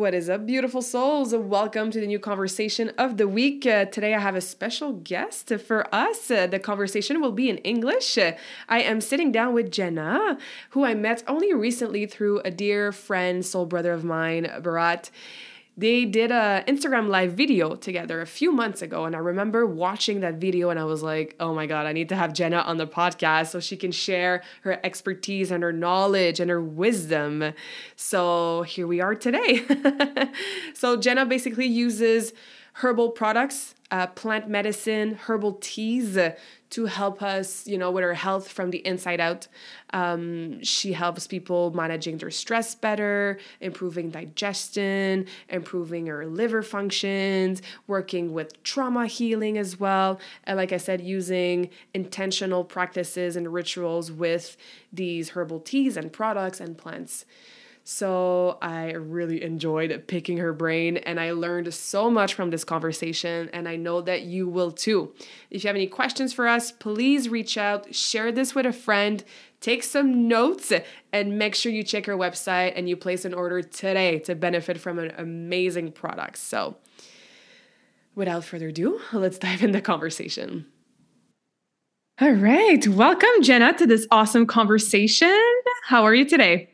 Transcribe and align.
What 0.00 0.14
is 0.14 0.30
up, 0.30 0.46
beautiful 0.46 0.80
souls? 0.80 1.34
Welcome 1.34 1.90
to 1.90 2.00
the 2.00 2.06
new 2.06 2.18
conversation 2.18 2.90
of 2.96 3.18
the 3.18 3.28
week. 3.28 3.66
Uh, 3.66 3.84
today, 3.84 4.14
I 4.14 4.18
have 4.18 4.34
a 4.34 4.40
special 4.40 4.94
guest 4.94 5.52
for 5.66 5.94
us. 5.94 6.30
Uh, 6.30 6.46
the 6.46 6.58
conversation 6.58 7.20
will 7.20 7.32
be 7.32 7.50
in 7.50 7.58
English. 7.58 8.16
Uh, 8.16 8.32
I 8.66 8.80
am 8.80 9.02
sitting 9.02 9.30
down 9.30 9.52
with 9.52 9.70
Jenna, 9.70 10.38
who 10.70 10.86
I 10.86 10.94
met 10.94 11.22
only 11.28 11.52
recently 11.52 12.06
through 12.06 12.40
a 12.46 12.50
dear 12.50 12.92
friend, 12.92 13.44
soul 13.44 13.66
brother 13.66 13.92
of 13.92 14.02
mine, 14.02 14.44
Bharat 14.62 15.10
they 15.80 16.04
did 16.04 16.30
a 16.30 16.62
Instagram 16.68 17.08
live 17.08 17.32
video 17.32 17.74
together 17.74 18.20
a 18.20 18.26
few 18.26 18.52
months 18.52 18.82
ago 18.82 19.06
and 19.06 19.16
I 19.16 19.18
remember 19.18 19.64
watching 19.64 20.20
that 20.20 20.34
video 20.34 20.68
and 20.68 20.78
I 20.78 20.84
was 20.84 21.02
like, 21.02 21.34
"Oh 21.40 21.54
my 21.54 21.66
god, 21.66 21.86
I 21.86 21.92
need 21.92 22.10
to 22.10 22.16
have 22.16 22.34
Jenna 22.34 22.58
on 22.58 22.76
the 22.76 22.86
podcast 22.86 23.48
so 23.48 23.60
she 23.60 23.78
can 23.78 23.90
share 23.90 24.42
her 24.60 24.78
expertise 24.84 25.50
and 25.50 25.62
her 25.62 25.72
knowledge 25.72 26.38
and 26.38 26.50
her 26.50 26.60
wisdom." 26.60 27.54
So, 27.96 28.62
here 28.62 28.86
we 28.86 29.00
are 29.00 29.14
today. 29.14 29.64
so, 30.74 30.98
Jenna 30.98 31.24
basically 31.24 31.66
uses 31.66 32.34
herbal 32.74 33.10
products, 33.10 33.74
uh, 33.90 34.06
plant 34.06 34.48
medicine, 34.48 35.14
herbal 35.14 35.54
teas 35.60 36.18
to 36.70 36.86
help 36.86 37.20
us, 37.20 37.66
you 37.66 37.76
know, 37.76 37.90
with 37.90 38.04
our 38.04 38.14
health 38.14 38.48
from 38.48 38.70
the 38.70 38.78
inside 38.86 39.20
out. 39.20 39.48
Um, 39.92 40.62
she 40.62 40.92
helps 40.92 41.26
people 41.26 41.72
managing 41.72 42.18
their 42.18 42.30
stress 42.30 42.76
better, 42.76 43.38
improving 43.60 44.10
digestion, 44.10 45.26
improving 45.48 46.06
her 46.06 46.26
liver 46.26 46.62
functions, 46.62 47.60
working 47.88 48.32
with 48.32 48.62
trauma 48.62 49.06
healing 49.06 49.58
as 49.58 49.80
well. 49.80 50.20
And 50.44 50.56
like 50.56 50.72
I 50.72 50.76
said, 50.76 51.00
using 51.00 51.70
intentional 51.92 52.62
practices 52.62 53.34
and 53.34 53.52
rituals 53.52 54.12
with 54.12 54.56
these 54.92 55.30
herbal 55.30 55.60
teas 55.60 55.96
and 55.96 56.12
products 56.12 56.60
and 56.60 56.78
plants. 56.78 57.24
So 57.92 58.56
I 58.62 58.92
really 58.92 59.42
enjoyed 59.42 60.04
picking 60.06 60.38
her 60.38 60.52
brain 60.52 60.98
and 60.98 61.18
I 61.18 61.32
learned 61.32 61.74
so 61.74 62.08
much 62.08 62.34
from 62.34 62.50
this 62.50 62.62
conversation 62.62 63.50
and 63.52 63.68
I 63.68 63.74
know 63.74 64.00
that 64.02 64.22
you 64.22 64.48
will 64.48 64.70
too. 64.70 65.12
If 65.50 65.64
you 65.64 65.68
have 65.68 65.74
any 65.74 65.88
questions 65.88 66.32
for 66.32 66.46
us, 66.46 66.70
please 66.70 67.28
reach 67.28 67.58
out, 67.58 67.92
share 67.92 68.30
this 68.30 68.54
with 68.54 68.64
a 68.64 68.72
friend, 68.72 69.24
take 69.60 69.82
some 69.82 70.28
notes 70.28 70.72
and 71.12 71.36
make 71.36 71.56
sure 71.56 71.72
you 71.72 71.82
check 71.82 72.06
her 72.06 72.16
website 72.16 72.74
and 72.76 72.88
you 72.88 72.96
place 72.96 73.24
an 73.24 73.34
order 73.34 73.60
today 73.60 74.20
to 74.20 74.36
benefit 74.36 74.78
from 74.78 75.00
an 75.00 75.12
amazing 75.18 75.90
product. 75.90 76.38
So 76.38 76.76
without 78.14 78.44
further 78.44 78.68
ado, 78.68 79.00
let's 79.12 79.36
dive 79.38 79.64
in 79.64 79.72
the 79.72 79.82
conversation. 79.82 80.64
All 82.20 82.30
right, 82.30 82.86
welcome 82.86 83.42
Jenna 83.42 83.76
to 83.78 83.86
this 83.88 84.06
awesome 84.12 84.46
conversation. 84.46 85.36
How 85.86 86.04
are 86.04 86.14
you 86.14 86.24
today? 86.24 86.68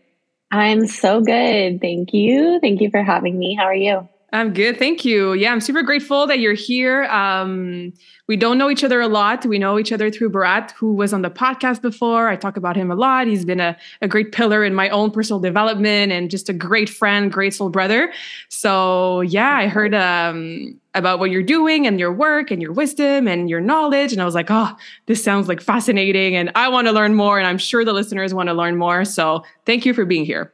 I'm 0.50 0.86
so 0.86 1.20
good. 1.20 1.80
Thank 1.80 2.12
you. 2.14 2.58
Thank 2.60 2.80
you 2.80 2.90
for 2.90 3.02
having 3.02 3.38
me. 3.38 3.54
How 3.54 3.64
are 3.64 3.74
you? 3.74 4.08
I'm 4.36 4.52
good. 4.52 4.78
Thank 4.78 5.04
you. 5.04 5.32
Yeah, 5.32 5.50
I'm 5.50 5.62
super 5.62 5.82
grateful 5.82 6.26
that 6.26 6.40
you're 6.40 6.52
here. 6.52 7.04
Um, 7.04 7.92
we 8.28 8.36
don't 8.36 8.58
know 8.58 8.68
each 8.68 8.84
other 8.84 9.00
a 9.00 9.08
lot. 9.08 9.46
We 9.46 9.58
know 9.58 9.78
each 9.78 9.92
other 9.92 10.10
through 10.10 10.30
Bharat, 10.30 10.72
who 10.72 10.92
was 10.92 11.14
on 11.14 11.22
the 11.22 11.30
podcast 11.30 11.80
before. 11.80 12.28
I 12.28 12.36
talk 12.36 12.58
about 12.58 12.76
him 12.76 12.90
a 12.90 12.94
lot. 12.94 13.26
He's 13.26 13.46
been 13.46 13.60
a, 13.60 13.76
a 14.02 14.08
great 14.08 14.32
pillar 14.32 14.62
in 14.62 14.74
my 14.74 14.90
own 14.90 15.10
personal 15.10 15.40
development 15.40 16.12
and 16.12 16.30
just 16.30 16.50
a 16.50 16.52
great 16.52 16.90
friend, 16.90 17.32
great 17.32 17.54
soul 17.54 17.70
brother. 17.70 18.12
So, 18.50 19.22
yeah, 19.22 19.56
I 19.56 19.68
heard 19.68 19.94
um, 19.94 20.78
about 20.94 21.18
what 21.18 21.30
you're 21.30 21.42
doing 21.42 21.86
and 21.86 21.98
your 21.98 22.12
work 22.12 22.50
and 22.50 22.60
your 22.60 22.72
wisdom 22.72 23.26
and 23.26 23.48
your 23.48 23.62
knowledge. 23.62 24.12
And 24.12 24.20
I 24.20 24.26
was 24.26 24.34
like, 24.34 24.50
oh, 24.50 24.76
this 25.06 25.24
sounds 25.24 25.48
like 25.48 25.62
fascinating. 25.62 26.36
And 26.36 26.50
I 26.54 26.68
want 26.68 26.88
to 26.88 26.92
learn 26.92 27.14
more. 27.14 27.38
And 27.38 27.46
I'm 27.46 27.58
sure 27.58 27.86
the 27.86 27.94
listeners 27.94 28.34
want 28.34 28.48
to 28.48 28.54
learn 28.54 28.76
more. 28.76 29.06
So, 29.06 29.44
thank 29.64 29.86
you 29.86 29.94
for 29.94 30.04
being 30.04 30.26
here. 30.26 30.52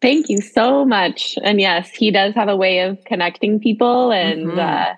Thank 0.00 0.28
you 0.28 0.40
so 0.40 0.84
much. 0.84 1.36
And 1.42 1.60
yes, 1.60 1.90
he 1.90 2.10
does 2.10 2.34
have 2.34 2.48
a 2.48 2.56
way 2.56 2.80
of 2.80 3.02
connecting 3.04 3.58
people 3.58 4.12
and 4.12 4.48
mm-hmm. 4.48 4.58
uh, 4.58 4.94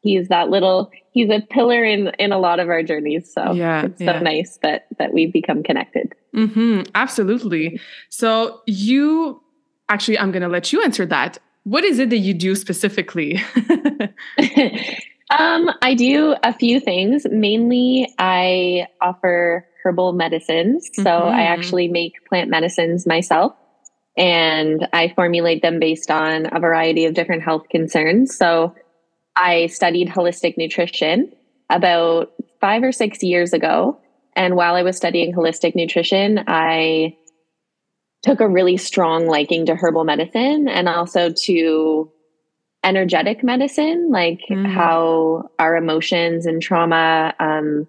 he's 0.00 0.28
that 0.28 0.50
little 0.50 0.90
he's 1.10 1.30
a 1.30 1.40
pillar 1.40 1.82
in 1.82 2.12
in 2.18 2.30
a 2.30 2.38
lot 2.38 2.60
of 2.60 2.68
our 2.68 2.82
journeys. 2.82 3.32
So 3.32 3.52
yeah, 3.52 3.86
it's 3.86 4.00
yeah. 4.00 4.18
so 4.18 4.22
nice 4.22 4.58
that 4.62 4.86
that 4.98 5.12
we've 5.12 5.32
become 5.32 5.62
connected. 5.62 6.14
Mm-hmm. 6.34 6.82
Absolutely. 6.94 7.80
So 8.10 8.60
you 8.66 9.42
actually 9.88 10.18
I'm 10.18 10.30
gonna 10.30 10.48
let 10.48 10.72
you 10.72 10.82
answer 10.82 11.06
that. 11.06 11.38
What 11.64 11.82
is 11.82 11.98
it 11.98 12.10
that 12.10 12.18
you 12.18 12.34
do 12.34 12.54
specifically? 12.54 13.42
um, 15.30 15.70
I 15.82 15.94
do 15.96 16.36
a 16.42 16.52
few 16.52 16.78
things. 16.78 17.26
Mainly 17.30 18.12
I 18.18 18.86
offer 19.00 19.66
herbal 19.82 20.12
medicines. 20.12 20.90
So 20.92 21.02
mm-hmm. 21.02 21.34
I 21.34 21.42
actually 21.42 21.88
make 21.88 22.12
plant 22.28 22.50
medicines 22.50 23.06
myself 23.06 23.54
and 24.16 24.86
I 24.92 25.12
formulate 25.14 25.62
them 25.62 25.80
based 25.80 26.10
on 26.10 26.54
a 26.54 26.60
variety 26.60 27.04
of 27.04 27.14
different 27.14 27.42
health 27.42 27.68
concerns. 27.70 28.36
So 28.36 28.74
I 29.36 29.66
studied 29.66 30.08
holistic 30.08 30.56
nutrition 30.56 31.32
about 31.70 32.32
five 32.60 32.82
or 32.82 32.92
six 32.92 33.22
years 33.22 33.52
ago. 33.52 33.98
And 34.36 34.56
while 34.56 34.74
I 34.74 34.82
was 34.82 34.96
studying 34.96 35.34
holistic 35.34 35.74
nutrition, 35.74 36.44
I 36.46 37.16
took 38.22 38.40
a 38.40 38.48
really 38.48 38.76
strong 38.76 39.26
liking 39.26 39.66
to 39.66 39.74
herbal 39.74 40.04
medicine 40.04 40.68
and 40.68 40.88
also 40.88 41.30
to 41.30 42.10
energetic 42.84 43.42
medicine, 43.42 44.10
like 44.10 44.40
mm. 44.50 44.66
how 44.66 45.50
our 45.58 45.76
emotions 45.76 46.46
and 46.46 46.62
trauma 46.62 47.34
um, 47.40 47.86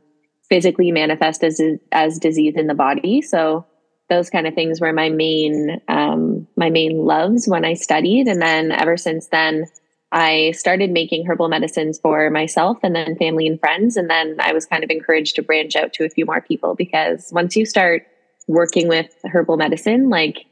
physically 0.49 0.91
manifest 0.91 1.43
as 1.43 1.61
as 1.91 2.19
disease 2.19 2.55
in 2.55 2.67
the 2.67 2.73
body. 2.73 3.21
So 3.21 3.65
those 4.09 4.29
kind 4.29 4.45
of 4.45 4.53
things 4.53 4.79
were 4.79 4.93
my 4.93 5.09
main 5.09 5.81
um, 5.87 6.47
my 6.55 6.69
main 6.69 7.05
loves 7.05 7.47
when 7.47 7.65
I 7.65 7.73
studied, 7.73 8.27
and 8.27 8.41
then 8.41 8.71
ever 8.71 8.97
since 8.97 9.27
then, 9.27 9.65
I 10.11 10.51
started 10.51 10.91
making 10.91 11.25
herbal 11.25 11.49
medicines 11.49 11.99
for 11.99 12.29
myself 12.29 12.77
and 12.83 12.95
then 12.95 13.17
family 13.17 13.47
and 13.47 13.59
friends, 13.59 13.97
and 13.97 14.09
then 14.09 14.37
I 14.39 14.53
was 14.53 14.65
kind 14.65 14.83
of 14.83 14.89
encouraged 14.89 15.35
to 15.35 15.41
branch 15.41 15.75
out 15.75 15.93
to 15.93 16.05
a 16.05 16.09
few 16.09 16.25
more 16.25 16.41
people 16.41 16.75
because 16.75 17.29
once 17.31 17.55
you 17.55 17.65
start 17.65 18.05
working 18.47 18.87
with 18.87 19.13
herbal 19.25 19.57
medicine, 19.57 20.09
like 20.09 20.45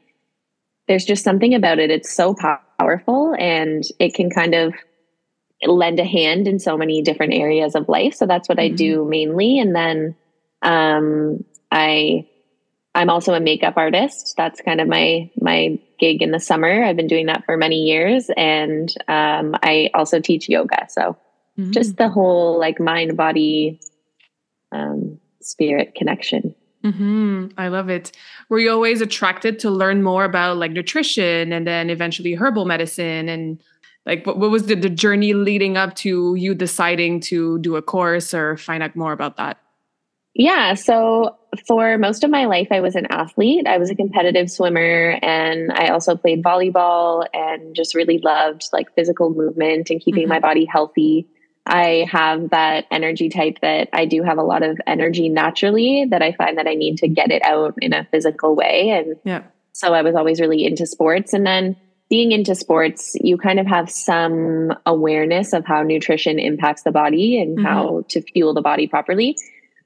there's 0.88 1.04
just 1.04 1.24
something 1.24 1.54
about 1.54 1.78
it. 1.78 1.90
It's 1.90 2.12
so 2.12 2.34
powerful, 2.78 3.34
and 3.38 3.84
it 4.00 4.14
can 4.14 4.30
kind 4.30 4.54
of 4.54 4.74
lend 5.62 6.00
a 6.00 6.04
hand 6.04 6.46
in 6.48 6.58
so 6.58 6.76
many 6.76 7.00
different 7.00 7.32
areas 7.32 7.74
of 7.74 7.88
life. 7.88 8.14
So 8.14 8.26
that's 8.26 8.48
what 8.48 8.58
mm-hmm. 8.58 8.74
I 8.74 8.76
do 8.76 9.04
mainly, 9.04 9.60
and 9.60 9.74
then 9.76 10.16
um, 10.62 11.44
I 11.70 12.26
I'm 12.94 13.10
also 13.10 13.34
a 13.34 13.40
makeup 13.40 13.74
artist. 13.76 14.34
That's 14.36 14.60
kind 14.60 14.80
of 14.80 14.88
my 14.88 15.30
my 15.40 15.78
gig 15.98 16.22
in 16.22 16.30
the 16.30 16.40
summer. 16.40 16.84
I've 16.84 16.96
been 16.96 17.08
doing 17.08 17.26
that 17.26 17.44
for 17.44 17.56
many 17.56 17.82
years, 17.82 18.30
and 18.36 18.92
um, 19.08 19.56
I 19.62 19.90
also 19.94 20.20
teach 20.20 20.48
yoga. 20.48 20.86
So 20.88 21.16
mm-hmm. 21.58 21.72
just 21.72 21.96
the 21.96 22.08
whole 22.08 22.58
like 22.58 22.78
mind 22.78 23.16
body 23.16 23.80
um, 24.72 25.18
spirit 25.40 25.94
connection. 25.94 26.54
Mm-hmm. 26.84 27.46
I 27.56 27.68
love 27.68 27.88
it. 27.88 28.12
Were 28.50 28.58
you 28.58 28.70
always 28.70 29.00
attracted 29.00 29.58
to 29.60 29.70
learn 29.70 30.02
more 30.02 30.24
about 30.24 30.58
like 30.58 30.72
nutrition 30.72 31.52
and 31.52 31.66
then 31.66 31.88
eventually 31.88 32.34
herbal 32.34 32.66
medicine 32.66 33.28
and 33.28 33.58
like 34.04 34.26
what, 34.26 34.38
what 34.38 34.50
was 34.50 34.66
the, 34.66 34.74
the 34.74 34.90
journey 34.90 35.32
leading 35.32 35.78
up 35.78 35.94
to 35.96 36.34
you 36.34 36.54
deciding 36.54 37.20
to 37.20 37.58
do 37.60 37.76
a 37.76 37.82
course 37.82 38.34
or 38.34 38.58
find 38.58 38.82
out 38.82 38.94
more 38.94 39.12
about 39.12 39.38
that? 39.38 39.58
Yeah. 40.34 40.74
So 40.74 41.36
for 41.66 41.96
most 41.96 42.24
of 42.24 42.30
my 42.30 42.46
life, 42.46 42.68
I 42.72 42.80
was 42.80 42.96
an 42.96 43.06
athlete. 43.08 43.66
I 43.68 43.78
was 43.78 43.90
a 43.90 43.94
competitive 43.94 44.50
swimmer 44.50 45.18
and 45.22 45.72
I 45.72 45.88
also 45.88 46.16
played 46.16 46.42
volleyball 46.42 47.24
and 47.32 47.74
just 47.74 47.94
really 47.94 48.18
loved 48.18 48.64
like 48.72 48.92
physical 48.94 49.30
movement 49.30 49.90
and 49.90 50.00
keeping 50.00 50.24
mm-hmm. 50.24 50.30
my 50.30 50.40
body 50.40 50.64
healthy. 50.64 51.28
I 51.66 52.06
have 52.10 52.50
that 52.50 52.86
energy 52.90 53.28
type 53.28 53.60
that 53.62 53.88
I 53.92 54.04
do 54.06 54.22
have 54.22 54.38
a 54.38 54.42
lot 54.42 54.62
of 54.62 54.78
energy 54.86 55.28
naturally 55.28 56.06
that 56.10 56.20
I 56.20 56.32
find 56.32 56.58
that 56.58 56.66
I 56.66 56.74
need 56.74 56.98
to 56.98 57.08
get 57.08 57.30
it 57.30 57.42
out 57.44 57.74
in 57.80 57.94
a 57.94 58.06
physical 58.10 58.54
way. 58.54 58.90
And 58.90 59.16
yeah. 59.24 59.44
so 59.72 59.94
I 59.94 60.02
was 60.02 60.14
always 60.14 60.40
really 60.40 60.66
into 60.66 60.84
sports. 60.84 61.32
And 61.32 61.46
then 61.46 61.76
being 62.10 62.32
into 62.32 62.54
sports, 62.54 63.16
you 63.20 63.38
kind 63.38 63.58
of 63.58 63.66
have 63.66 63.88
some 63.90 64.74
awareness 64.84 65.52
of 65.52 65.64
how 65.64 65.82
nutrition 65.82 66.38
impacts 66.38 66.82
the 66.82 66.92
body 66.92 67.40
and 67.40 67.56
mm-hmm. 67.56 67.66
how 67.66 68.04
to 68.08 68.20
fuel 68.20 68.52
the 68.52 68.60
body 68.60 68.86
properly. 68.86 69.36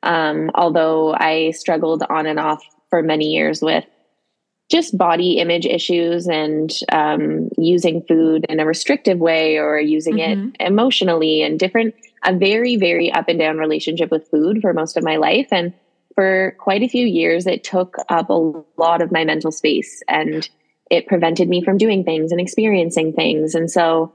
Um, 0.02 0.50
although 0.54 1.14
I 1.14 1.50
struggled 1.52 2.04
on 2.08 2.26
and 2.26 2.38
off 2.38 2.62
for 2.90 3.02
many 3.02 3.26
years 3.26 3.60
with 3.60 3.84
just 4.70 4.96
body 4.98 5.38
image 5.38 5.64
issues 5.64 6.26
and 6.28 6.70
um, 6.92 7.48
using 7.56 8.02
food 8.02 8.44
in 8.48 8.60
a 8.60 8.66
restrictive 8.66 9.18
way 9.18 9.56
or 9.56 9.80
using 9.80 10.16
mm-hmm. 10.16 10.50
it 10.50 10.56
emotionally 10.60 11.42
and 11.42 11.58
different, 11.58 11.94
a 12.24 12.34
very, 12.34 12.76
very 12.76 13.10
up 13.10 13.28
and 13.28 13.38
down 13.38 13.56
relationship 13.56 14.10
with 14.10 14.28
food 14.28 14.60
for 14.60 14.74
most 14.74 14.96
of 14.96 15.04
my 15.04 15.16
life. 15.16 15.48
And 15.50 15.72
for 16.14 16.54
quite 16.58 16.82
a 16.82 16.88
few 16.88 17.06
years, 17.06 17.46
it 17.46 17.64
took 17.64 17.96
up 18.08 18.28
a 18.28 18.64
lot 18.76 19.00
of 19.00 19.10
my 19.10 19.24
mental 19.24 19.52
space 19.52 20.02
and 20.06 20.48
it 20.90 21.06
prevented 21.06 21.48
me 21.48 21.62
from 21.62 21.78
doing 21.78 22.04
things 22.04 22.30
and 22.30 22.40
experiencing 22.40 23.12
things. 23.12 23.54
And 23.54 23.70
so 23.70 24.12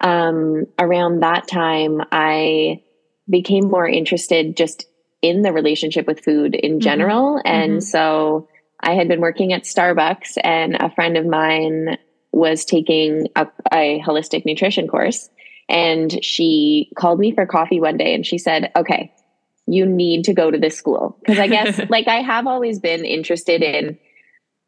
um, 0.00 0.66
around 0.78 1.20
that 1.20 1.48
time, 1.48 2.02
I 2.12 2.82
became 3.28 3.68
more 3.68 3.88
interested 3.88 4.56
just 4.56 4.86
in 5.22 5.42
the 5.42 5.52
relationship 5.52 6.06
with 6.06 6.20
food 6.20 6.54
in 6.54 6.72
mm-hmm. 6.72 6.80
general. 6.80 7.36
Mm-hmm. 7.36 7.48
And 7.48 7.72
mm-hmm. 7.72 7.80
so 7.80 8.48
I 8.80 8.94
had 8.94 9.08
been 9.08 9.20
working 9.20 9.52
at 9.52 9.64
Starbucks, 9.64 10.38
and 10.42 10.76
a 10.76 10.90
friend 10.90 11.16
of 11.16 11.26
mine 11.26 11.98
was 12.32 12.64
taking 12.64 13.28
a, 13.36 13.46
a 13.72 14.00
holistic 14.00 14.46
nutrition 14.46 14.88
course. 14.88 15.28
And 15.68 16.22
she 16.24 16.90
called 16.96 17.18
me 17.18 17.32
for 17.32 17.46
coffee 17.46 17.80
one 17.80 17.96
day 17.96 18.14
and 18.14 18.26
she 18.26 18.38
said, 18.38 18.72
Okay, 18.76 19.12
you 19.66 19.86
need 19.86 20.24
to 20.24 20.34
go 20.34 20.50
to 20.50 20.58
this 20.58 20.76
school. 20.76 21.16
Because 21.20 21.38
I 21.38 21.46
guess, 21.46 21.80
like, 21.88 22.08
I 22.08 22.22
have 22.22 22.46
always 22.46 22.80
been 22.80 23.04
interested 23.04 23.62
in 23.62 23.98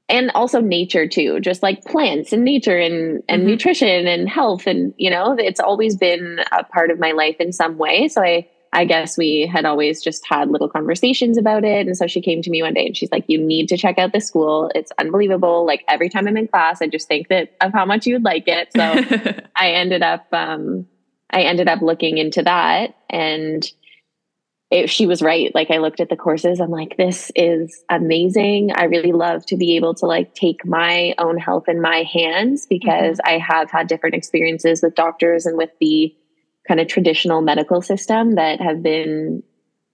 and 0.08 0.31
also 0.34 0.60
nature 0.60 1.06
too 1.08 1.40
just 1.40 1.62
like 1.62 1.84
plants 1.84 2.32
and 2.32 2.44
nature 2.44 2.78
and 2.78 3.22
and 3.28 3.43
mm-hmm. 3.43 3.50
nutrition 3.50 4.06
and 4.06 4.28
health 4.28 4.66
and 4.66 4.93
you 4.96 5.08
know 5.08 5.34
it's 5.38 5.60
always 5.60 5.96
been 5.96 6.40
a 6.52 6.64
part 6.64 6.90
of 6.90 6.98
my 6.98 7.12
life 7.12 7.37
in 7.38 7.52
some 7.52 7.78
way 7.78 8.08
so 8.08 8.20
i 8.20 8.46
i 8.72 8.84
guess 8.84 9.16
we 9.16 9.46
had 9.46 9.64
always 9.64 10.02
just 10.02 10.24
had 10.26 10.50
little 10.50 10.69
conversations 10.69 11.38
about 11.38 11.64
it 11.64 11.86
and 11.86 11.96
so 11.96 12.06
she 12.06 12.20
came 12.20 12.42
to 12.42 12.50
me 12.50 12.62
one 12.62 12.74
day 12.74 12.86
and 12.86 12.96
she's 12.96 13.10
like 13.10 13.24
you 13.28 13.38
need 13.38 13.69
to 13.69 13.76
check 13.76 13.98
out 13.98 14.12
this 14.12 14.26
school 14.26 14.70
it's 14.74 14.92
unbelievable 14.98 15.66
like 15.66 15.84
every 15.88 16.08
time 16.08 16.26
i'm 16.26 16.36
in 16.36 16.48
class 16.48 16.82
i 16.82 16.86
just 16.86 17.08
think 17.08 17.28
that 17.28 17.54
of 17.60 17.72
how 17.72 17.84
much 17.84 18.06
you 18.06 18.14
would 18.14 18.24
like 18.24 18.44
it 18.46 18.69
so 18.74 19.40
i 19.56 19.70
ended 19.70 20.02
up 20.02 20.26
um 20.32 20.86
i 21.30 21.42
ended 21.42 21.69
up 21.69 21.82
looking 21.82 22.19
into 22.19 22.42
that 22.42 22.96
and 23.10 23.72
it, 24.72 24.88
she 24.88 25.06
was 25.06 25.20
right. 25.20 25.54
Like 25.54 25.70
I 25.70 25.76
looked 25.76 26.00
at 26.00 26.08
the 26.08 26.16
courses, 26.16 26.58
I'm 26.58 26.70
like, 26.70 26.96
this 26.96 27.30
is 27.36 27.84
amazing. 27.90 28.72
I 28.74 28.84
really 28.84 29.12
love 29.12 29.44
to 29.46 29.56
be 29.58 29.76
able 29.76 29.94
to 29.96 30.06
like 30.06 30.34
take 30.34 30.64
my 30.64 31.14
own 31.19 31.36
health 31.36 31.69
in 31.69 31.82
my 31.82 32.04
hands 32.10 32.66
because 32.66 33.19
mm-hmm. 33.19 33.34
I 33.34 33.38
have 33.38 33.70
had 33.70 33.86
different 33.86 34.14
experiences 34.14 34.82
with 34.82 34.94
doctors 34.94 35.44
and 35.44 35.58
with 35.58 35.69
the 35.78 36.16
kind 36.66 36.80
of 36.80 36.88
traditional 36.88 37.40
medical 37.40 37.82
system 37.82 38.36
that 38.36 38.60
have 38.60 38.82
been 38.82 39.42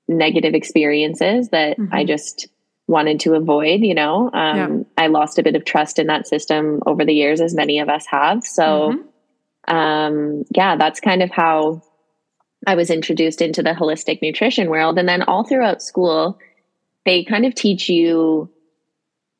negative 0.06 0.54
experiences 0.54 1.50
that 1.50 1.78
mm-hmm. 1.78 1.92
I 1.94 2.04
just 2.04 2.48
wanted 2.86 3.20
to 3.20 3.34
avoid, 3.34 3.80
you 3.80 3.94
know. 3.94 4.30
Um, 4.32 4.56
yeah. 4.56 5.04
I 5.04 5.06
lost 5.08 5.38
a 5.38 5.42
bit 5.42 5.54
of 5.54 5.64
trust 5.64 5.98
in 5.98 6.06
that 6.06 6.26
system 6.26 6.82
over 6.86 7.04
the 7.04 7.12
years, 7.12 7.40
as 7.40 7.54
many 7.54 7.78
of 7.78 7.88
us 7.88 8.06
have. 8.06 8.44
So, 8.44 8.94
mm-hmm. 9.68 9.74
um, 9.74 10.44
yeah, 10.54 10.76
that's 10.76 11.00
kind 11.00 11.22
of 11.22 11.30
how 11.30 11.82
I 12.66 12.74
was 12.74 12.90
introduced 12.90 13.42
into 13.42 13.62
the 13.62 13.72
holistic 13.72 14.20
nutrition 14.22 14.70
world. 14.70 14.98
And 14.98 15.08
then 15.08 15.22
all 15.22 15.44
throughout 15.44 15.82
school, 15.82 16.38
they 17.04 17.24
kind 17.24 17.44
of 17.44 17.54
teach 17.54 17.88
you 17.88 18.50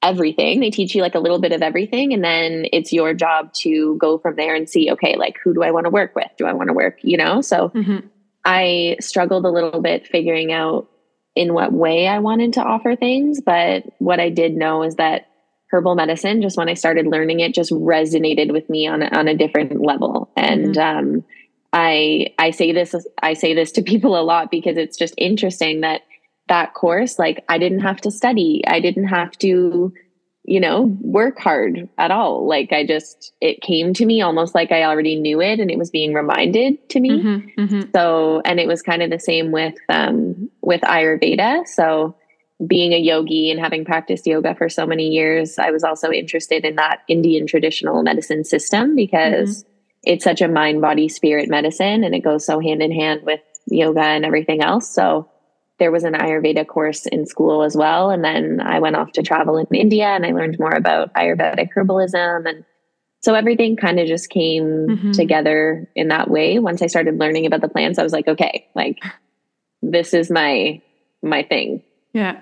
everything. 0.03 0.61
They 0.61 0.71
teach 0.71 0.95
you 0.95 1.03
like 1.03 1.15
a 1.15 1.21
little 1.21 1.41
bit 1.41 1.53
of 1.53 1.63
everything. 1.63 2.13
And 2.13 2.23
then 2.23 2.67
it's 2.73 2.93
your 2.93 3.15
job 3.15 3.53
to 3.55 3.97
go 3.97 4.19
from 4.19 4.37
there 4.37 4.55
and 4.55 4.69
see, 4.69 4.91
okay, 4.93 5.17
like 5.17 5.39
who 5.43 5.55
do 5.55 5.63
I 5.63 5.71
want 5.71 5.85
to 5.85 5.91
work 5.91 6.15
with? 6.15 6.29
Do 6.37 6.47
I 6.47 6.53
want 6.53 6.69
to 6.69 6.75
work, 6.75 6.99
you 7.03 7.17
know? 7.17 7.41
So 7.41 7.71
mm-hmm. 7.71 8.07
I 8.45 8.97
struggled 9.01 9.45
a 9.45 9.51
little 9.51 9.83
bit 9.83 10.07
figuring 10.07 10.53
out 10.53 10.89
in 11.35 11.53
what 11.53 11.73
way 11.73 12.07
I 12.07 12.21
wanted 12.21 12.55
to 12.55 12.63
offer 12.63 12.97
things. 12.97 13.41
But 13.41 13.85
what 13.99 14.21
I 14.21 14.29
did 14.29 14.55
know 14.55 14.83
is 14.83 14.97
that 14.97 15.29
herbal 15.71 15.97
medicine, 15.97 16.43
just 16.43 16.57
when 16.57 16.69
I 16.69 16.75
started 16.75 17.07
learning 17.07 17.41
it, 17.41 17.55
just 17.55 17.73
resonated 17.73 18.53
with 18.53 18.71
me 18.71 18.87
on, 18.87 19.03
on 19.03 19.29
a 19.29 19.37
different 19.37 19.81
level. 19.81 20.31
And, 20.37 20.75
mm-hmm. 20.75 20.99
um, 20.99 21.25
I 21.71 22.29
I 22.39 22.51
say 22.51 22.73
this 22.73 22.95
I 23.23 23.35
say 23.35 23.53
this 23.55 23.73
to 23.73 23.83
people 23.93 24.19
a 24.19 24.23
lot 24.23 24.51
because 24.51 24.77
it's 24.77 24.97
just 24.97 25.15
interesting 25.17 25.83
that 25.83 26.03
that 26.49 26.75
course 26.75 27.19
like 27.19 27.45
I 27.49 27.59
didn't 27.59 27.81
have 27.81 28.01
to 28.03 28.11
study. 28.11 28.63
I 28.67 28.81
didn't 28.81 29.09
have 29.09 29.33
to 29.39 29.93
you 30.45 30.61
know 30.61 30.97
work 31.01 31.39
hard 31.39 31.89
at 31.99 32.11
all. 32.11 32.47
Like 32.49 32.73
I 32.73 32.87
just 32.87 33.33
it 33.41 33.61
came 33.61 33.95
to 33.95 34.07
me 34.07 34.23
almost 34.23 34.55
like 34.55 34.73
I 34.73 34.85
already 34.85 35.17
knew 35.17 35.41
it 35.41 35.61
and 35.61 35.71
it 35.71 35.79
was 35.79 35.91
being 35.91 36.15
reminded 36.15 36.89
to 36.91 37.01
me. 37.01 37.11
Mm-hmm, 37.11 37.61
mm-hmm. 37.61 37.91
So 37.95 38.43
and 38.45 38.59
it 38.59 38.67
was 38.67 38.83
kind 38.83 39.03
of 39.03 39.11
the 39.11 39.21
same 39.21 39.53
with 39.53 39.75
um 39.89 40.51
with 40.61 40.81
Ayurveda. 40.83 41.67
So 41.67 42.17
being 42.67 42.93
a 42.93 42.99
yogi 42.99 43.53
and 43.53 43.61
having 43.61 43.85
practiced 43.85 44.27
yoga 44.27 44.55
for 44.55 44.69
so 44.69 44.85
many 44.85 45.09
years, 45.09 45.59
I 45.61 45.71
was 45.71 45.85
also 45.85 46.11
interested 46.11 46.65
in 46.65 46.75
that 46.75 47.03
Indian 47.07 47.47
traditional 47.47 48.03
medicine 48.03 48.45
system 48.45 48.97
because 48.97 49.63
mm-hmm 49.63 49.73
it's 50.03 50.25
such 50.25 50.41
a 50.41 50.49
mind 50.49 50.81
body 50.81 51.09
spirit 51.09 51.49
medicine 51.49 52.05
and 52.05 52.15
it 52.15 52.21
goes 52.21 52.45
so 52.47 52.61
hand 52.61 52.83
in 52.83 52.93
hand 52.93 53.23
with 53.25 53.41
yoga 53.67 54.01
and 54.01 54.25
everything 54.25 54.63
else 54.63 54.89
so 54.89 55.29
there 55.79 55.91
was 55.93 56.05
an 56.05 56.15
ayurveda 56.15 56.67
course 56.67 57.07
in 57.07 57.27
school 57.27 57.63
as 57.63 57.77
well. 57.77 58.11
And 58.11 58.25
then 58.25 58.61
i 58.61 58.79
went 58.79 58.97
off 58.97 59.13
to 59.13 59.23
travel 59.23 59.57
in 59.57 59.67
india 59.75 60.07
and 60.07 60.27
i 60.27 60.33
learned 60.33 60.59
more 60.59 60.75
about 60.75 61.13
ayurvedic 61.15 61.71
herbalism. 61.77 62.49
And 62.49 62.65
so 63.21 63.35
everything 63.35 63.77
kind 63.77 63.99
of 63.99 64.07
just 64.07 64.31
came 64.31 64.65
mm-hmm. 64.65 65.11
together 65.13 65.89
in 65.95 66.09
that 66.09 66.31
way. 66.31 66.59
Once 66.59 66.83
i 66.83 66.87
started 66.87 67.19
learning 67.19 67.47
about 67.47 67.61
the 67.61 67.69
plants 67.69 67.99
i 67.99 68.03
was 68.03 68.13
like 68.13 68.29
okay 68.29 68.67
like 68.75 68.99
this 69.83 70.15
is 70.15 70.31
my 70.31 70.81
my 71.23 71.43
thing. 71.43 71.83
Yeah. 72.13 72.41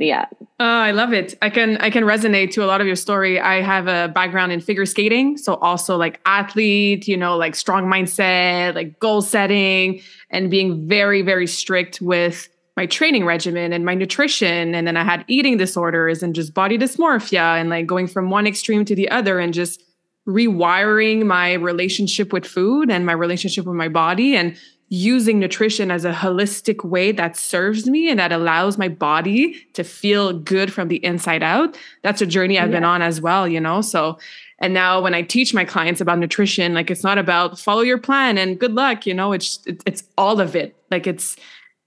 Yeah. 0.00 0.26
Oh, 0.58 0.64
i 0.64 0.90
love 0.90 1.12
it. 1.12 1.36
I 1.40 1.50
can 1.50 1.76
i 1.78 1.88
can 1.88 2.02
resonate 2.04 2.50
to 2.52 2.64
a 2.64 2.66
lot 2.66 2.80
of 2.80 2.86
your 2.86 2.96
story. 2.96 3.38
I 3.38 3.60
have 3.60 3.86
a 3.86 4.08
background 4.12 4.50
in 4.50 4.60
figure 4.60 4.86
skating. 4.86 5.36
So 5.36 5.54
also 5.54 5.96
like 5.96 6.20
athlete 6.26 7.06
you 7.06 7.16
know 7.16 7.36
like 7.36 7.54
strong 7.54 7.84
mindset 7.84 8.74
like 8.74 8.98
goal 8.98 9.22
setting 9.22 10.00
and 10.30 10.50
being 10.50 10.88
very 10.88 11.22
very 11.22 11.46
strict 11.46 12.00
with 12.00 12.48
my 12.76 12.86
training 12.86 13.24
regimen 13.24 13.72
and 13.72 13.84
my 13.84 13.94
nutrition 13.94 14.74
and 14.74 14.86
then 14.86 14.96
i 14.96 15.04
had 15.04 15.24
eating 15.28 15.56
disorders 15.56 16.22
and 16.22 16.34
just 16.34 16.54
body 16.54 16.76
dysmorphia 16.78 17.60
and 17.60 17.70
like 17.70 17.86
going 17.86 18.06
from 18.06 18.30
one 18.30 18.46
extreme 18.46 18.84
to 18.84 18.94
the 18.94 19.08
other 19.10 19.38
and 19.38 19.54
just 19.54 19.82
rewiring 20.26 21.24
my 21.26 21.52
relationship 21.54 22.32
with 22.32 22.46
food 22.46 22.90
and 22.90 23.04
my 23.04 23.12
relationship 23.12 23.66
with 23.66 23.76
my 23.76 23.88
body 23.88 24.34
and 24.34 24.56
using 24.88 25.38
nutrition 25.38 25.90
as 25.90 26.04
a 26.04 26.12
holistic 26.12 26.84
way 26.84 27.10
that 27.10 27.36
serves 27.36 27.88
me 27.88 28.08
and 28.10 28.18
that 28.18 28.32
allows 28.32 28.78
my 28.78 28.88
body 28.88 29.54
to 29.72 29.82
feel 29.82 30.32
good 30.32 30.72
from 30.72 30.88
the 30.88 31.04
inside 31.04 31.42
out. 31.42 31.76
That's 32.02 32.22
a 32.22 32.26
journey 32.26 32.58
I've 32.58 32.68
yeah. 32.68 32.76
been 32.76 32.84
on 32.84 33.02
as 33.02 33.20
well, 33.20 33.48
you 33.48 33.60
know? 33.60 33.80
So, 33.80 34.18
and 34.60 34.72
now 34.72 35.00
when 35.00 35.14
I 35.14 35.22
teach 35.22 35.52
my 35.52 35.64
clients 35.64 36.00
about 36.00 36.18
nutrition, 36.18 36.74
like 36.74 36.90
it's 36.90 37.02
not 37.02 37.18
about 37.18 37.58
follow 37.58 37.80
your 37.80 37.98
plan 37.98 38.38
and 38.38 38.58
good 38.58 38.72
luck, 38.72 39.06
you 39.06 39.14
know, 39.14 39.32
it's, 39.32 39.58
it's 39.66 40.04
all 40.16 40.40
of 40.40 40.54
it. 40.54 40.76
Like 40.90 41.06
it's, 41.06 41.36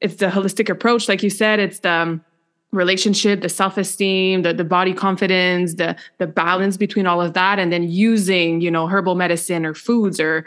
it's 0.02 0.16
the 0.16 0.28
holistic 0.28 0.70
approach. 0.70 1.08
Like 1.08 1.24
you 1.24 1.30
said, 1.30 1.60
it's 1.60 1.80
the, 1.80 1.92
um, 1.92 2.24
relationship 2.74 3.40
the 3.40 3.48
self-esteem 3.48 4.42
the, 4.42 4.54
the 4.54 4.66
body 4.66 4.94
confidence 4.94 5.76
the 5.76 5.96
the 6.18 6.28
balance 6.28 6.76
between 6.76 7.08
all 7.08 7.22
of 7.22 7.32
that 7.34 7.60
and 7.60 7.72
then 7.72 7.90
using 7.90 8.60
you 8.60 8.70
know 8.70 8.88
herbal 8.88 9.16
medicine 9.16 9.66
or 9.66 9.74
foods 9.74 10.20
or 10.20 10.46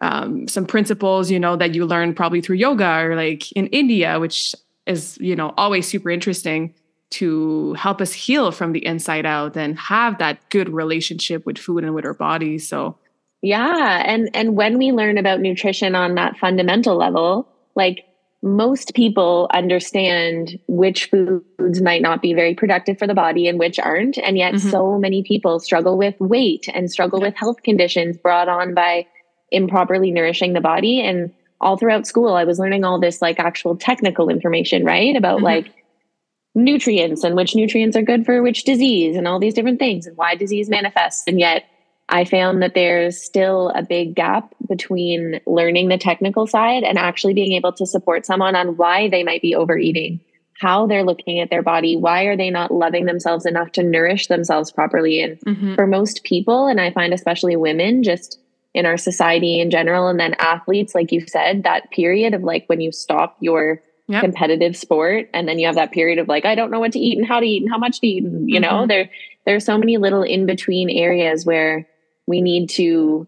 um, 0.00 0.46
some 0.48 0.66
principles, 0.66 1.30
you 1.30 1.40
know, 1.40 1.56
that 1.56 1.74
you 1.74 1.84
learn 1.84 2.14
probably 2.14 2.40
through 2.40 2.56
yoga 2.56 3.00
or 3.00 3.16
like 3.16 3.50
in 3.52 3.66
India, 3.68 4.20
which 4.20 4.54
is, 4.86 5.18
you 5.20 5.34
know, 5.34 5.52
always 5.56 5.86
super 5.86 6.10
interesting 6.10 6.74
to 7.10 7.72
help 7.74 8.00
us 8.00 8.12
heal 8.12 8.52
from 8.52 8.72
the 8.72 8.84
inside 8.84 9.26
out 9.26 9.56
and 9.56 9.78
have 9.78 10.18
that 10.18 10.48
good 10.50 10.68
relationship 10.68 11.44
with 11.46 11.58
food 11.58 11.82
and 11.82 11.94
with 11.94 12.04
our 12.04 12.14
bodies. 12.14 12.68
So, 12.68 12.96
yeah, 13.40 14.02
and 14.04 14.30
and 14.34 14.56
when 14.56 14.78
we 14.78 14.92
learn 14.92 15.16
about 15.16 15.40
nutrition 15.40 15.94
on 15.94 16.16
that 16.16 16.36
fundamental 16.36 16.96
level, 16.96 17.48
like 17.74 18.04
most 18.42 18.94
people 18.94 19.48
understand 19.52 20.58
which 20.68 21.06
foods 21.06 21.80
might 21.80 22.02
not 22.02 22.22
be 22.22 22.34
very 22.34 22.54
productive 22.54 22.98
for 22.98 23.06
the 23.06 23.14
body 23.14 23.48
and 23.48 23.58
which 23.58 23.78
aren't, 23.78 24.16
and 24.18 24.38
yet 24.38 24.54
mm-hmm. 24.54 24.70
so 24.70 24.98
many 24.98 25.22
people 25.22 25.58
struggle 25.58 25.98
with 25.98 26.14
weight 26.20 26.68
and 26.72 26.90
struggle 26.90 27.20
with 27.20 27.34
health 27.34 27.62
conditions 27.62 28.16
brought 28.16 28.48
on 28.48 28.74
by 28.74 29.06
improperly 29.50 30.10
nourishing 30.10 30.52
the 30.52 30.60
body. 30.60 31.00
And 31.00 31.32
all 31.60 31.76
throughout 31.76 32.06
school 32.06 32.34
i 32.34 32.44
was 32.44 32.60
learning 32.60 32.84
all 32.84 33.00
this 33.00 33.20
like 33.20 33.40
actual 33.40 33.76
technical 33.76 34.28
information 34.28 34.84
right? 34.84 35.16
About 35.16 35.38
mm-hmm. 35.38 35.46
like 35.46 35.74
nutrients 36.54 37.24
and 37.24 37.36
which 37.36 37.54
nutrients 37.54 37.96
are 37.96 38.02
good 38.02 38.24
for 38.24 38.42
which 38.42 38.64
disease 38.64 39.16
and 39.16 39.26
all 39.26 39.38
these 39.38 39.54
different 39.54 39.78
things 39.78 40.06
and 40.06 40.16
why 40.16 40.34
disease 40.34 40.68
manifests. 40.68 41.24
And 41.26 41.38
yet 41.38 41.64
i 42.08 42.24
found 42.24 42.62
that 42.62 42.74
there's 42.74 43.22
still 43.22 43.70
a 43.70 43.82
big 43.82 44.14
gap 44.14 44.54
between 44.68 45.40
learning 45.46 45.88
the 45.88 45.98
technical 45.98 46.46
side 46.46 46.82
and 46.82 46.98
actually 46.98 47.34
being 47.34 47.52
able 47.52 47.72
to 47.72 47.86
support 47.86 48.26
someone 48.26 48.54
on 48.56 48.76
why 48.76 49.08
they 49.08 49.22
might 49.22 49.42
be 49.42 49.54
overeating 49.54 50.20
how 50.58 50.86
they're 50.86 51.04
looking 51.04 51.38
at 51.38 51.50
their 51.50 51.62
body. 51.62 51.96
Why 51.96 52.24
are 52.24 52.36
they 52.36 52.50
not 52.50 52.72
loving 52.72 53.06
themselves 53.06 53.46
enough 53.46 53.72
to 53.72 53.82
nourish 53.82 54.26
themselves 54.26 54.72
properly? 54.72 55.22
And 55.22 55.38
mm-hmm. 55.40 55.74
for 55.76 55.86
most 55.86 56.24
people, 56.24 56.66
and 56.66 56.80
I 56.80 56.90
find 56.90 57.14
especially 57.14 57.56
women, 57.56 58.02
just 58.02 58.40
in 58.74 58.84
our 58.84 58.96
society 58.96 59.60
in 59.60 59.70
general, 59.70 60.08
and 60.08 60.18
then 60.18 60.34
athletes, 60.40 60.94
like 60.94 61.12
you 61.12 61.24
said, 61.26 61.62
that 61.62 61.90
period 61.92 62.34
of 62.34 62.42
like 62.42 62.66
when 62.66 62.80
you 62.80 62.90
stop 62.90 63.36
your 63.40 63.80
yep. 64.08 64.20
competitive 64.20 64.76
sport 64.76 65.30
and 65.32 65.48
then 65.48 65.60
you 65.60 65.66
have 65.66 65.76
that 65.76 65.92
period 65.92 66.18
of 66.18 66.26
like, 66.26 66.44
I 66.44 66.56
don't 66.56 66.72
know 66.72 66.80
what 66.80 66.92
to 66.92 66.98
eat 66.98 67.18
and 67.18 67.26
how 67.26 67.38
to 67.38 67.46
eat 67.46 67.62
and 67.62 67.70
how 67.70 67.78
much 67.78 68.00
to 68.00 68.06
eat. 68.06 68.24
And, 68.24 68.50
you 68.50 68.60
mm-hmm. 68.60 68.62
know, 68.62 68.86
there 68.86 69.10
there's 69.46 69.64
so 69.64 69.78
many 69.78 69.96
little 69.96 70.22
in 70.22 70.44
between 70.44 70.90
areas 70.90 71.46
where 71.46 71.86
we 72.28 72.42
need 72.42 72.68
to 72.68 73.26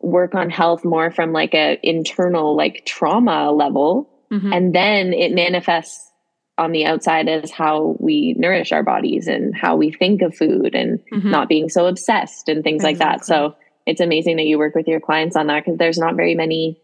work 0.00 0.34
on 0.34 0.50
health 0.50 0.84
more 0.84 1.10
from 1.10 1.32
like 1.32 1.54
a 1.54 1.78
internal 1.82 2.54
like 2.54 2.84
trauma 2.84 3.50
level 3.50 4.10
mm-hmm. 4.30 4.52
and 4.52 4.74
then 4.74 5.14
it 5.14 5.32
manifests 5.32 6.12
on 6.58 6.72
the 6.72 6.84
outside 6.84 7.26
as 7.26 7.50
how 7.50 7.96
we 7.98 8.34
nourish 8.38 8.70
our 8.70 8.82
bodies 8.82 9.26
and 9.26 9.56
how 9.56 9.76
we 9.76 9.90
think 9.90 10.22
of 10.22 10.36
food 10.36 10.74
and 10.74 11.00
mm-hmm. 11.12 11.30
not 11.30 11.48
being 11.48 11.68
so 11.68 11.86
obsessed 11.86 12.48
and 12.48 12.62
things 12.62 12.84
exactly. 12.84 13.00
like 13.00 13.18
that. 13.18 13.26
So 13.26 13.56
it's 13.86 14.00
amazing 14.00 14.36
that 14.36 14.44
you 14.44 14.58
work 14.58 14.74
with 14.74 14.86
your 14.86 15.00
clients 15.00 15.36
on 15.36 15.48
that 15.48 15.64
because 15.64 15.78
there's 15.78 15.98
not 15.98 16.14
very 16.14 16.34
many. 16.34 16.80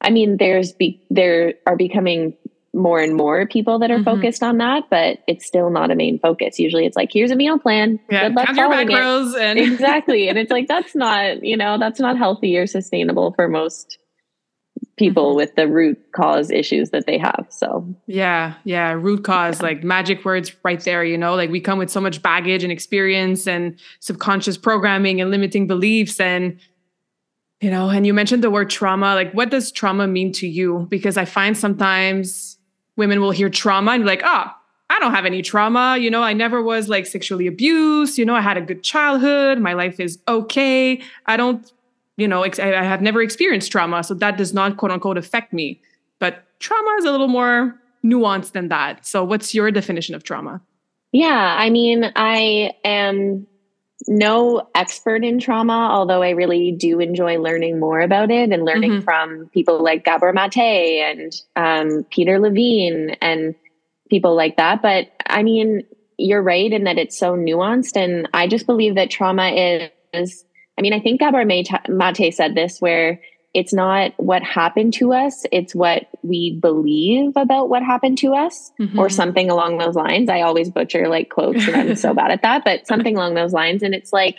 I 0.00 0.10
mean, 0.10 0.38
there's 0.38 0.72
be 0.72 1.04
there 1.10 1.54
are 1.66 1.76
becoming 1.76 2.36
more 2.72 3.00
and 3.00 3.16
more 3.16 3.46
people 3.46 3.78
that 3.80 3.90
are 3.90 3.96
mm-hmm. 3.96 4.04
focused 4.04 4.42
on 4.42 4.58
that, 4.58 4.84
but 4.90 5.18
it's 5.26 5.44
still 5.44 5.70
not 5.70 5.90
a 5.90 5.94
main 5.94 6.18
focus. 6.18 6.58
Usually 6.58 6.86
it's 6.86 6.96
like, 6.96 7.10
here's 7.12 7.30
a 7.30 7.36
meal 7.36 7.58
plan. 7.58 7.98
Yeah, 8.10 8.28
Good 8.28 8.36
luck 8.36 8.56
your 8.56 8.70
macros 8.70 9.34
it. 9.34 9.40
and 9.40 9.58
exactly. 9.72 10.28
and 10.28 10.38
it's 10.38 10.50
like 10.50 10.68
that's 10.68 10.94
not, 10.94 11.42
you 11.42 11.56
know, 11.56 11.78
that's 11.78 11.98
not 11.98 12.16
healthy 12.16 12.56
or 12.56 12.66
sustainable 12.66 13.32
for 13.34 13.48
most 13.48 13.98
people 14.96 15.30
mm-hmm. 15.30 15.36
with 15.36 15.56
the 15.56 15.66
root 15.66 15.98
cause 16.12 16.50
issues 16.50 16.90
that 16.90 17.06
they 17.06 17.18
have. 17.18 17.46
So, 17.50 17.92
yeah, 18.06 18.54
yeah, 18.64 18.92
root 18.92 19.24
cause, 19.24 19.60
like 19.62 19.82
magic 19.82 20.24
words 20.24 20.54
right 20.62 20.80
there, 20.80 21.02
you 21.02 21.18
know, 21.18 21.34
like 21.34 21.50
we 21.50 21.60
come 21.60 21.78
with 21.78 21.90
so 21.90 22.00
much 22.00 22.22
baggage 22.22 22.62
and 22.62 22.70
experience 22.70 23.48
and 23.48 23.78
subconscious 23.98 24.56
programming 24.56 25.20
and 25.20 25.30
limiting 25.30 25.66
beliefs. 25.66 26.20
And, 26.20 26.60
you 27.60 27.70
know, 27.70 27.90
and 27.90 28.06
you 28.06 28.14
mentioned 28.14 28.44
the 28.44 28.50
word 28.50 28.70
trauma. 28.70 29.14
Like, 29.14 29.32
what 29.32 29.50
does 29.50 29.72
trauma 29.72 30.06
mean 30.06 30.32
to 30.34 30.46
you? 30.46 30.86
Because 30.88 31.16
I 31.16 31.24
find 31.24 31.56
sometimes 31.58 32.49
women 33.00 33.20
will 33.20 33.32
hear 33.32 33.50
trauma 33.50 33.92
and 33.92 34.04
be 34.04 34.06
like, 34.06 34.22
oh, 34.24 34.44
I 34.90 34.98
don't 35.00 35.12
have 35.12 35.26
any 35.26 35.42
trauma. 35.42 35.96
You 35.98 36.10
know, 36.10 36.22
I 36.22 36.32
never 36.32 36.62
was 36.62 36.88
like 36.88 37.06
sexually 37.06 37.48
abused. 37.48 38.18
You 38.18 38.24
know, 38.24 38.36
I 38.36 38.40
had 38.40 38.56
a 38.56 38.60
good 38.60 38.84
childhood. 38.84 39.58
My 39.58 39.72
life 39.72 39.98
is 39.98 40.18
okay. 40.28 41.02
I 41.26 41.36
don't 41.36 41.72
you 42.20 42.28
know, 42.28 42.44
I 42.44 42.84
have 42.84 43.00
never 43.00 43.22
experienced 43.22 43.72
trauma, 43.72 44.04
so 44.04 44.12
that 44.12 44.36
does 44.36 44.52
not 44.52 44.76
quote 44.76 44.92
unquote 44.92 45.16
affect 45.16 45.54
me. 45.54 45.80
But 46.18 46.44
trauma 46.58 46.90
is 46.98 47.06
a 47.06 47.10
little 47.10 47.28
more 47.28 47.74
nuanced 48.04 48.52
than 48.52 48.68
that. 48.68 49.06
So, 49.06 49.24
what's 49.24 49.54
your 49.54 49.70
definition 49.70 50.14
of 50.14 50.22
trauma? 50.22 50.60
Yeah, 51.12 51.56
I 51.58 51.70
mean, 51.70 52.12
I 52.14 52.74
am 52.84 53.46
no 54.08 54.68
expert 54.74 55.24
in 55.24 55.38
trauma, 55.38 55.88
although 55.92 56.22
I 56.22 56.30
really 56.30 56.72
do 56.72 57.00
enjoy 57.00 57.38
learning 57.38 57.78
more 57.78 58.00
about 58.00 58.30
it 58.30 58.50
and 58.50 58.64
learning 58.64 58.92
mm-hmm. 58.92 59.04
from 59.04 59.50
people 59.52 59.82
like 59.82 60.04
Gabor 60.04 60.32
Mate 60.32 61.02
and 61.02 61.32
um, 61.56 62.04
Peter 62.10 62.38
Levine 62.38 63.16
and 63.20 63.54
people 64.08 64.34
like 64.34 64.56
that. 64.56 64.82
But 64.82 65.08
I 65.26 65.42
mean, 65.42 65.84
you're 66.16 66.42
right 66.42 66.72
in 66.72 66.84
that 66.84 66.98
it's 66.98 67.18
so 67.18 67.34
nuanced. 67.34 67.96
And 67.96 68.28
I 68.34 68.46
just 68.46 68.66
believe 68.66 68.94
that 68.94 69.10
trauma 69.10 69.48
is 70.12 70.44
I 70.78 70.82
mean, 70.82 70.94
I 70.94 71.00
think 71.00 71.20
Gabor 71.20 71.44
Mate 71.44 72.34
said 72.34 72.54
this 72.54 72.80
where 72.80 73.20
it's 73.52 73.72
not 73.72 74.12
what 74.16 74.42
happened 74.42 74.94
to 74.94 75.12
us, 75.12 75.44
it's 75.50 75.74
what 75.74 76.06
we 76.22 76.58
believe 76.60 77.32
about 77.36 77.68
what 77.68 77.82
happened 77.82 78.18
to 78.18 78.32
us, 78.34 78.70
mm-hmm. 78.78 78.98
or 78.98 79.08
something 79.08 79.50
along 79.50 79.78
those 79.78 79.96
lines. 79.96 80.28
I 80.28 80.42
always 80.42 80.70
butcher 80.70 81.08
like 81.08 81.30
quotes 81.30 81.66
and 81.66 81.76
I'm 81.76 81.96
so 81.96 82.14
bad 82.14 82.30
at 82.30 82.42
that, 82.42 82.64
but 82.64 82.86
something 82.86 83.16
along 83.16 83.34
those 83.34 83.52
lines. 83.52 83.82
And 83.82 83.94
it's 83.94 84.12
like 84.12 84.38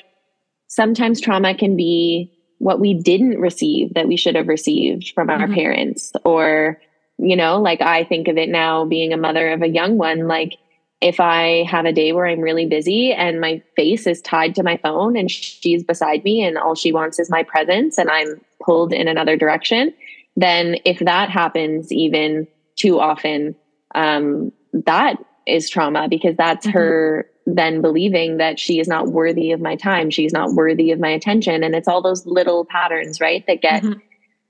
sometimes 0.68 1.20
trauma 1.20 1.56
can 1.56 1.76
be 1.76 2.32
what 2.60 2.80
we 2.80 2.94
didn't 2.94 3.40
receive 3.40 3.94
that 3.96 4.08
we 4.08 4.16
should 4.16 4.36
have 4.36 4.48
received 4.48 5.12
from 5.14 5.30
our 5.30 5.40
mm-hmm. 5.40 5.56
parents, 5.56 6.14
or, 6.24 6.80
you 7.18 7.36
know, 7.36 7.60
like 7.60 7.82
I 7.82 8.06
think 8.06 8.28
of 8.28 8.38
it 8.38 8.50
now 8.50 8.86
being 8.86 9.12
a 9.12 9.18
mother 9.18 9.52
of 9.52 9.62
a 9.62 9.68
young 9.68 9.98
one, 9.98 10.28
like 10.28 10.58
if 11.02 11.20
I 11.20 11.64
have 11.64 11.86
a 11.86 11.92
day 11.92 12.14
where 12.14 12.28
I'm 12.28 12.42
really 12.42 12.68
busy 12.68 13.12
and 13.12 13.42
my 13.42 13.62
face 13.76 14.06
is 14.06 14.22
tied 14.22 14.56
to 14.56 14.64
my 14.64 14.78
phone 14.78 15.18
and 15.18 15.30
she's 15.30 15.84
beside 15.84 16.24
me 16.24 16.44
and 16.44 16.58
all 16.58 16.76
she 16.76 16.92
wants 16.92 17.20
is 17.20 17.30
my 17.30 17.42
presence 17.44 17.98
and 17.98 18.10
I'm 18.10 18.40
pulled 18.64 18.94
in 18.94 19.08
another 19.08 19.36
direction, 19.36 19.94
then 20.36 20.78
if 20.86 21.00
that 21.00 21.30
happens 21.30 21.92
even 21.92 22.48
too 22.76 23.00
often, 23.00 23.56
um, 23.96 24.52
that 24.74 25.18
is 25.48 25.70
trauma 25.70 26.08
because 26.08 26.36
that's 26.38 26.68
mm-hmm. 26.68 26.78
her 26.78 27.28
then 27.48 27.82
believing 27.82 28.38
that 28.38 28.60
she 28.60 28.80
is 28.80 28.88
not 28.88 29.08
worthy 29.08 29.52
of 29.52 29.60
my 29.60 29.76
time, 29.76 30.12
she's 30.12 30.32
not 30.32 30.54
worthy 30.54 30.92
of 30.92 31.00
my 31.00 31.10
attention, 31.10 31.64
and 31.64 31.74
it's 31.74 31.88
all 31.88 32.02
those 32.02 32.24
little 32.28 32.66
patterns, 32.66 33.20
right, 33.20 33.46
that 33.48 33.62
get 33.62 33.82
mm-hmm. 33.82 34.00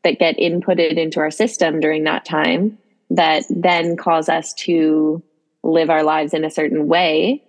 that 0.03 0.20
get 0.20 0.38
inputted 0.38 0.98
into 0.98 1.22
our 1.22 1.31
system 1.31 1.79
during 1.79 2.03
that 2.03 2.25
time 2.25 2.77
that 3.10 3.43
then 3.50 3.96
cause 3.98 4.29
us 4.29 4.53
to 4.53 5.24
live 5.63 5.89
our 5.89 6.03
lives 6.03 6.34
in 6.34 6.44
a 6.44 6.50
certain 6.50 6.88
way 6.88 7.44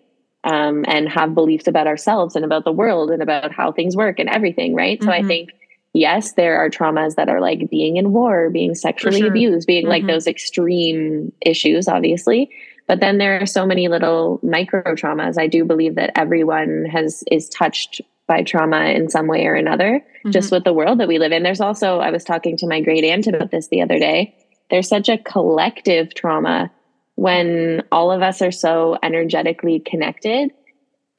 um, 0.45 0.85
and 0.89 1.09
have 1.09 1.35
beliefs 1.35 1.67
about 1.67 1.87
ourselves 1.87 2.37
and 2.37 2.45
about 2.45 2.65
the 2.65 2.73
world 2.73 3.11
and 3.11 3.23
about 3.23 3.53
how 3.53 3.73
things 3.73 3.97
work 3.97 4.19
and 4.19 4.29
everything, 4.29 4.75
right? 4.75 4.99
Mm-hmm. 4.99 5.07
So 5.07 5.13
I 5.13 5.19
mm-hmm. 5.21 5.29
think, 5.29 5.51
yes, 5.93 6.33
there 6.33 6.59
are 6.59 6.69
traumas 6.69 7.15
that 7.15 7.29
are 7.29 7.41
like 7.41 7.71
being 7.71 7.97
in 7.97 8.13
war, 8.13 8.51
being 8.51 8.75
sexually 8.75 9.21
sure. 9.21 9.29
abused, 9.29 9.67
being 9.67 9.85
mm-hmm. 9.85 9.91
like 9.91 10.07
those 10.07 10.27
extreme 10.27 11.33
issues, 11.41 11.89
obviously. 11.89 12.51
But 12.89 13.01
then 13.01 13.19
there 13.19 13.41
are 13.41 13.47
so 13.47 13.65
many 13.65 13.89
little 13.89 14.41
micro 14.43 14.83
traumas. 14.95 15.39
I 15.39 15.47
do 15.47 15.65
believe 15.65 15.95
that 15.95 16.13
everyone 16.17 16.85
has 16.87 17.23
is 17.31 17.49
touched 17.49 18.01
by 18.27 18.43
trauma 18.43 18.87
in 18.87 19.09
some 19.09 19.27
way 19.27 19.47
or 19.47 19.55
another, 19.55 20.01
mm-hmm. 20.01 20.31
just 20.31 20.51
with 20.51 20.65
the 20.65 20.73
world 20.73 20.99
that 20.99 21.09
we 21.09 21.19
live 21.19 21.33
in. 21.33 21.43
There's 21.43 21.61
also, 21.61 22.01
I 22.01 22.11
was 22.11 22.25
talking 22.25 22.57
to 22.59 22.67
my 22.67 22.81
great 22.81 23.05
aunt 23.05 23.27
about 23.27 23.51
this 23.51 23.69
the 23.69 23.83
other 23.83 23.99
day. 23.99 24.35
There's 24.71 24.89
such 24.89 25.09
a 25.09 25.19
collective 25.19 26.15
trauma 26.15 26.71
when 27.23 27.85
all 27.93 28.11
of 28.11 28.21
us 28.21 28.43
are 28.43 28.51
so 28.51 28.99
energetically 29.01 29.79
connected, 29.79 30.51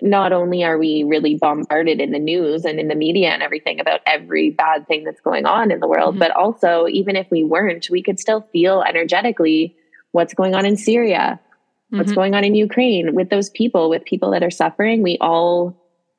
not 0.01 0.33
only 0.33 0.61
are 0.61 0.77
we 0.77 1.05
really 1.05 1.35
bombarded 1.35 2.01
in 2.01 2.11
the 2.11 2.19
news 2.19 2.65
and 2.65 2.77
in 2.77 2.89
the 2.89 2.95
media 2.95 3.29
and 3.29 3.41
everything 3.41 3.79
about 3.79 4.01
every 4.05 4.49
bad 4.49 4.85
thing 4.85 5.05
that's 5.05 5.21
going 5.21 5.45
on 5.45 5.71
in 5.71 5.79
the 5.79 5.87
world, 5.87 6.15
mm-hmm. 6.15 6.19
but 6.19 6.31
also, 6.31 6.87
even 6.89 7.15
if 7.15 7.25
we 7.31 7.45
weren't, 7.45 7.89
we 7.89 8.03
could 8.03 8.19
still 8.19 8.41
feel 8.51 8.83
energetically 8.83 9.77
what's 10.11 10.33
going 10.33 10.53
on 10.53 10.65
in 10.65 10.75
Syria, 10.75 11.39
mm-hmm. 11.39 11.99
what's 11.99 12.11
going 12.11 12.35
on 12.35 12.43
in 12.43 12.53
Ukraine 12.53 13.15
with 13.15 13.29
those 13.29 13.49
people, 13.51 13.89
with 13.89 14.03
people 14.03 14.31
that 14.31 14.43
are 14.43 14.51
suffering. 14.51 15.03
We 15.03 15.17
all 15.21 15.73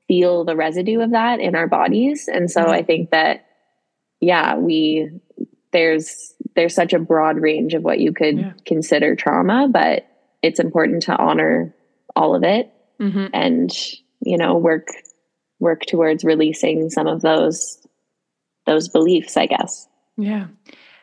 feel 0.09 0.47
the 0.47 0.57
residue 0.57 1.01
of 1.03 1.11
that 1.11 1.41
in 1.41 1.55
our 1.55 1.69
bodies. 1.69 2.27
And 2.27 2.51
so 2.51 2.63
mm-hmm. 2.63 2.71
I 2.71 2.83
think 2.85 3.11
that, 3.11 3.45
yeah, 4.21 4.57
we, 4.57 5.11
there's 5.73 6.34
there's 6.57 6.75
such 6.75 6.93
a 6.93 6.99
broad 6.99 7.39
range 7.39 7.75
of 7.75 7.83
what 7.83 7.99
you 7.99 8.13
could 8.13 8.39
yeah. 8.39 8.53
consider 8.65 9.17
trauma, 9.17 9.69
but 9.71 10.07
it's 10.43 10.61
important 10.61 11.03
to 11.03 11.17
honor 11.17 11.75
all 12.17 12.35
of 12.35 12.45
it 12.45 12.73
mm-hmm. 13.01 13.27
and 13.33 13.73
you 14.21 14.37
know 14.37 14.57
work 14.57 14.89
work 15.59 15.83
towards 15.87 16.25
releasing 16.25 16.91
some 16.91 17.07
of 17.07 17.23
those 17.23 17.85
those 18.67 18.89
beliefs, 18.89 19.37
I 19.37 19.47
guess. 19.47 19.89
Yeah. 20.17 20.47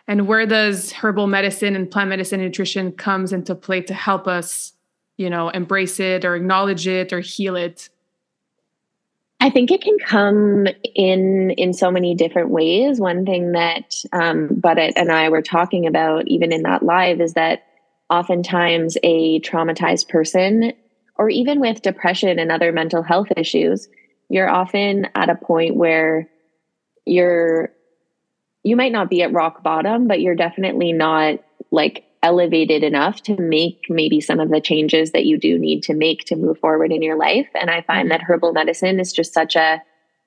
And 0.08 0.28
where 0.28 0.46
does 0.46 0.92
herbal 0.92 1.28
medicine 1.28 1.76
and 1.76 1.90
plant 1.90 2.10
medicine 2.10 2.42
nutrition 2.42 2.92
comes 2.92 3.32
into 3.32 3.56
play 3.56 3.82
to 3.82 3.94
help 3.94 4.28
us, 4.28 4.74
you 5.18 5.30
know, 5.30 5.50
embrace 5.50 6.00
it 6.00 6.26
or 6.26 6.36
acknowledge 6.36 6.88
it 6.88 7.14
or 7.14 7.20
heal 7.20 7.56
it? 7.56 7.90
I 9.42 9.50
think 9.50 9.72
it 9.72 9.82
can 9.82 9.98
come 9.98 10.68
in 10.94 11.50
in 11.52 11.74
so 11.74 11.90
many 11.90 12.14
different 12.14 12.52
ways. 12.52 13.00
One 13.00 13.26
thing 13.26 13.54
that 13.54 13.96
um, 14.14 14.62
and 14.64 15.12
I 15.12 15.30
were 15.30 15.42
talking 15.42 15.88
about, 15.88 16.28
even 16.28 16.54
in 16.54 16.62
that 16.62 16.84
live, 16.84 17.20
is 17.20 17.34
that 17.34 17.64
oftentimes 18.08 18.98
a 19.02 19.40
traumatized 19.40 20.10
person, 20.10 20.74
or 21.16 21.30
even 21.30 21.60
with 21.60 21.82
depression 21.82 22.38
and 22.38 22.52
other 22.52 22.72
mental 22.72 23.02
health 23.02 23.30
issues, 23.36 23.90
you're 24.30 24.50
often 24.50 25.08
at 25.16 25.30
a 25.30 25.36
point 25.36 25.76
where 25.76 26.30
you're 27.06 27.72
you 28.64 28.76
might 28.76 28.92
not 28.92 29.10
be 29.10 29.24
at 29.24 29.34
rock 29.34 29.64
bottom, 29.64 30.08
but 30.08 30.22
you're 30.22 30.36
definitely 30.36 30.94
not 30.94 31.40
like 31.72 32.04
elevated 32.24 32.84
enough 32.84 33.22
to 33.24 33.36
make 33.38 33.86
maybe 33.90 34.22
some 34.22 34.40
of 34.40 34.50
the 34.50 34.62
changes 34.62 35.12
that 35.12 35.26
you 35.26 35.38
do 35.38 35.58
need 35.58 35.82
to 35.84 35.94
make 35.94 36.20
to 36.26 36.36
move 36.36 36.60
forward 36.60 36.92
in 36.92 37.02
your 37.02 37.18
life. 37.18 37.48
And 37.60 37.70
I 37.70 37.82
find 37.82 38.10
mm-hmm. 38.10 38.10
that 38.10 38.22
herbal 38.22 38.54
medicine 38.54 39.00
is 39.00 39.12
just 39.12 39.34
such 39.34 39.56
a, 39.56 39.82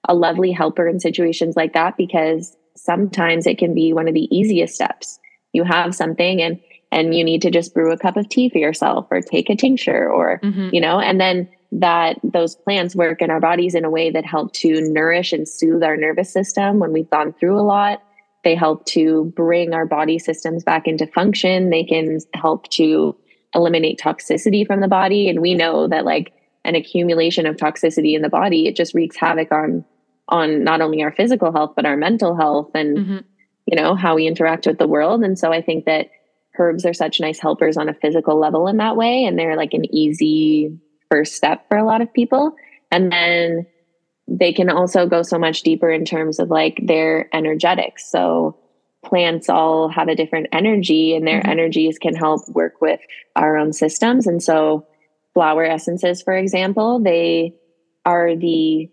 a 0.09 0.15
lovely 0.15 0.51
helper 0.51 0.89
in 0.89 0.99
situations 0.99 1.57
like 1.57 1.73
that 1.75 1.97
because 1.97 2.57
sometimes 2.77 3.47
it 3.47 3.59
can 3.59 3.75
be 3.75 3.93
one 3.93 4.09
of 4.09 4.15
the 4.15 4.35
easiest 4.37 4.75
steps. 4.75 5.19
You 5.53 5.65
have 5.65 5.95
something 5.95 6.43
and 6.43 6.61
and 6.91 7.13
you 7.13 7.25
need 7.25 7.43
to 7.43 7.51
just 7.51 7.75
brew 7.75 7.93
a 7.93 7.99
cup 7.99 8.17
of 8.17 8.29
tea 8.29 8.49
for 8.49 8.59
yourself 8.59 9.09
or 9.11 9.21
take 9.21 9.51
a 9.51 9.57
tincture 9.57 10.11
or 10.11 10.41
mm-hmm. 10.43 10.69
you 10.73 10.81
know 10.81 11.01
and 11.01 11.21
then 11.21 11.49
that 11.73 12.19
those 12.23 12.55
plants 12.55 12.95
work 12.95 13.21
in 13.21 13.31
our 13.31 13.41
bodies 13.41 13.75
in 13.75 13.85
a 13.85 13.91
way 13.91 14.11
that 14.11 14.25
help 14.25 14.53
to 14.53 14.81
nourish 14.93 15.33
and 15.33 15.49
soothe 15.49 15.83
our 15.83 15.97
nervous 15.97 16.33
system 16.33 16.79
when 16.79 16.93
we've 16.93 17.11
gone 17.11 17.33
through 17.33 17.59
a 17.59 17.63
lot 17.63 18.03
they 18.45 18.55
help 18.55 18.85
to 18.87 19.33
bring 19.37 19.75
our 19.75 19.87
body 19.87 20.19
systems 20.19 20.63
back 20.63 20.87
into 20.87 21.07
function. 21.07 21.71
They 21.71 21.85
can 21.85 22.19
help 22.35 22.69
to 22.71 23.17
eliminate 23.55 24.01
toxicity 24.01 24.67
from 24.67 24.81
the 24.81 24.89
body. 24.89 25.29
And 25.29 25.41
we 25.41 25.55
know 25.55 25.89
that 25.89 26.05
like 26.05 26.33
an 26.65 26.75
accumulation 26.75 27.47
of 27.47 27.57
toxicity 27.57 28.15
in 28.15 28.23
the 28.23 28.29
body, 28.29 28.67
it 28.67 28.77
just 28.77 28.95
wreaks 28.95 29.17
havoc 29.17 29.53
on 29.53 29.85
on 30.29 30.65
not 30.65 30.81
only 30.81 31.03
our 31.03 31.13
physical 31.13 31.53
health 31.53 31.75
but 31.77 31.85
our 31.85 31.99
mental 31.99 32.35
health 32.35 32.71
and 32.75 32.97
mm-hmm. 32.97 33.19
you 33.67 33.77
know 33.77 33.95
how 33.95 34.15
we 34.15 34.27
interact 34.27 34.67
with 34.67 34.79
the 34.79 34.89
world. 34.89 35.23
And 35.23 35.39
so 35.39 35.53
I 35.53 35.61
think 35.61 35.85
that 35.85 36.09
herbs 36.59 36.87
are 36.87 36.95
such 36.95 37.21
nice 37.21 37.39
helpers 37.39 37.77
on 37.77 37.89
a 37.89 37.95
physical 37.95 38.39
level 38.39 38.67
in 38.69 38.79
that 38.79 38.97
way, 38.97 39.25
and 39.25 39.39
they're 39.39 39.57
like 39.57 39.75
an 39.75 39.85
easy 39.95 40.79
first 41.11 41.35
step 41.35 41.67
for 41.69 41.77
a 41.77 41.85
lot 41.85 42.01
of 42.01 42.13
people. 42.13 42.57
And 42.91 43.13
then 43.13 43.67
they 44.27 44.53
can 44.53 44.71
also 44.71 45.07
go 45.07 45.23
so 45.23 45.39
much 45.39 45.63
deeper 45.63 45.91
in 45.91 46.05
terms 46.05 46.39
of 46.39 46.51
like 46.51 46.81
their 46.83 47.29
energetics. 47.35 48.11
So 48.11 48.59
plants 49.05 49.49
all 49.49 49.89
have 49.89 50.09
a 50.09 50.15
different 50.15 50.49
energy 50.53 51.15
and 51.15 51.27
their 51.27 51.41
mm-hmm. 51.41 51.51
energies 51.51 51.99
can 51.99 52.15
help 52.15 52.49
work 52.49 52.81
with 52.81 53.01
our 53.37 53.57
own 53.57 53.73
systems. 53.73 54.27
And 54.27 54.43
so 54.43 54.87
flower 55.35 55.65
essences, 55.65 56.23
for 56.23 56.35
example, 56.35 57.01
they 57.01 57.55
are 58.05 58.35
the 58.35 58.91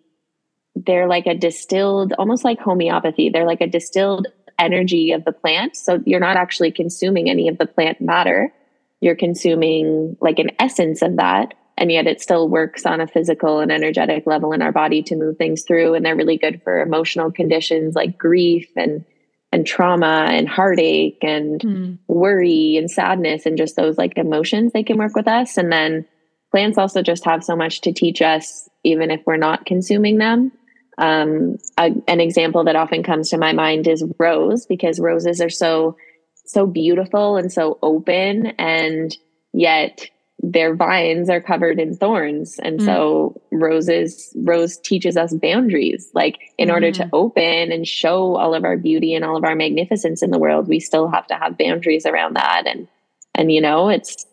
they're 0.76 1.08
like 1.08 1.28
a 1.28 1.36
distilled, 1.36 2.14
almost 2.14 2.46
like 2.46 2.60
homeopathy. 2.60 3.30
They're 3.30 3.46
like 3.46 3.62
a 3.62 3.68
distilled 3.68 4.28
energy 4.58 5.12
of 5.12 5.26
the 5.26 5.34
plant. 5.34 5.76
So 5.76 6.02
you're 6.06 6.22
not 6.22 6.38
actually 6.38 6.72
consuming 6.72 7.30
any 7.30 7.50
of 7.50 7.58
the 7.58 7.66
plant 7.66 8.00
matter. 8.00 8.54
You're 9.02 9.16
consuming 9.16 10.16
like 10.22 10.40
an 10.40 10.52
essence 10.60 11.02
of 11.02 11.18
that 11.18 11.54
and 11.82 11.92
yet 11.92 12.06
it 12.06 12.22
still 12.22 12.48
works 12.48 12.86
on 12.86 13.02
a 13.02 13.08
physical 13.08 13.60
and 13.60 13.72
energetic 13.72 14.28
level 14.28 14.54
in 14.54 14.62
our 14.62 14.72
body 14.72 15.02
to 15.02 15.16
move 15.16 15.38
things 15.38 15.64
through. 15.64 15.96
And 15.96 16.06
they're 16.06 16.16
really 16.16 16.38
good 16.38 16.62
for 16.64 16.80
emotional 16.80 17.32
conditions 17.32 17.96
like 17.96 18.20
grief 18.20 18.70
and 18.76 19.04
and 19.52 19.66
trauma 19.66 20.28
and 20.30 20.48
heartache 20.48 21.18
and 21.24 21.60
mm. 21.60 21.98
worry 22.08 22.78
and 22.78 22.90
sadness 22.90 23.48
and 23.48 23.58
just 23.58 23.76
those 23.76 23.98
like 23.98 24.16
emotions 24.16 24.72
they 24.72 24.84
can 24.84 25.00
work 25.00 25.16
with 25.16 25.28
us. 25.28 25.58
And 25.58 25.72
then 25.72 26.06
plants 26.52 26.78
also 26.78 27.02
just 27.02 27.26
have 27.26 27.44
so 27.44 27.56
much 27.56 27.82
to 27.82 27.92
teach 27.92 28.22
us 28.22 28.70
even 28.84 29.10
if 29.10 29.22
we're 29.26 29.38
not 29.38 29.66
consuming 29.66 30.20
them. 30.20 30.52
Um, 31.00 31.58
a, 31.80 31.92
an 32.08 32.20
example 32.22 32.64
that 32.66 32.76
often 32.76 33.02
comes 33.02 33.32
to 33.32 33.40
my 33.40 33.54
mind 33.54 33.88
is 33.88 34.06
rose 34.20 34.68
because 34.68 35.00
roses 35.00 35.42
are 35.42 35.50
so 35.50 35.98
so 36.46 36.68
beautiful 36.68 37.38
and 37.38 37.52
so 37.52 37.80
open 37.82 38.54
and 38.60 39.18
yet 39.52 40.08
their 40.44 40.74
vines 40.76 41.30
are 41.30 41.42
covered 41.42 41.80
in 41.80 41.96
thorns 41.96 42.58
and 42.60 42.80
mm. 42.80 42.86
so 42.86 43.40
roses 43.52 44.36
rose 44.38 44.78
teaches 44.78 45.16
us 45.16 45.34
boundaries 45.36 46.10
like 46.16 46.40
in 46.58 46.70
mm. 46.70 46.74
order 46.74 46.92
to 46.92 47.04
mm. 47.04 47.10
open 47.14 47.72
and 47.72 47.88
show 47.88 48.36
all 48.36 48.56
of 48.56 48.64
our 48.64 48.76
beauty 48.76 49.14
and 49.14 49.24
all 49.24 49.38
of 49.38 49.44
our 49.44 49.56
magnificence 49.56 50.24
in 50.24 50.32
the 50.32 50.40
world 50.40 50.68
we 50.68 50.80
still 50.80 51.08
have 51.08 51.28
to 51.28 51.36
have 51.36 51.58
boundaries 51.58 52.08
around 52.08 52.36
that 52.36 52.64
and 52.66 52.88
and 53.36 53.52
you 53.52 53.62
know 53.62 53.90
it's 53.90 54.26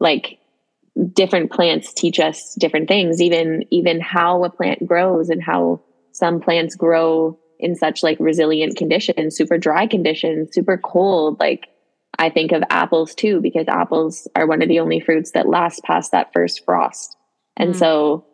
like 0.00 0.38
different 1.12 1.52
plants 1.52 1.92
teach 1.92 2.18
us 2.18 2.54
different 2.56 2.88
things 2.88 3.22
even 3.22 3.64
even 3.70 4.00
how 4.00 4.42
a 4.42 4.50
plant 4.50 4.84
grows 4.86 5.28
and 5.28 5.42
how 5.42 5.80
some 6.10 6.40
plants 6.40 6.74
grow 6.74 7.38
in 7.60 7.76
such 7.76 8.02
like 8.02 8.16
resilient 8.18 8.76
conditions 8.76 9.36
super 9.36 9.56
dry 9.56 9.86
conditions 9.86 10.52
super 10.52 10.76
cold 10.76 11.38
like 11.38 11.68
I 12.18 12.30
think 12.30 12.52
of 12.52 12.62
apples 12.70 13.14
too, 13.14 13.40
because 13.40 13.68
apples 13.68 14.26
are 14.34 14.46
one 14.46 14.62
of 14.62 14.68
the 14.68 14.80
only 14.80 15.00
fruits 15.00 15.32
that 15.32 15.48
last 15.48 15.82
past 15.84 16.12
that 16.12 16.32
first 16.32 16.64
frost. 16.64 17.16
And 17.56 17.74
mm. 17.74 17.78
so 17.78 18.26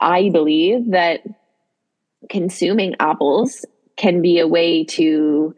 I 0.00 0.30
believe 0.30 0.90
that 0.90 1.22
consuming 2.28 2.96
apples 3.00 3.64
can 3.96 4.22
be 4.22 4.38
a 4.38 4.48
way 4.48 4.84
to 4.84 5.54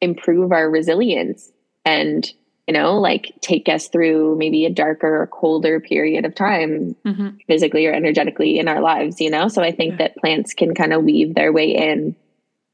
improve 0.00 0.52
our 0.52 0.70
resilience 0.70 1.50
and 1.84 2.32
you 2.68 2.74
know 2.74 3.00
like 3.00 3.32
take 3.40 3.68
us 3.68 3.88
through 3.88 4.36
maybe 4.36 4.64
a 4.64 4.70
darker 4.70 5.22
or 5.22 5.26
colder 5.26 5.80
period 5.80 6.24
of 6.24 6.34
time 6.34 6.94
mm-hmm. 7.04 7.30
physically 7.48 7.86
or 7.86 7.92
energetically 7.92 8.60
in 8.60 8.68
our 8.68 8.80
lives 8.80 9.20
you 9.20 9.28
know 9.28 9.48
so 9.48 9.60
i 9.60 9.72
think 9.72 9.92
yeah. 9.92 9.96
that 9.96 10.16
plants 10.18 10.54
can 10.54 10.72
kind 10.72 10.92
of 10.92 11.02
weave 11.02 11.34
their 11.34 11.52
way 11.52 11.74
in 11.74 12.14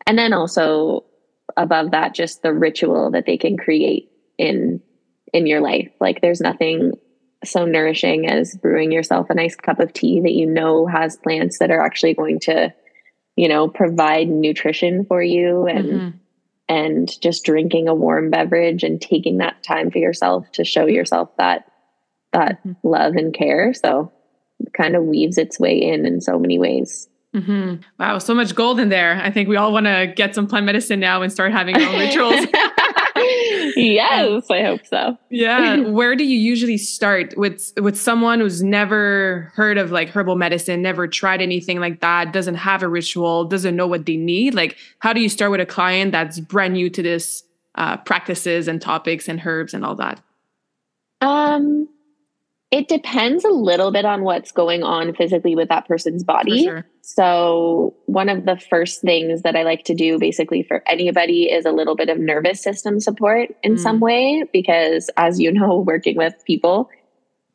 and 0.06 0.18
then 0.18 0.34
also 0.34 1.02
above 1.56 1.90
that 1.92 2.14
just 2.14 2.42
the 2.42 2.52
ritual 2.52 3.10
that 3.10 3.26
they 3.26 3.36
can 3.36 3.56
create 3.56 4.10
in 4.38 4.80
in 5.32 5.46
your 5.46 5.60
life 5.60 5.90
like 6.00 6.20
there's 6.20 6.40
nothing 6.40 6.92
so 7.44 7.64
nourishing 7.64 8.26
as 8.28 8.56
brewing 8.56 8.92
yourself 8.92 9.28
a 9.30 9.34
nice 9.34 9.54
cup 9.54 9.80
of 9.80 9.92
tea 9.92 10.20
that 10.20 10.32
you 10.32 10.46
know 10.46 10.86
has 10.86 11.16
plants 11.16 11.58
that 11.58 11.70
are 11.70 11.84
actually 11.84 12.14
going 12.14 12.40
to 12.40 12.72
you 13.36 13.48
know 13.48 13.68
provide 13.68 14.28
nutrition 14.28 15.04
for 15.04 15.22
you 15.22 15.66
and 15.66 15.84
mm-hmm. 15.84 16.16
and 16.68 17.20
just 17.20 17.44
drinking 17.44 17.88
a 17.88 17.94
warm 17.94 18.30
beverage 18.30 18.82
and 18.82 19.00
taking 19.00 19.38
that 19.38 19.62
time 19.62 19.90
for 19.90 19.98
yourself 19.98 20.50
to 20.52 20.64
show 20.64 20.86
yourself 20.86 21.30
that 21.36 21.70
that 22.32 22.58
mm-hmm. 22.64 22.72
love 22.82 23.14
and 23.14 23.34
care 23.34 23.72
so 23.74 24.12
it 24.60 24.72
kind 24.72 24.96
of 24.96 25.04
weaves 25.04 25.38
its 25.38 25.58
way 25.60 25.80
in 25.80 26.06
in 26.06 26.20
so 26.20 26.38
many 26.38 26.58
ways 26.58 27.08
Mm-hmm. 27.34 27.82
Wow, 27.98 28.18
so 28.18 28.34
much 28.34 28.54
gold 28.54 28.78
in 28.78 28.90
there. 28.90 29.20
I 29.22 29.30
think 29.30 29.48
we 29.48 29.56
all 29.56 29.72
want 29.72 29.86
to 29.86 30.12
get 30.14 30.34
some 30.34 30.46
plant 30.46 30.66
medicine 30.66 31.00
now 31.00 31.20
and 31.20 31.32
start 31.32 31.52
having 31.52 31.74
our 31.74 31.82
own 31.82 31.98
rituals. 31.98 32.46
yes, 33.76 34.50
I 34.50 34.62
hope 34.62 34.86
so. 34.86 35.16
yeah. 35.30 35.76
Where 35.88 36.14
do 36.14 36.24
you 36.24 36.38
usually 36.38 36.78
start 36.78 37.36
with 37.36 37.72
with 37.80 37.98
someone 37.98 38.40
who's 38.40 38.62
never 38.62 39.52
heard 39.54 39.78
of 39.78 39.90
like 39.90 40.10
herbal 40.10 40.36
medicine, 40.36 40.82
never 40.82 41.08
tried 41.08 41.40
anything 41.40 41.80
like 41.80 42.00
that, 42.00 42.32
doesn't 42.32 42.56
have 42.56 42.82
a 42.82 42.88
ritual, 42.88 43.44
doesn't 43.44 43.74
know 43.74 43.86
what 43.86 44.06
they 44.06 44.16
need? 44.16 44.54
Like, 44.54 44.76
how 44.98 45.12
do 45.12 45.20
you 45.20 45.28
start 45.28 45.50
with 45.50 45.60
a 45.60 45.66
client 45.66 46.12
that's 46.12 46.38
brand 46.38 46.74
new 46.74 46.90
to 46.90 47.02
this 47.02 47.42
uh, 47.74 47.96
practices 47.98 48.68
and 48.68 48.80
topics 48.80 49.28
and 49.28 49.40
herbs 49.44 49.74
and 49.74 49.84
all 49.84 49.96
that? 49.96 50.20
Um, 51.20 51.88
it 52.74 52.88
depends 52.88 53.44
a 53.44 53.50
little 53.50 53.92
bit 53.92 54.04
on 54.04 54.24
what's 54.24 54.50
going 54.50 54.82
on 54.82 55.14
physically 55.14 55.54
with 55.54 55.68
that 55.68 55.86
person's 55.86 56.24
body. 56.24 56.64
Sure. 56.64 56.84
So, 57.02 57.94
one 58.06 58.28
of 58.28 58.46
the 58.46 58.56
first 58.56 59.00
things 59.00 59.42
that 59.42 59.54
I 59.54 59.62
like 59.62 59.84
to 59.84 59.94
do 59.94 60.18
basically 60.18 60.64
for 60.64 60.82
anybody 60.88 61.44
is 61.44 61.66
a 61.66 61.70
little 61.70 61.94
bit 61.94 62.08
of 62.08 62.18
nervous 62.18 62.60
system 62.60 62.98
support 62.98 63.50
in 63.62 63.76
mm. 63.76 63.78
some 63.78 64.00
way, 64.00 64.42
because 64.52 65.08
as 65.16 65.38
you 65.38 65.52
know, 65.52 65.78
working 65.86 66.16
with 66.16 66.34
people, 66.48 66.90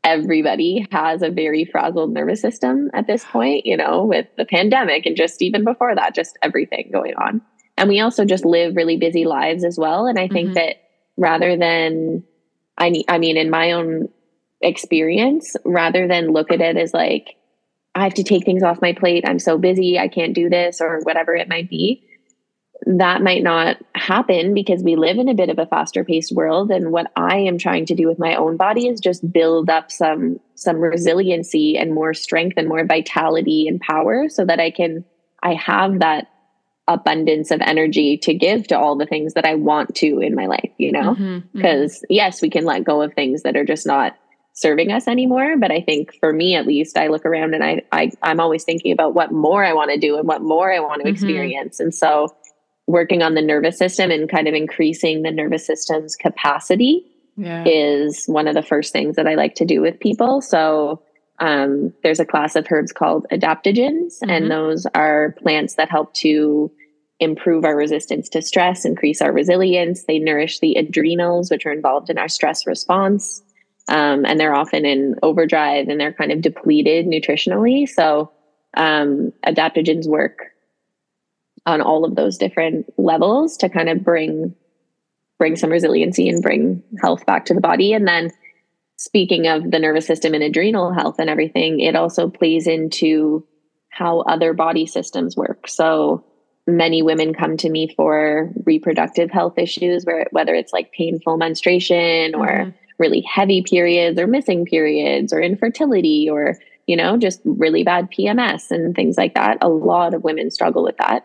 everybody 0.06 0.88
has 0.94 1.22
a 1.22 1.30
very 1.30 1.66
frazzled 1.66 2.14
nervous 2.14 2.40
system 2.40 2.90
at 2.94 3.06
this 3.06 3.26
point, 3.26 3.66
you 3.66 3.76
know, 3.76 4.06
with 4.06 4.26
the 4.38 4.46
pandemic 4.46 5.06
and 5.06 5.18
just 5.18 5.42
even 5.42 5.66
before 5.66 5.96
that, 5.96 6.16
just 6.16 6.38
everything 6.42 6.90
going 6.94 7.16
on. 7.16 7.42
And 7.76 7.90
we 7.90 8.00
also 8.00 8.24
just 8.24 8.46
live 8.46 8.78
really 8.78 8.96
busy 8.96 9.26
lives 9.26 9.66
as 9.66 9.78
well. 9.78 10.06
And 10.06 10.18
I 10.18 10.30
think 10.30 10.48
mm-hmm. 10.48 10.54
that 10.54 10.78
rather 11.18 11.58
than, 11.58 12.24
I, 12.78 13.04
I 13.10 13.18
mean, 13.18 13.36
in 13.36 13.50
my 13.50 13.74
own 13.74 14.08
experience 14.62 15.56
rather 15.66 16.08
than 16.08 16.34
look 16.34 16.52
at 16.52 16.62
it 16.62 16.78
as 16.78 16.94
like, 16.94 17.36
I 17.96 18.04
have 18.04 18.14
to 18.16 18.24
take 18.24 18.46
things 18.46 18.64
off 18.64 18.82
my 18.82 18.94
plate. 18.94 19.24
I'm 19.28 19.40
so 19.40 19.58
busy. 19.58 19.98
I 19.98 20.08
can't 20.08 20.36
do 20.36 20.50
this 20.50 20.80
or 20.82 21.00
whatever 21.04 21.36
it 21.36 21.50
might 21.50 21.70
be. 21.70 22.06
That 22.86 23.22
might 23.22 23.44
not 23.44 23.78
happen 23.94 24.54
because 24.54 24.84
we 24.84 24.96
live 24.96 25.18
in 25.18 25.28
a 25.28 25.34
bit 25.34 25.50
of 25.50 25.60
a 25.60 25.66
faster 25.66 26.06
paced 26.06 26.34
world. 26.34 26.72
And 26.72 26.92
what 26.92 27.12
I 27.16 27.38
am 27.40 27.58
trying 27.58 27.86
to 27.88 27.96
do 27.96 28.08
with 28.08 28.20
my 28.20 28.36
own 28.36 28.58
body 28.58 28.88
is 28.88 29.02
just 29.02 29.34
build 29.34 29.70
up 29.70 29.92
some, 29.92 30.40
some 30.56 30.78
resiliency 30.78 31.78
and 31.78 31.94
more 31.94 32.14
strength 32.14 32.54
and 32.58 32.70
more 32.70 32.86
vitality 32.86 33.68
and 33.68 33.82
power 33.82 34.30
so 34.30 34.46
that 34.46 34.60
I 34.60 34.72
can, 34.72 35.04
I 35.44 35.56
have 35.56 36.00
that 36.00 36.28
abundance 36.88 37.52
of 37.52 37.62
energy 37.62 38.18
to 38.18 38.34
give 38.34 38.68
to 38.68 38.80
all 38.80 38.96
the 38.98 39.06
things 39.06 39.34
that 39.34 39.46
I 39.46 39.56
want 39.56 39.96
to 39.96 40.20
in 40.20 40.34
my 40.34 40.46
life, 40.46 40.72
you 40.78 40.92
know? 40.92 41.14
Because 41.14 41.20
mm-hmm, 41.20 41.58
mm-hmm. 41.58 42.06
yes, 42.10 42.42
we 42.42 42.50
can 42.50 42.66
let 42.66 42.84
go 42.84 43.02
of 43.02 43.14
things 43.14 43.44
that 43.44 43.58
are 43.58 43.66
just 43.66 43.86
not 43.86 44.18
serving 44.60 44.92
us 44.92 45.08
anymore. 45.08 45.58
But 45.58 45.72
I 45.72 45.82
think 45.82 46.14
for 46.20 46.34
me, 46.34 46.56
at 46.56 46.68
least, 46.68 46.98
I 46.98 47.08
look 47.08 47.26
around 47.26 47.54
and 47.54 47.64
I, 47.64 47.82
I 47.92 48.12
I'm 48.22 48.40
always 48.40 48.64
thinking 48.64 48.92
about 48.92 49.14
what 49.14 49.32
more 49.32 49.64
I 49.64 49.74
want 49.74 49.92
to 49.92 49.98
do 49.98 50.18
and 50.18 50.28
what 50.28 50.42
more 50.42 50.72
I 50.72 50.80
want 50.80 51.02
to 51.02 51.08
mm-hmm. 51.08 51.16
experience. 51.16 51.80
And 51.80 51.94
so 51.94 52.36
working 52.88 53.22
on 53.22 53.36
the 53.36 53.42
nervous 53.42 53.78
system 53.78 54.12
and 54.12 54.30
kind 54.30 54.48
of 54.48 54.54
increasing 54.54 55.22
the 55.22 55.32
nervous 55.32 55.66
system's 55.66 56.16
capacity 56.16 57.06
yeah. 57.38 57.64
is 57.66 58.26
one 58.26 58.48
of 58.48 58.56
the 58.56 58.64
first 58.64 58.92
things 58.92 59.16
that 59.16 59.28
I 59.28 59.36
like 59.36 59.56
to 59.56 59.66
do 59.66 59.80
with 59.80 60.00
people. 60.00 60.42
So 60.42 61.02
um, 61.40 61.94
there's 62.04 62.20
a 62.20 62.26
class 62.26 62.56
of 62.56 62.68
herbs 62.70 62.92
called 62.92 63.28
adaptogens, 63.32 64.20
mm-hmm. 64.20 64.30
and 64.30 64.52
those 64.52 64.86
are 64.96 65.36
plants 65.42 65.76
that 65.76 65.90
help 65.90 66.14
to 66.16 66.72
improve 67.22 67.64
our 67.64 67.76
resistance 67.76 68.28
to 68.30 68.42
stress, 68.42 68.86
increase 68.86 69.22
our 69.22 69.32
resilience. 69.32 70.06
They 70.06 70.20
nourish 70.20 70.60
the 70.60 70.76
adrenals, 70.76 71.52
which 71.52 71.66
are 71.66 71.72
involved 71.72 72.10
in 72.10 72.18
our 72.18 72.28
stress 72.28 72.66
response 72.66 73.44
um, 73.90 74.24
and 74.26 74.40
they're 74.40 74.54
often 74.54 74.86
in 74.86 75.16
overdrive 75.24 75.88
and 75.88 76.00
they're 76.00 76.14
kind 76.14 76.32
of 76.32 76.42
depleted 76.42 77.08
nutritionally. 77.08 77.90
So 77.90 78.32
um, 78.78 79.34
adaptogens 79.46 80.08
work 80.08 80.38
on 81.66 81.82
all 81.82 82.06
of 82.06 82.16
those 82.16 82.38
different 82.38 82.86
levels 82.98 83.58
to 83.58 83.70
kind 83.70 83.90
of 83.90 84.04
bring 84.04 84.56
bring 85.40 85.56
some 85.56 85.70
resiliency 85.70 86.28
and 86.28 86.44
bring 86.44 86.84
health 87.02 87.26
back 87.26 87.46
to 87.46 87.54
the 87.54 87.62
body. 87.62 87.94
And 87.94 88.06
then 88.06 88.30
speaking 88.98 89.48
of 89.48 89.72
the 89.72 89.80
nervous 89.80 90.06
system 90.06 90.34
and 90.34 90.44
adrenal 90.44 90.94
health 90.94 91.16
and 91.18 91.30
everything, 91.30 91.80
it 91.80 91.96
also 91.96 92.30
plays 92.30 92.68
into 92.68 93.48
how 93.88 94.20
other 94.22 94.54
body 94.54 94.86
systems 94.86 95.38
work. 95.38 95.70
So 95.70 96.26
many 96.68 97.02
women 97.02 97.34
come 97.34 97.56
to 97.58 97.70
me 97.70 97.94
for 97.96 98.52
reproductive 98.66 99.32
health 99.32 99.58
issues 99.58 100.04
where 100.04 100.28
whether 100.32 100.54
it's 100.54 100.74
like 100.74 100.92
painful 100.92 101.38
menstruation 101.38 102.36
or 102.36 102.48
mm-hmm 102.48 102.70
really 103.00 103.22
heavy 103.22 103.62
periods 103.62 104.20
or 104.20 104.28
missing 104.28 104.66
periods 104.66 105.34
or 105.34 105.42
infertility 105.42 106.30
or, 106.30 106.58
you 106.86 106.96
know, 106.96 107.18
just 107.18 107.42
really 107.46 107.84
bad 107.84 108.10
PMS 108.12 108.72
and 108.72 108.96
things 108.96 109.18
like 109.18 109.34
that. 109.36 109.58
A 109.62 109.70
lot 109.70 110.14
of 110.14 110.24
women 110.24 110.52
struggle 110.52 110.84
with 110.84 110.98
that. 110.98 111.24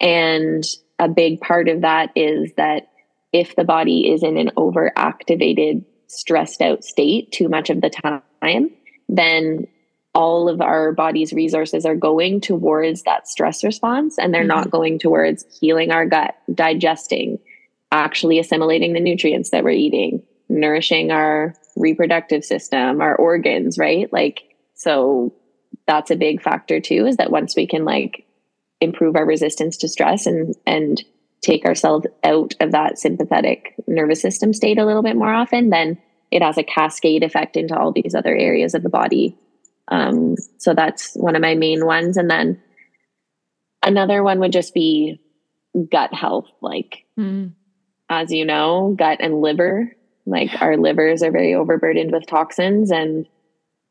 And 0.00 0.64
a 0.98 1.08
big 1.08 1.40
part 1.40 1.68
of 1.68 1.82
that 1.82 2.10
is 2.16 2.52
that 2.56 2.88
if 3.32 3.56
the 3.56 3.64
body 3.64 4.10
is 4.12 4.22
in 4.22 4.36
an 4.36 4.50
overactivated, 4.56 5.84
stressed 6.08 6.60
out 6.60 6.84
state 6.84 7.32
too 7.32 7.48
much 7.48 7.70
of 7.70 7.80
the 7.80 7.88
time, 7.88 8.70
then 9.08 9.66
all 10.14 10.48
of 10.48 10.60
our 10.60 10.92
body's 10.92 11.32
resources 11.32 11.86
are 11.86 11.96
going 11.96 12.40
towards 12.40 13.02
that 13.04 13.26
stress 13.26 13.64
response 13.64 14.18
and 14.18 14.34
they're 14.34 14.42
mm-hmm. 14.42 14.48
not 14.48 14.70
going 14.70 14.98
towards 14.98 15.44
healing 15.58 15.90
our 15.90 16.04
gut, 16.04 16.34
digesting, 16.54 17.38
actually 17.90 18.38
assimilating 18.38 18.92
the 18.92 19.00
nutrients 19.00 19.50
that 19.50 19.64
we're 19.64 19.70
eating, 19.70 20.22
nourishing 20.60 21.10
our 21.10 21.54
reproductive 21.76 22.44
system, 22.44 23.00
our 23.00 23.16
organs, 23.16 23.78
right? 23.78 24.12
Like, 24.12 24.42
so 24.74 25.34
that's 25.86 26.10
a 26.10 26.16
big 26.16 26.42
factor 26.42 26.80
too, 26.80 27.06
is 27.06 27.16
that 27.16 27.30
once 27.30 27.56
we 27.56 27.66
can 27.66 27.84
like 27.84 28.26
improve 28.80 29.16
our 29.16 29.26
resistance 29.26 29.76
to 29.78 29.88
stress 29.88 30.26
and, 30.26 30.54
and 30.66 31.02
take 31.40 31.64
ourselves 31.64 32.06
out 32.24 32.54
of 32.60 32.72
that 32.72 32.98
sympathetic 32.98 33.74
nervous 33.86 34.20
system 34.20 34.52
state 34.52 34.78
a 34.78 34.84
little 34.84 35.02
bit 35.02 35.16
more 35.16 35.32
often, 35.32 35.70
then 35.70 35.98
it 36.30 36.42
has 36.42 36.58
a 36.58 36.62
cascade 36.62 37.22
effect 37.22 37.56
into 37.56 37.78
all 37.78 37.92
these 37.92 38.14
other 38.14 38.34
areas 38.34 38.74
of 38.74 38.82
the 38.82 38.88
body 38.88 39.36
um, 39.88 40.36
so 40.58 40.74
that's 40.74 41.14
one 41.14 41.36
of 41.36 41.42
my 41.42 41.54
main 41.54 41.84
ones. 41.84 42.16
And 42.16 42.30
then 42.30 42.62
another 43.82 44.22
one 44.22 44.40
would 44.40 44.52
just 44.52 44.74
be 44.74 45.20
gut 45.90 46.14
health. 46.14 46.46
Like, 46.60 47.04
mm. 47.18 47.52
as 48.08 48.32
you 48.32 48.44
know, 48.44 48.94
gut 48.98 49.18
and 49.20 49.40
liver, 49.40 49.94
like 50.26 50.50
our 50.60 50.76
livers 50.76 51.22
are 51.22 51.30
very 51.30 51.54
overburdened 51.54 52.12
with 52.12 52.26
toxins. 52.26 52.90
And 52.90 53.26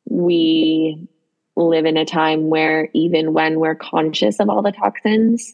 we 0.06 1.08
live 1.56 1.86
in 1.86 1.98
a 1.98 2.06
time 2.06 2.50
where 2.50 2.90
even 2.94 3.34
when 3.34 3.60
we're 3.60 3.76
conscious 3.76 4.40
of 4.40 4.50
all 4.50 4.62
the 4.62 4.72
toxins, 4.72 5.54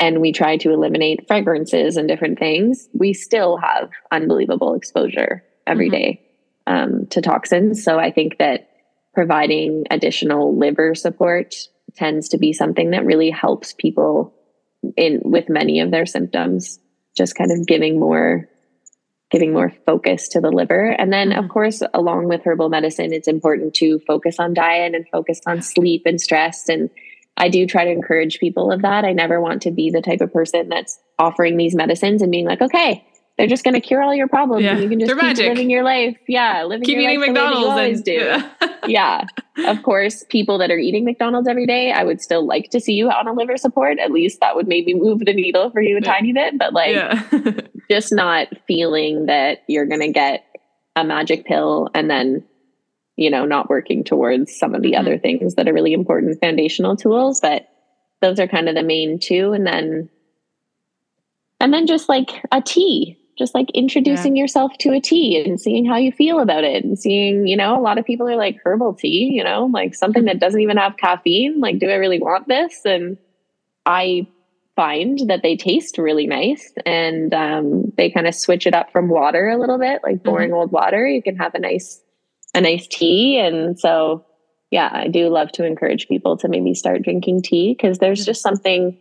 and 0.00 0.20
we 0.20 0.32
try 0.32 0.56
to 0.58 0.72
eliminate 0.72 1.26
fragrances 1.26 1.96
and 1.96 2.08
different 2.08 2.38
things, 2.38 2.88
we 2.92 3.12
still 3.12 3.56
have 3.56 3.90
unbelievable 4.12 4.74
exposure 4.74 5.42
every 5.66 5.86
mm-hmm. 5.86 5.96
day 5.96 6.22
um, 6.66 7.06
to 7.06 7.20
toxins. 7.20 7.82
So 7.82 7.98
I 7.98 8.10
think 8.10 8.38
that 8.38 8.70
providing 9.12 9.84
additional 9.90 10.56
liver 10.56 10.94
support 10.94 11.56
tends 11.96 12.28
to 12.28 12.38
be 12.38 12.52
something 12.52 12.90
that 12.90 13.04
really 13.04 13.30
helps 13.30 13.72
people 13.72 14.34
in 14.96 15.20
with 15.24 15.48
many 15.48 15.80
of 15.80 15.90
their 15.90 16.06
symptoms 16.06 16.78
just 17.16 17.34
kind 17.34 17.50
of 17.50 17.66
giving 17.66 17.98
more 17.98 18.48
giving 19.30 19.52
more 19.52 19.72
focus 19.84 20.28
to 20.28 20.40
the 20.40 20.50
liver 20.50 20.90
and 20.98 21.12
then 21.12 21.32
of 21.32 21.44
mm-hmm. 21.44 21.52
course 21.52 21.82
along 21.94 22.28
with 22.28 22.42
herbal 22.44 22.68
medicine 22.68 23.12
it's 23.12 23.28
important 23.28 23.74
to 23.74 23.98
focus 24.00 24.38
on 24.38 24.54
diet 24.54 24.94
and 24.94 25.06
focus 25.08 25.40
on 25.46 25.60
sleep 25.60 26.02
and 26.06 26.20
stress 26.20 26.68
and 26.68 26.90
I 27.38 27.48
do 27.48 27.66
try 27.66 27.84
to 27.84 27.90
encourage 27.90 28.40
people 28.40 28.72
of 28.72 28.82
that. 28.82 29.04
I 29.04 29.12
never 29.12 29.40
want 29.40 29.62
to 29.62 29.70
be 29.70 29.90
the 29.90 30.02
type 30.02 30.20
of 30.20 30.32
person 30.32 30.68
that's 30.68 30.98
offering 31.18 31.56
these 31.56 31.74
medicines 31.74 32.20
and 32.20 32.32
being 32.32 32.44
like, 32.44 32.60
okay, 32.60 33.06
they're 33.38 33.46
just 33.46 33.62
going 33.62 33.74
to 33.74 33.80
cure 33.80 34.02
all 34.02 34.12
your 34.12 34.26
problems 34.26 34.64
yeah. 34.64 34.72
and 34.72 34.82
you 34.82 34.88
can 34.88 34.98
just 34.98 35.12
keep 35.12 35.22
magic. 35.22 35.48
living 35.48 35.70
your 35.70 35.84
life. 35.84 36.18
Yeah. 36.26 36.64
Living 36.64 36.84
keep 36.84 36.96
your 36.96 37.08
eating 37.08 37.20
life 37.20 37.28
McDonald's. 37.28 37.66
The 37.66 37.70
always 37.70 38.02
do. 38.02 38.12
Yeah. 38.12 38.50
yeah. 38.86 39.24
Of 39.68 39.82
course, 39.84 40.24
people 40.28 40.58
that 40.58 40.72
are 40.72 40.78
eating 40.78 41.04
McDonald's 41.04 41.46
every 41.46 41.64
day, 41.64 41.92
I 41.92 42.02
would 42.02 42.20
still 42.20 42.44
like 42.44 42.70
to 42.70 42.80
see 42.80 42.94
you 42.94 43.10
on 43.10 43.28
a 43.28 43.32
liver 43.32 43.56
support. 43.56 44.00
At 44.00 44.10
least 44.10 44.40
that 44.40 44.56
would 44.56 44.66
maybe 44.66 44.92
move 44.92 45.20
the 45.20 45.32
needle 45.32 45.70
for 45.70 45.80
you 45.80 45.96
a 45.96 46.00
yeah. 46.00 46.12
tiny 46.12 46.32
bit, 46.32 46.58
but 46.58 46.72
like 46.72 47.70
just 47.90 48.12
not 48.12 48.48
feeling 48.66 49.26
that 49.26 49.62
you're 49.68 49.86
going 49.86 50.00
to 50.00 50.12
get 50.12 50.44
a 50.96 51.04
magic 51.04 51.46
pill 51.46 51.88
and 51.94 52.10
then 52.10 52.44
you 53.16 53.30
know 53.30 53.44
not 53.44 53.68
working 53.68 54.02
towards 54.02 54.56
some 54.56 54.74
of 54.74 54.82
the 54.82 54.92
mm-hmm. 54.92 55.00
other 55.00 55.18
things 55.18 55.54
that 55.54 55.68
are 55.68 55.72
really 55.72 55.92
important 55.92 56.40
foundational 56.40 56.96
tools 56.96 57.40
but 57.40 57.68
those 58.20 58.40
are 58.40 58.48
kind 58.48 58.68
of 58.68 58.74
the 58.74 58.82
main 58.82 59.18
two 59.18 59.52
and 59.52 59.66
then 59.66 60.08
and 61.60 61.72
then 61.72 61.86
just 61.86 62.08
like 62.08 62.42
a 62.50 62.60
tea 62.60 63.17
just 63.38 63.54
like 63.54 63.70
introducing 63.72 64.36
yeah. 64.36 64.42
yourself 64.42 64.76
to 64.78 64.90
a 64.90 65.00
tea 65.00 65.42
and 65.44 65.60
seeing 65.60 65.84
how 65.84 65.96
you 65.96 66.12
feel 66.12 66.40
about 66.40 66.64
it 66.64 66.84
and 66.84 66.98
seeing, 66.98 67.46
you 67.46 67.56
know, 67.56 67.78
a 67.78 67.82
lot 67.82 67.98
of 67.98 68.04
people 68.04 68.28
are 68.28 68.36
like 68.36 68.58
herbal 68.64 68.94
tea, 68.94 69.30
you 69.32 69.44
know, 69.44 69.66
like 69.72 69.94
something 69.94 70.24
that 70.24 70.40
doesn't 70.40 70.60
even 70.60 70.76
have 70.76 70.96
caffeine. 70.96 71.60
Like, 71.60 71.78
do 71.78 71.88
I 71.88 71.94
really 71.94 72.18
want 72.18 72.48
this? 72.48 72.80
And 72.84 73.16
I 73.86 74.26
find 74.76 75.20
that 75.28 75.42
they 75.42 75.56
taste 75.56 75.98
really 75.98 76.26
nice 76.26 76.72
and 76.84 77.32
um, 77.32 77.92
they 77.96 78.10
kind 78.10 78.26
of 78.26 78.34
switch 78.34 78.66
it 78.66 78.74
up 78.74 78.92
from 78.92 79.08
water 79.08 79.48
a 79.48 79.58
little 79.58 79.78
bit, 79.78 80.00
like 80.02 80.16
mm-hmm. 80.16 80.28
boring 80.28 80.50
mm-hmm. 80.50 80.58
old 80.58 80.72
water. 80.72 81.06
You 81.06 81.22
can 81.22 81.36
have 81.36 81.54
a 81.54 81.58
nice, 81.58 82.00
a 82.54 82.60
nice 82.60 82.86
tea. 82.86 83.38
And 83.38 83.78
so, 83.78 84.24
yeah, 84.70 84.90
I 84.92 85.08
do 85.08 85.28
love 85.28 85.50
to 85.52 85.64
encourage 85.64 86.08
people 86.08 86.36
to 86.38 86.48
maybe 86.48 86.74
start 86.74 87.02
drinking 87.02 87.42
tea 87.42 87.74
because 87.74 87.98
there's 87.98 88.20
mm-hmm. 88.20 88.26
just 88.26 88.42
something 88.42 88.98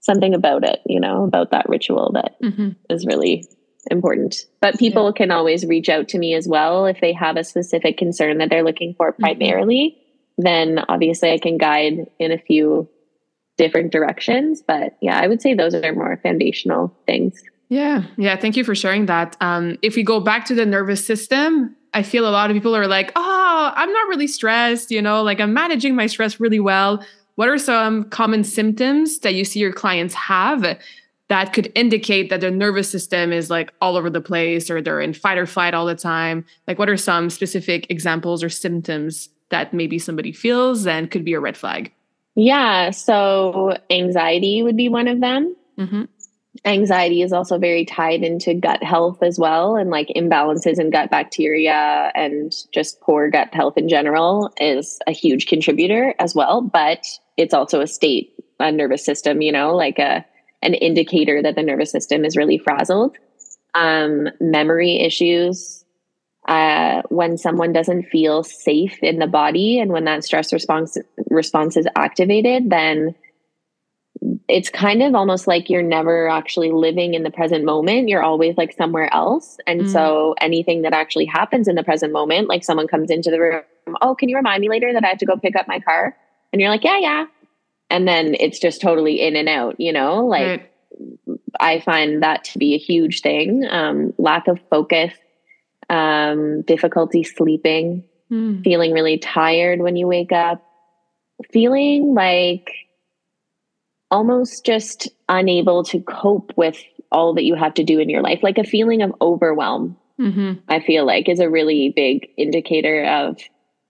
something 0.00 0.32
about 0.32 0.64
it, 0.64 0.80
you 0.86 1.00
know, 1.00 1.24
about 1.24 1.50
that 1.50 1.68
ritual 1.68 2.12
that 2.12 2.40
mm-hmm. 2.42 2.70
is 2.88 3.04
really 3.04 3.44
important. 3.90 4.46
But 4.60 4.78
people 4.78 5.06
yeah. 5.06 5.12
can 5.16 5.30
always 5.30 5.66
reach 5.66 5.88
out 5.88 6.08
to 6.08 6.18
me 6.18 6.34
as 6.34 6.46
well 6.46 6.86
if 6.86 7.00
they 7.00 7.12
have 7.12 7.36
a 7.36 7.44
specific 7.44 7.98
concern 7.98 8.38
that 8.38 8.50
they're 8.50 8.64
looking 8.64 8.94
for 8.94 9.12
mm-hmm. 9.12 9.22
primarily. 9.22 9.96
Mm-hmm. 9.96 10.42
Then 10.42 10.84
obviously 10.88 11.32
I 11.32 11.38
can 11.38 11.58
guide 11.58 12.10
in 12.18 12.32
a 12.32 12.38
few 12.38 12.88
different 13.56 13.92
directions. 13.92 14.62
But 14.62 14.96
yeah, 15.02 15.18
I 15.20 15.26
would 15.26 15.42
say 15.42 15.54
those 15.54 15.74
are 15.74 15.92
more 15.92 16.18
foundational 16.22 16.96
things. 17.06 17.42
Yeah. 17.68 18.04
Yeah. 18.16 18.36
Thank 18.36 18.56
you 18.56 18.64
for 18.64 18.74
sharing 18.74 19.06
that. 19.06 19.36
Um, 19.40 19.76
if 19.82 19.96
we 19.96 20.02
go 20.02 20.20
back 20.20 20.46
to 20.46 20.54
the 20.54 20.64
nervous 20.64 21.04
system, 21.04 21.76
I 21.92 22.02
feel 22.02 22.28
a 22.28 22.30
lot 22.30 22.50
of 22.50 22.54
people 22.54 22.74
are 22.74 22.86
like, 22.86 23.12
oh, 23.16 23.72
I'm 23.74 23.92
not 23.92 24.08
really 24.08 24.26
stressed, 24.26 24.90
you 24.90 25.02
know, 25.02 25.22
like 25.22 25.40
I'm 25.40 25.52
managing 25.52 25.94
my 25.94 26.06
stress 26.06 26.38
really 26.38 26.60
well. 26.60 27.04
What 27.34 27.48
are 27.48 27.58
some 27.58 28.04
common 28.10 28.44
symptoms 28.44 29.18
that 29.20 29.34
you 29.34 29.44
see 29.44 29.60
your 29.60 29.72
clients 29.72 30.14
have 30.14 30.78
that 31.28 31.52
could 31.52 31.70
indicate 31.74 32.30
that 32.30 32.40
their 32.40 32.50
nervous 32.50 32.90
system 32.90 33.32
is 33.32 33.50
like 33.50 33.72
all 33.80 33.96
over 33.96 34.10
the 34.10 34.20
place 34.20 34.70
or 34.70 34.80
they're 34.80 35.00
in 35.00 35.12
fight 35.12 35.38
or 35.38 35.46
flight 35.46 35.74
all 35.74 35.86
the 35.86 35.94
time? 35.94 36.44
Like, 36.66 36.78
what 36.78 36.88
are 36.88 36.96
some 36.96 37.30
specific 37.30 37.86
examples 37.90 38.42
or 38.42 38.48
symptoms 38.48 39.28
that 39.50 39.72
maybe 39.72 39.98
somebody 39.98 40.32
feels 40.32 40.86
and 40.86 41.10
could 41.10 41.24
be 41.24 41.34
a 41.34 41.40
red 41.40 41.56
flag? 41.56 41.92
Yeah. 42.34 42.90
So, 42.90 43.76
anxiety 43.90 44.62
would 44.62 44.76
be 44.76 44.88
one 44.88 45.08
of 45.08 45.20
them. 45.20 45.54
Mm-hmm. 45.76 46.04
Anxiety 46.64 47.22
is 47.22 47.32
also 47.32 47.58
very 47.58 47.84
tied 47.84 48.22
into 48.22 48.54
gut 48.54 48.82
health 48.82 49.22
as 49.22 49.38
well, 49.38 49.76
and 49.76 49.90
like 49.90 50.08
imbalances 50.16 50.80
in 50.80 50.90
gut 50.90 51.10
bacteria 51.10 52.10
and 52.14 52.52
just 52.72 53.00
poor 53.00 53.30
gut 53.30 53.54
health 53.54 53.76
in 53.76 53.88
general 53.88 54.52
is 54.60 54.98
a 55.06 55.12
huge 55.12 55.46
contributor 55.46 56.14
as 56.18 56.34
well. 56.34 56.62
But 56.62 57.06
it's 57.36 57.54
also 57.54 57.80
a 57.80 57.86
state, 57.86 58.32
a 58.58 58.72
nervous 58.72 59.04
system, 59.04 59.40
you 59.40 59.52
know, 59.52 59.76
like 59.76 59.98
a 59.98 60.24
an 60.62 60.74
indicator 60.74 61.42
that 61.42 61.54
the 61.54 61.62
nervous 61.62 61.90
system 61.90 62.24
is 62.24 62.36
really 62.36 62.58
frazzled. 62.58 63.16
Um, 63.74 64.28
memory 64.40 65.00
issues, 65.00 65.84
uh, 66.48 67.02
when 67.10 67.36
someone 67.36 67.72
doesn't 67.72 68.04
feel 68.04 68.42
safe 68.42 68.98
in 69.02 69.18
the 69.18 69.26
body 69.26 69.78
and 69.78 69.92
when 69.92 70.04
that 70.04 70.24
stress 70.24 70.52
response 70.52 70.96
response 71.30 71.76
is 71.76 71.86
activated, 71.94 72.70
then 72.70 73.14
it's 74.48 74.70
kind 74.70 75.02
of 75.02 75.14
almost 75.14 75.46
like 75.46 75.68
you're 75.68 75.82
never 75.82 76.28
actually 76.28 76.72
living 76.72 77.14
in 77.14 77.22
the 77.22 77.30
present 77.30 77.64
moment. 77.64 78.08
You're 78.08 78.22
always 78.22 78.56
like 78.56 78.72
somewhere 78.72 79.12
else. 79.14 79.58
And 79.66 79.82
mm. 79.82 79.92
so 79.92 80.34
anything 80.40 80.82
that 80.82 80.94
actually 80.94 81.26
happens 81.26 81.68
in 81.68 81.76
the 81.76 81.84
present 81.84 82.12
moment, 82.12 82.48
like 82.48 82.64
someone 82.64 82.88
comes 82.88 83.10
into 83.10 83.30
the 83.30 83.38
room, 83.38 83.62
oh, 84.00 84.14
can 84.14 84.28
you 84.28 84.36
remind 84.36 84.62
me 84.62 84.70
later 84.70 84.92
that 84.92 85.04
I 85.04 85.08
have 85.08 85.18
to 85.18 85.26
go 85.26 85.36
pick 85.36 85.54
up 85.54 85.68
my 85.68 85.78
car? 85.78 86.16
And 86.52 86.60
you're 86.60 86.70
like, 86.70 86.82
yeah, 86.82 86.98
yeah 86.98 87.26
and 87.90 88.06
then 88.06 88.34
it's 88.38 88.58
just 88.58 88.80
totally 88.80 89.20
in 89.20 89.36
and 89.36 89.48
out 89.48 89.78
you 89.78 89.92
know 89.92 90.26
like 90.26 90.70
right. 91.26 91.40
i 91.60 91.80
find 91.80 92.22
that 92.22 92.44
to 92.44 92.58
be 92.58 92.74
a 92.74 92.78
huge 92.78 93.20
thing 93.20 93.64
um, 93.68 94.12
lack 94.18 94.48
of 94.48 94.58
focus 94.70 95.12
um, 95.90 96.62
difficulty 96.62 97.24
sleeping 97.24 98.04
mm. 98.30 98.62
feeling 98.62 98.92
really 98.92 99.18
tired 99.18 99.80
when 99.80 99.96
you 99.96 100.06
wake 100.06 100.32
up 100.32 100.62
feeling 101.52 102.14
like 102.14 102.70
almost 104.10 104.64
just 104.64 105.08
unable 105.28 105.84
to 105.84 106.00
cope 106.00 106.52
with 106.56 106.82
all 107.10 107.34
that 107.34 107.44
you 107.44 107.54
have 107.54 107.74
to 107.74 107.84
do 107.84 107.98
in 107.98 108.08
your 108.08 108.22
life 108.22 108.40
like 108.42 108.58
a 108.58 108.64
feeling 108.64 109.02
of 109.02 109.14
overwhelm 109.20 109.96
mm-hmm. 110.20 110.54
i 110.68 110.80
feel 110.80 111.06
like 111.06 111.28
is 111.28 111.40
a 111.40 111.48
really 111.48 111.92
big 111.94 112.28
indicator 112.36 113.04
of 113.04 113.38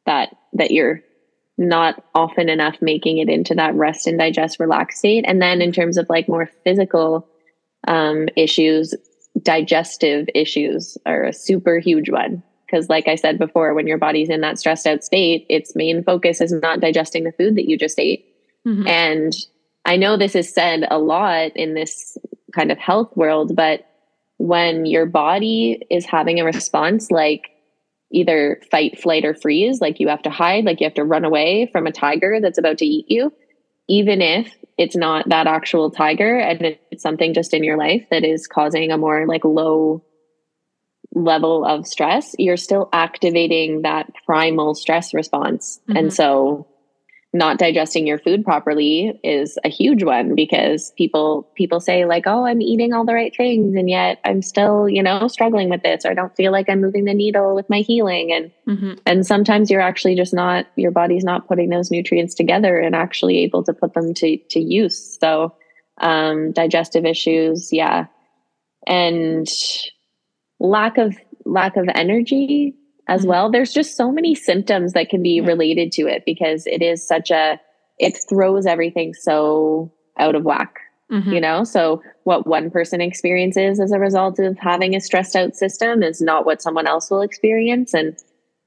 that 0.07 0.37
that 0.53 0.71
you're 0.71 1.03
not 1.59 2.05
often 2.15 2.49
enough 2.49 2.77
making 2.81 3.19
it 3.19 3.29
into 3.29 3.55
that 3.55 3.75
rest 3.75 4.07
and 4.07 4.19
digest 4.19 4.61
relax 4.61 4.99
state. 4.99 5.25
And 5.27 5.43
then 5.43 5.61
in 5.61 5.73
terms 5.73 5.99
of 5.99 6.09
like 6.09 6.29
more 6.29 6.49
physical 6.65 7.29
um, 7.87 8.29
issues 8.37 8.95
digestive 9.43 10.27
issues 10.35 10.99
are 11.07 11.25
a 11.25 11.33
super 11.33 11.79
huge 11.79 12.11
one. 12.11 12.43
Because 12.67 12.89
like 12.89 13.09
i 13.09 13.15
said 13.15 13.39
before 13.39 13.73
when 13.73 13.87
your 13.87 13.99
body's 13.99 14.29
in 14.29 14.43
that 14.43 14.59
stressed 14.59 14.87
out 14.87 15.03
state 15.03 15.47
its 15.49 15.75
main 15.75 16.05
focus 16.05 16.41
is 16.41 16.53
not 16.53 16.81
digesting 16.81 17.25
the 17.25 17.33
food 17.33 17.57
that 17.57 17.69
you 17.69 17.79
just 17.79 17.99
ate. 17.99 18.27
Mm-hmm. 18.67 18.87
and 18.87 19.33
i 19.87 19.97
know 19.97 20.17
this 20.17 20.35
is 20.35 20.53
said 20.53 20.85
a 20.91 20.99
lot 20.99 21.53
in 21.57 21.75
this 21.75 22.19
kind 22.55 22.73
of 22.73 22.77
health 22.77 23.17
world 23.17 23.55
but 23.55 23.87
when 24.37 24.85
your 24.85 25.07
body 25.07 25.81
is 25.91 26.05
having 26.05 26.41
a 26.41 26.45
response 26.45 27.11
like 27.11 27.51
either 28.11 28.61
fight, 28.71 28.99
flight, 29.01 29.25
or 29.25 29.35
freeze, 29.35 29.81
like 29.81 30.01
you 30.01 30.09
have 30.09 30.23
to 30.23 30.31
hide, 30.31 30.65
like 30.65 30.81
you 30.81 30.87
have 30.87 30.95
to 30.95 31.05
run 31.05 31.25
away 31.25 31.69
from 31.71 31.87
a 31.87 31.93
tiger 31.93 32.41
that's 32.41 32.59
about 32.59 32.79
to 32.79 32.87
eat 32.87 33.07
you, 33.09 33.33
even 33.89 34.23
if 34.23 34.55
it's 34.77 34.97
not 34.97 35.29
that 35.29 35.47
actual 35.47 35.91
tiger 35.91 36.39
and 36.39 36.77
it's 36.91 37.03
something 37.03 37.35
just 37.35 37.53
in 37.53 37.65
your 37.65 37.77
life 37.77 38.07
that 38.11 38.25
is 38.25 38.47
causing 38.47 38.91
a 38.91 38.99
more 38.99 39.27
like 39.27 39.45
low 39.45 40.05
level 41.15 41.65
of 41.65 41.87
stress, 41.87 42.35
you're 42.39 42.57
still 42.57 42.89
activating 42.93 43.83
that 43.83 44.11
primal 44.27 44.75
stress 44.75 45.13
response. 45.15 45.81
Mm-hmm. 45.89 45.97
And 45.97 46.13
so 46.13 46.67
not 47.35 47.59
digesting 47.59 48.07
your 48.07 48.19
food 48.19 48.43
properly 48.43 49.21
is 49.23 49.59
a 49.63 49.69
huge 49.69 50.03
one 50.03 50.35
because 50.35 50.93
people 50.97 51.47
people 51.55 51.79
say 51.79 52.07
like 52.07 52.27
oh 52.27 52.47
i'm 52.47 52.63
eating 52.63 52.95
all 52.95 53.05
the 53.05 53.13
right 53.13 53.37
things 53.37 53.75
and 53.75 53.91
yet 53.91 54.19
i'm 54.25 54.41
still 54.41 54.89
you 54.89 55.03
know 55.03 55.29
struggling 55.29 55.69
with 55.69 55.83
this 55.83 56.07
or 56.07 56.11
i 56.11 56.15
don't 56.15 56.35
feel 56.37 56.51
like 56.51 56.71
i'm 56.71 56.81
moving 56.81 57.05
the 57.05 57.13
needle 57.13 57.55
with 57.55 57.69
my 57.69 57.81
healing. 57.81 58.33
And 58.33 58.51
mm-hmm. 58.67 58.95
and 59.07 59.27
sometimes 59.27 59.71
you're 59.71 59.81
actually 59.81 60.15
just 60.15 60.35
not 60.35 60.67
your 60.77 60.91
body's 60.91 61.25
not 61.25 61.49
putting 61.49 61.71
those 61.71 61.91
nutrients 61.91 62.35
together 62.35 62.79
and 62.79 62.95
actually 62.95 63.39
able 63.39 63.65
to 63.65 63.73
put 63.73 63.95
them 63.95 64.15
to 64.15 64.37
to 64.37 64.61
use. 64.61 65.19
So 65.21 65.55
um 65.99 66.53
digestive 66.53 67.05
issues 67.05 67.73
yeah. 67.73 68.07
And 68.87 69.49
lack 70.61 70.99
of 70.99 71.17
lack 71.45 71.77
of 71.77 71.89
energy 71.95 72.75
as 73.09 73.23
mm-hmm. 73.23 73.31
well. 73.31 73.51
There's 73.51 73.73
just 73.73 73.97
so 73.97 74.13
many 74.13 74.35
symptoms 74.35 74.93
that 74.93 75.09
can 75.09 75.23
be 75.23 75.41
related 75.41 75.93
to 75.93 76.07
it 76.07 76.23
because 76.25 76.67
it 76.67 76.83
is 76.83 77.07
such 77.07 77.31
a, 77.31 77.61
it 77.99 78.19
throws 78.29 78.67
everything 78.67 79.15
so 79.15 79.93
out 80.19 80.35
of 80.35 80.45
whack, 80.45 80.77
mm-hmm. 81.11 81.33
you 81.33 81.41
know? 81.41 81.65
So, 81.65 82.03
what 82.25 82.47
one 82.47 82.71
person 82.71 83.01
experiences 83.01 83.81
as 83.81 83.91
a 83.91 83.99
result 83.99 84.39
of 84.39 84.59
having 84.59 84.95
a 84.95 85.01
stressed 85.01 85.35
out 85.35 85.57
system 85.57 86.03
is 86.03 86.21
not 86.21 86.47
what 86.47 86.63
someone 86.63 86.87
else 86.87 87.11
will 87.11 87.23
experience, 87.23 87.95
and 87.95 88.17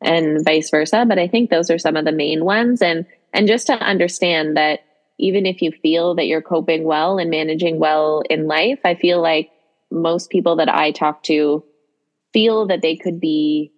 and 0.01 0.43
vice 0.43 0.69
versa. 0.69 1.05
But 1.07 1.19
I 1.19 1.27
think 1.27 1.49
those 1.49 1.69
are 1.69 1.77
some 1.77 1.95
of 1.95 2.05
the 2.05 2.11
main 2.11 2.43
ones. 2.43 2.81
And, 2.81 3.05
and 3.33 3.47
just 3.47 3.67
to 3.67 3.73
understand 3.73 4.57
that 4.57 4.79
even 5.19 5.45
if 5.45 5.61
you 5.61 5.71
feel 5.71 6.15
that 6.15 6.25
you're 6.25 6.41
coping 6.41 6.83
well 6.83 7.19
and 7.19 7.29
managing 7.29 7.79
well 7.79 8.23
in 8.29 8.47
life, 8.47 8.79
I 8.83 8.95
feel 8.95 9.21
like 9.21 9.51
most 9.91 10.29
people 10.29 10.55
that 10.55 10.69
I 10.69 10.91
talk 10.91 11.23
to 11.23 11.63
feel 12.33 12.65
that 12.67 12.81
they 12.81 12.95
could 12.95 13.19
be 13.19 13.71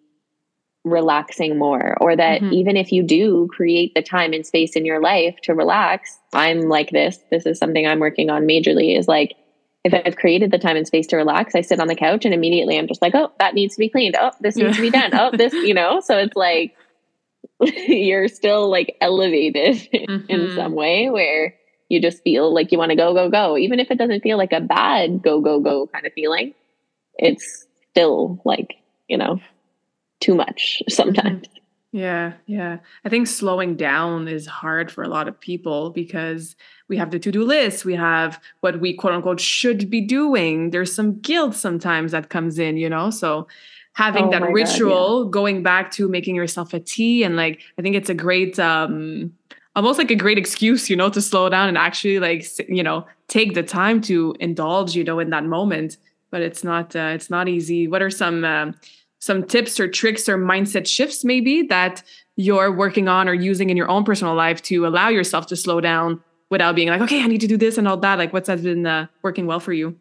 relaxing 0.83 1.57
more 1.57 1.95
or 2.01 2.15
that 2.15 2.41
mm-hmm. 2.41 2.53
even 2.53 2.75
if 2.75 2.91
you 2.91 3.03
do 3.03 3.47
create 3.53 3.93
the 3.95 4.01
time 4.01 4.33
and 4.33 4.45
space 4.45 4.75
in 4.75 4.85
your 4.85 5.01
life 5.01 5.35
to 5.41 5.53
relax 5.53 6.17
i'm 6.33 6.61
like 6.61 6.89
this 6.89 7.19
this 7.31 7.45
is 7.45 7.57
something 7.57 7.87
i'm 7.87 7.99
working 7.99 8.29
on 8.29 8.43
majorly 8.43 8.97
is 8.97 9.07
like 9.07 9.33
if 9.85 9.93
i've 9.93 10.17
created 10.17 10.51
the 10.51 10.59
time 10.59 10.75
and 10.75 10.85
space 10.85 11.07
to 11.07 11.15
relax 11.15 11.55
i 11.55 11.61
sit 11.61 11.79
on 11.79 11.87
the 11.87 11.95
couch 11.95 12.25
and 12.25 12.33
immediately 12.33 12.77
i'm 12.77 12.87
just 12.87 13.01
like 13.01 13.15
oh 13.15 13.31
that 13.39 13.53
needs 13.53 13.75
to 13.75 13.79
be 13.79 13.89
cleaned. 13.89 14.15
Oh 14.19 14.31
this 14.39 14.55
needs 14.55 14.75
to 14.75 14.81
be 14.81 14.89
done. 14.89 15.11
Oh 15.13 15.31
this 15.31 15.53
you 15.69 15.73
know? 15.73 15.99
So 15.99 16.17
it's 16.17 16.35
like 16.35 16.75
you're 17.61 18.27
still 18.27 18.69
like 18.69 18.97
elevated 19.01 19.75
mm-hmm. 19.93 20.29
in 20.29 20.55
some 20.55 20.73
way 20.73 21.09
where 21.09 21.55
you 21.89 22.01
just 22.01 22.23
feel 22.23 22.53
like 22.53 22.71
you 22.71 22.77
want 22.77 22.89
to 22.89 22.95
go 22.95 23.13
go 23.13 23.29
go. 23.29 23.57
Even 23.57 23.79
if 23.79 23.91
it 23.91 23.97
doesn't 23.97 24.21
feel 24.21 24.37
like 24.37 24.53
a 24.53 24.61
bad 24.61 25.21
go 25.21 25.41
go 25.41 25.59
go 25.59 25.87
kind 25.87 26.05
of 26.05 26.13
feeling 26.13 26.53
it's 27.15 27.67
still 27.91 28.41
like 28.43 28.75
you 29.07 29.17
know 29.17 29.39
too 30.23 30.35
much 30.35 30.81
sometimes. 30.89 31.47
Yeah, 31.91 32.33
yeah. 32.47 32.79
I 33.05 33.09
think 33.09 33.27
slowing 33.27 33.75
down 33.75 34.27
is 34.27 34.47
hard 34.47 34.91
for 34.91 35.03
a 35.03 35.07
lot 35.07 35.27
of 35.27 35.39
people 35.39 35.91
because 35.91 36.55
we 36.89 36.97
have 36.97 37.11
the 37.11 37.19
to 37.19 37.31
do 37.31 37.43
list, 37.43 37.85
we 37.85 37.93
have 37.93 38.41
what 38.61 38.79
we 38.79 38.95
quote 38.95 39.13
unquote 39.13 39.39
should 39.39 39.91
be 39.91 40.01
doing. 40.01 40.71
There's 40.71 40.93
some 40.93 41.19
guilt 41.19 41.53
sometimes 41.53 42.11
that 42.11 42.29
comes 42.29 42.57
in, 42.57 42.77
you 42.77 42.89
know? 42.89 43.11
So 43.11 43.47
having 43.93 44.25
oh 44.25 44.31
that 44.31 44.41
ritual, 44.51 45.25
God, 45.25 45.27
yeah. 45.27 45.31
going 45.31 45.63
back 45.63 45.91
to 45.91 46.09
making 46.09 46.35
yourself 46.35 46.73
a 46.73 46.79
tea, 46.79 47.23
and 47.23 47.35
like, 47.35 47.61
I 47.77 47.83
think 47.83 47.95
it's 47.95 48.09
a 48.09 48.15
great, 48.15 48.57
um, 48.57 49.31
almost 49.75 49.99
like 49.99 50.09
a 50.09 50.15
great 50.15 50.39
excuse, 50.39 50.89
you 50.89 50.95
know, 50.95 51.09
to 51.11 51.21
slow 51.21 51.47
down 51.47 51.67
and 51.67 51.77
actually 51.77 52.17
like, 52.19 52.43
you 52.67 52.81
know, 52.81 53.05
take 53.27 53.53
the 53.53 53.63
time 53.63 54.01
to 54.01 54.35
indulge, 54.39 54.95
you 54.95 55.03
know, 55.03 55.19
in 55.19 55.29
that 55.29 55.45
moment. 55.45 55.97
But 56.31 56.41
it's 56.41 56.63
not, 56.63 56.95
uh, 56.95 57.11
it's 57.13 57.29
not 57.29 57.47
easy. 57.47 57.87
What 57.87 58.01
are 58.01 58.09
some, 58.09 58.43
uh, 58.43 58.71
some 59.23 59.41
tips 59.41 59.79
or 59.79 59.87
tricks 59.87 60.27
or 60.27 60.37
mindset 60.37 60.85
shifts 60.85 61.23
maybe 61.23 61.61
that 61.61 62.03
you're 62.35 62.71
working 62.71 63.07
on 63.07 63.29
or 63.29 63.33
using 63.33 63.69
in 63.69 63.77
your 63.77 63.89
own 63.89 64.03
personal 64.03 64.35
life 64.35 64.61
to 64.61 64.85
allow 64.85 65.07
yourself 65.07 65.47
to 65.47 65.55
slow 65.55 65.79
down 65.79 66.21
without 66.49 66.75
being 66.75 66.89
like 66.89 66.99
okay 66.99 67.23
i 67.23 67.27
need 67.27 67.39
to 67.39 67.47
do 67.47 67.55
this 67.55 67.77
and 67.77 67.87
all 67.87 67.95
that 67.95 68.17
like 68.17 68.33
what's 68.33 68.47
that 68.47 68.61
been 68.61 68.85
uh, 68.85 69.07
working 69.21 69.45
well 69.45 69.61
for 69.61 69.71
you 69.71 69.95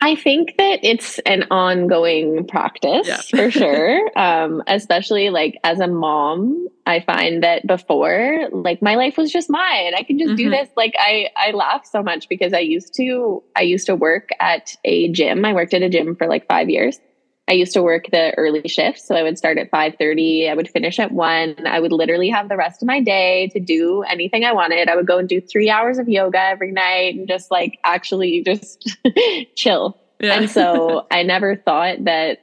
I 0.00 0.16
think 0.16 0.56
that 0.58 0.80
it's 0.82 1.18
an 1.20 1.44
ongoing 1.50 2.46
practice 2.46 3.08
yeah. 3.08 3.22
for 3.30 3.50
sure. 3.58 4.10
Um, 4.18 4.62
especially 4.66 5.30
like 5.30 5.58
as 5.64 5.80
a 5.80 5.86
mom, 5.86 6.68
I 6.84 7.00
find 7.00 7.42
that 7.42 7.66
before, 7.66 8.50
like 8.52 8.82
my 8.82 8.96
life 8.96 9.16
was 9.16 9.32
just 9.32 9.48
mine. 9.48 9.94
I 9.94 10.02
can 10.02 10.18
just 10.18 10.32
mm-hmm. 10.32 10.36
do 10.36 10.50
this. 10.50 10.68
Like 10.76 10.94
I, 10.98 11.30
I 11.36 11.52
laugh 11.52 11.86
so 11.86 12.02
much 12.02 12.28
because 12.28 12.52
I 12.52 12.58
used 12.58 12.92
to, 12.96 13.42
I 13.56 13.62
used 13.62 13.86
to 13.86 13.96
work 13.96 14.28
at 14.40 14.76
a 14.84 15.08
gym. 15.10 15.42
I 15.42 15.54
worked 15.54 15.72
at 15.72 15.80
a 15.80 15.88
gym 15.88 16.16
for 16.16 16.26
like 16.26 16.46
five 16.48 16.68
years. 16.68 17.00
I 17.46 17.52
used 17.52 17.74
to 17.74 17.82
work 17.82 18.06
the 18.10 18.32
early 18.38 18.66
shift, 18.68 19.00
so 19.00 19.14
I 19.14 19.22
would 19.22 19.36
start 19.36 19.58
at 19.58 19.70
5:30, 19.70 20.48
I 20.48 20.54
would 20.54 20.68
finish 20.68 20.98
at 20.98 21.12
1. 21.12 21.66
I 21.66 21.78
would 21.78 21.92
literally 21.92 22.30
have 22.30 22.48
the 22.48 22.56
rest 22.56 22.82
of 22.82 22.86
my 22.86 23.00
day 23.00 23.48
to 23.48 23.60
do 23.60 24.02
anything 24.02 24.44
I 24.44 24.52
wanted. 24.52 24.88
I 24.88 24.96
would 24.96 25.06
go 25.06 25.18
and 25.18 25.28
do 25.28 25.40
3 25.40 25.68
hours 25.68 25.98
of 25.98 26.08
yoga 26.08 26.40
every 26.40 26.72
night 26.72 27.16
and 27.16 27.28
just 27.28 27.50
like 27.50 27.78
actually 27.84 28.42
just 28.42 28.96
chill. 29.56 29.98
Yeah. 30.20 30.38
And 30.38 30.50
so 30.50 31.06
I 31.10 31.22
never 31.22 31.56
thought 31.56 32.04
that 32.04 32.38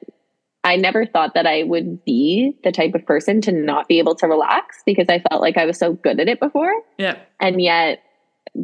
I 0.64 0.76
never 0.76 1.06
thought 1.08 1.34
that 1.34 1.48
I 1.48 1.64
would 1.64 2.06
be 2.06 2.56
the 2.64 2.72
type 2.72 2.94
of 2.94 3.06
person 3.06 3.42
to 3.42 3.52
not 3.52 3.88
be 3.88 3.98
able 3.98 4.14
to 4.16 4.28
relax 4.28 4.84
because 4.86 5.08
I 5.10 5.20
felt 5.30 5.42
like 5.42 5.58
I 5.58 5.66
was 5.66 5.80
so 5.80 5.94
good 5.94 6.20
at 6.20 6.28
it 6.28 6.40
before. 6.40 6.72
Yeah. 7.00 7.18
And 7.40 7.60
yet 7.62 8.04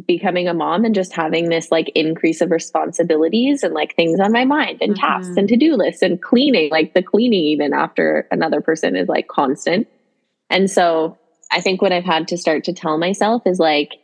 becoming 0.06 0.48
a 0.48 0.54
mom 0.54 0.84
and 0.84 0.94
just 0.94 1.12
having 1.14 1.48
this 1.48 1.70
like 1.70 1.90
increase 1.94 2.40
of 2.42 2.50
responsibilities 2.50 3.62
and 3.62 3.72
like 3.72 3.96
things 3.96 4.20
on 4.20 4.32
my 4.32 4.44
mind 4.44 4.78
and 4.82 4.92
mm-hmm. 4.92 5.00
tasks 5.00 5.36
and 5.36 5.48
to-do 5.48 5.74
lists 5.76 6.02
and 6.02 6.20
cleaning 6.20 6.70
like 6.70 6.92
the 6.92 7.02
cleaning 7.02 7.40
even 7.40 7.72
after 7.72 8.28
another 8.30 8.60
person 8.60 8.94
is 8.94 9.08
like 9.08 9.28
constant 9.28 9.88
and 10.50 10.70
so 10.70 11.16
i 11.50 11.62
think 11.62 11.80
what 11.80 11.90
i've 11.90 12.04
had 12.04 12.28
to 12.28 12.36
start 12.36 12.64
to 12.64 12.72
tell 12.72 12.98
myself 12.98 13.42
is 13.46 13.58
like 13.58 13.94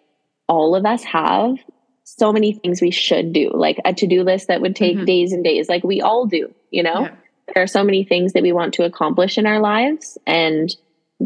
all 0.48 0.74
of 0.74 0.86
us 0.86 1.04
have 1.04 1.56
so 2.04 2.32
many 2.32 2.54
things 2.54 2.80
we 2.80 2.90
should 2.90 3.34
do 3.34 3.50
like 3.52 3.78
a 3.84 3.92
to-do 3.92 4.22
list 4.22 4.48
that 4.48 4.62
would 4.62 4.74
take 4.74 4.96
mm-hmm. 4.96 5.04
days 5.04 5.32
and 5.32 5.44
days 5.44 5.68
like 5.68 5.84
we 5.84 6.00
all 6.00 6.24
do 6.24 6.52
you 6.70 6.82
know 6.82 7.02
yeah. 7.02 7.14
there 7.52 7.62
are 7.62 7.66
so 7.66 7.84
many 7.84 8.04
things 8.04 8.32
that 8.32 8.42
we 8.42 8.52
want 8.52 8.72
to 8.72 8.84
accomplish 8.84 9.36
in 9.36 9.44
our 9.44 9.60
lives 9.60 10.16
and 10.26 10.74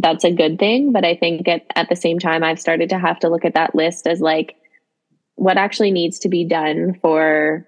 that's 0.00 0.24
a 0.24 0.30
good 0.30 0.58
thing. 0.58 0.92
But 0.92 1.04
I 1.04 1.16
think 1.16 1.46
at, 1.48 1.66
at 1.74 1.88
the 1.88 1.96
same 1.96 2.18
time, 2.18 2.42
I've 2.42 2.60
started 2.60 2.88
to 2.90 2.98
have 2.98 3.18
to 3.20 3.28
look 3.28 3.44
at 3.44 3.54
that 3.54 3.74
list 3.74 4.06
as 4.06 4.20
like 4.20 4.56
what 5.34 5.56
actually 5.56 5.90
needs 5.90 6.18
to 6.20 6.28
be 6.28 6.44
done 6.44 6.98
for 7.00 7.66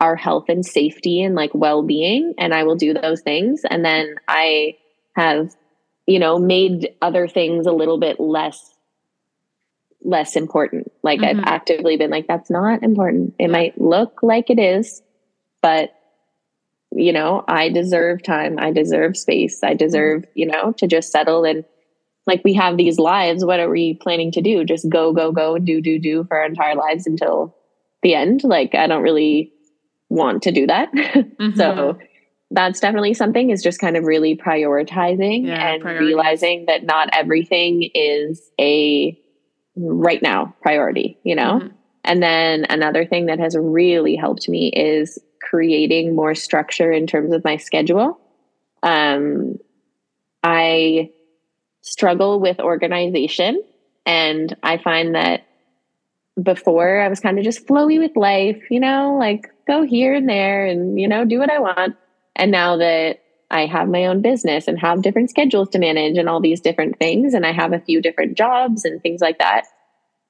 our 0.00 0.16
health 0.16 0.46
and 0.48 0.66
safety 0.66 1.22
and 1.22 1.34
like 1.34 1.54
well 1.54 1.82
being. 1.82 2.34
And 2.38 2.52
I 2.52 2.64
will 2.64 2.76
do 2.76 2.92
those 2.92 3.22
things. 3.22 3.62
And 3.68 3.84
then 3.84 4.16
I 4.26 4.76
have, 5.14 5.54
you 6.06 6.18
know, 6.18 6.38
made 6.38 6.90
other 7.00 7.28
things 7.28 7.66
a 7.66 7.72
little 7.72 7.98
bit 7.98 8.18
less 8.18 8.74
less 10.04 10.34
important. 10.34 10.90
Like 11.04 11.20
mm-hmm. 11.20 11.38
I've 11.38 11.44
actively 11.46 11.96
been 11.96 12.10
like, 12.10 12.26
that's 12.26 12.50
not 12.50 12.82
important. 12.82 13.34
It 13.38 13.48
might 13.48 13.80
look 13.80 14.20
like 14.20 14.50
it 14.50 14.58
is, 14.58 15.00
but 15.62 15.90
you 16.94 17.12
know, 17.12 17.44
I 17.48 17.68
deserve 17.68 18.22
time. 18.22 18.58
I 18.58 18.70
deserve 18.70 19.16
space. 19.16 19.60
I 19.62 19.74
deserve, 19.74 20.24
you 20.34 20.46
know, 20.46 20.72
to 20.78 20.86
just 20.86 21.10
settle 21.10 21.44
and 21.44 21.64
like 22.26 22.42
we 22.44 22.54
have 22.54 22.76
these 22.76 22.98
lives. 22.98 23.44
What 23.44 23.60
are 23.60 23.70
we 23.70 23.94
planning 23.94 24.30
to 24.32 24.40
do? 24.40 24.64
Just 24.64 24.88
go, 24.88 25.12
go, 25.12 25.32
go, 25.32 25.58
do, 25.58 25.80
do, 25.80 25.98
do 25.98 26.24
for 26.24 26.38
our 26.38 26.46
entire 26.46 26.76
lives 26.76 27.06
until 27.06 27.56
the 28.02 28.14
end. 28.14 28.44
Like 28.44 28.74
I 28.74 28.86
don't 28.86 29.02
really 29.02 29.52
want 30.08 30.42
to 30.42 30.52
do 30.52 30.66
that. 30.66 30.90
Mm-hmm. 31.42 31.56
so 31.56 31.98
that's 32.52 32.78
definitely 32.78 33.14
something 33.14 33.50
is 33.50 33.62
just 33.62 33.80
kind 33.80 33.96
of 33.96 34.04
really 34.04 34.36
prioritizing 34.36 35.46
yeah, 35.46 35.72
and 35.72 35.82
priorities. 35.82 36.06
realizing 36.06 36.66
that 36.66 36.84
not 36.84 37.08
everything 37.12 37.90
is 37.94 38.50
a 38.60 39.18
right 39.74 40.22
now 40.22 40.54
priority, 40.62 41.18
you 41.24 41.34
know? 41.34 41.60
Mm-hmm. 41.60 41.76
And 42.04 42.22
then 42.22 42.66
another 42.68 43.06
thing 43.06 43.26
that 43.26 43.38
has 43.38 43.56
really 43.58 44.14
helped 44.14 44.48
me 44.48 44.68
is 44.68 45.18
creating 45.42 46.14
more 46.14 46.34
structure 46.34 46.90
in 46.90 47.06
terms 47.06 47.32
of 47.32 47.44
my 47.44 47.56
schedule. 47.56 48.18
Um, 48.82 49.58
I 50.42 51.10
struggle 51.82 52.40
with 52.40 52.60
organization, 52.60 53.62
and 54.06 54.56
I 54.62 54.78
find 54.78 55.14
that 55.14 55.46
before 56.42 57.00
I 57.00 57.08
was 57.08 57.20
kind 57.20 57.38
of 57.38 57.44
just 57.44 57.66
flowy 57.66 57.98
with 57.98 58.16
life, 58.16 58.62
you 58.70 58.80
know, 58.80 59.16
like 59.18 59.48
go 59.66 59.82
here 59.82 60.14
and 60.14 60.28
there 60.28 60.64
and, 60.64 60.98
you 60.98 61.06
know, 61.06 61.24
do 61.24 61.38
what 61.38 61.50
I 61.50 61.58
want. 61.58 61.96
And 62.34 62.50
now 62.50 62.78
that 62.78 63.20
I 63.50 63.66
have 63.66 63.88
my 63.88 64.06
own 64.06 64.22
business 64.22 64.66
and 64.66 64.78
have 64.78 65.02
different 65.02 65.28
schedules 65.28 65.68
to 65.70 65.78
manage 65.78 66.16
and 66.16 66.28
all 66.28 66.40
these 66.40 66.60
different 66.60 66.98
things, 66.98 67.34
and 67.34 67.44
I 67.44 67.52
have 67.52 67.74
a 67.74 67.80
few 67.80 68.00
different 68.00 68.38
jobs 68.38 68.84
and 68.84 69.02
things 69.02 69.20
like 69.20 69.38
that, 69.38 69.66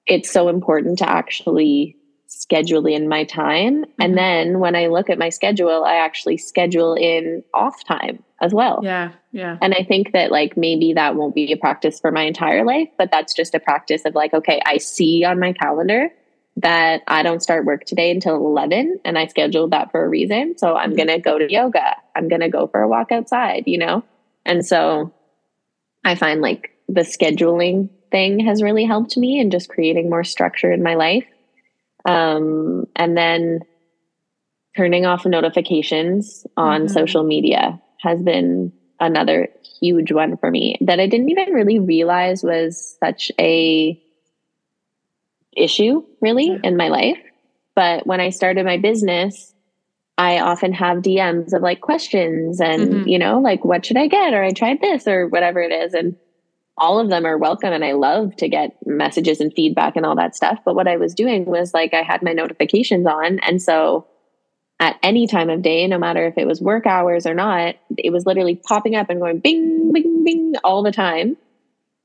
it's 0.07 0.31
so 0.31 0.48
important 0.48 0.98
to 0.98 1.09
actually 1.09 1.96
schedule 2.33 2.87
in 2.87 3.09
my 3.09 3.25
time. 3.25 3.83
Mm-hmm. 3.85 4.03
And 4.03 4.16
then 4.16 4.59
when 4.59 4.75
I 4.75 4.87
look 4.87 5.11
at 5.11 5.18
my 5.18 5.29
schedule, 5.29 5.85
I 5.85 5.97
actually 5.97 6.38
schedule 6.38 6.95
in 6.95 7.45
off 7.53 7.85
time 7.85 8.23
as 8.40 8.53
well. 8.55 8.81
Yeah. 8.83 9.12
Yeah. 9.33 9.59
And 9.61 9.75
I 9.75 9.85
think 9.85 10.12
that 10.12 10.33
like 10.33 10.57
maybe 10.57 10.95
that 10.95 11.14
won't 11.14 11.35
be 11.35 11.53
a 11.53 11.57
practice 11.57 12.01
for 12.01 12.11
my 12.11 12.23
entire 12.23 12.64
life, 12.64 12.88
but 12.99 13.11
that's 13.11 13.35
just 13.35 13.55
a 13.55 13.61
practice 13.61 14.03
of 14.05 14.14
like, 14.14 14.33
okay, 14.33 14.61
I 14.64 14.79
see 14.79 15.25
on 15.25 15.38
my 15.38 15.53
calendar 15.53 16.09
that 16.57 17.03
I 17.07 17.23
don't 17.23 17.42
start 17.42 17.64
work 17.64 17.85
today 17.85 18.11
until 18.11 18.37
11 18.37 19.01
and 19.05 19.18
I 19.18 19.27
scheduled 19.27 19.71
that 19.71 19.90
for 19.90 20.05
a 20.05 20.09
reason. 20.09 20.57
So 20.59 20.75
I'm 20.75 20.90
mm-hmm. 20.90 20.97
going 20.97 21.09
to 21.09 21.18
go 21.18 21.38
to 21.38 21.51
yoga. 21.51 21.97
I'm 22.16 22.29
going 22.29 22.40
to 22.40 22.49
go 22.49 22.66
for 22.66 22.81
a 22.81 22.88
walk 22.88 23.12
outside, 23.12 23.64
you 23.66 23.79
know? 23.79 24.05
And 24.45 24.64
so 24.66 25.12
I 26.05 26.14
find 26.14 26.40
like 26.40 26.71
the 26.88 27.03
scheduling 27.03 27.88
thing 28.11 28.40
has 28.40 28.62
really 28.62 28.85
helped 28.85 29.16
me 29.16 29.40
and 29.40 29.53
just 29.53 29.68
creating 29.68 30.11
more 30.11 30.25
structure 30.25 30.73
in 30.73 30.83
my 30.83 30.95
life. 30.95 31.25
Um, 32.04 32.86
and 32.96 33.16
then 33.16 33.60
turning 34.76 35.06
off 35.06 35.26
notifications 35.26 36.46
on 36.56 36.82
mm-hmm. 36.82 36.92
social 36.92 37.22
media 37.22 37.80
has 38.00 38.20
been 38.22 38.72
another 38.98 39.48
huge 39.80 40.12
one 40.12 40.36
for 40.36 40.50
me 40.50 40.76
that 40.80 41.00
I 41.00 41.06
didn't 41.06 41.30
even 41.30 41.52
really 41.52 41.78
realize 41.78 42.42
was 42.42 42.96
such 43.00 43.32
a 43.38 44.00
issue 45.56 46.04
really 46.20 46.58
in 46.62 46.76
my 46.76 46.88
life. 46.88 47.18
But 47.74 48.06
when 48.06 48.20
I 48.20 48.30
started 48.30 48.64
my 48.64 48.78
business, 48.78 49.52
I 50.18 50.40
often 50.40 50.72
have 50.74 50.98
DMs 50.98 51.52
of 51.52 51.62
like 51.62 51.80
questions 51.80 52.60
and, 52.60 52.92
mm-hmm. 52.92 53.08
you 53.08 53.18
know, 53.18 53.40
like, 53.40 53.64
what 53.64 53.84
should 53.84 53.96
I 53.96 54.08
get? 54.08 54.34
Or 54.34 54.42
I 54.42 54.50
tried 54.50 54.80
this 54.80 55.06
or 55.08 55.26
whatever 55.26 55.60
it 55.60 55.72
is. 55.72 55.94
And 55.94 56.16
all 56.76 56.98
of 56.98 57.11
them 57.11 57.26
are 57.26 57.38
welcome. 57.38 57.72
And 57.72 57.85
I 57.85 57.92
love 57.92 58.35
to 58.37 58.48
get 58.48 58.76
messages 58.87 59.40
and 59.40 59.52
feedback 59.54 59.96
and 59.96 60.06
all 60.06 60.16
that 60.16 60.35
stuff. 60.35 60.58
But 60.64 60.74
what 60.74 60.88
I 60.88 60.96
was 60.96 61.14
doing 61.14 61.44
was 61.44 61.74
like, 61.74 61.94
I 61.94 62.02
had 62.02 62.22
my 62.22 62.32
notifications 62.32 63.06
on. 63.06 63.38
And 63.40 63.61
so 63.61 64.06
at 64.80 64.98
any 65.02 65.26
time 65.26 65.50
of 65.50 65.62
day, 65.62 65.87
no 65.87 65.98
matter 65.98 66.26
if 66.26 66.37
it 66.37 66.46
was 66.46 66.61
work 66.61 66.87
hours 66.87 67.26
or 67.26 67.35
not, 67.35 67.76
it 67.96 68.11
was 68.11 68.26
literally 68.26 68.56
popping 68.56 68.96
up 68.96 69.11
and 69.11 69.20
going 69.20 69.38
bing, 69.38 69.92
bing, 69.92 70.24
bing 70.24 70.54
all 70.64 70.82
the 70.82 70.92
time. 70.92 71.37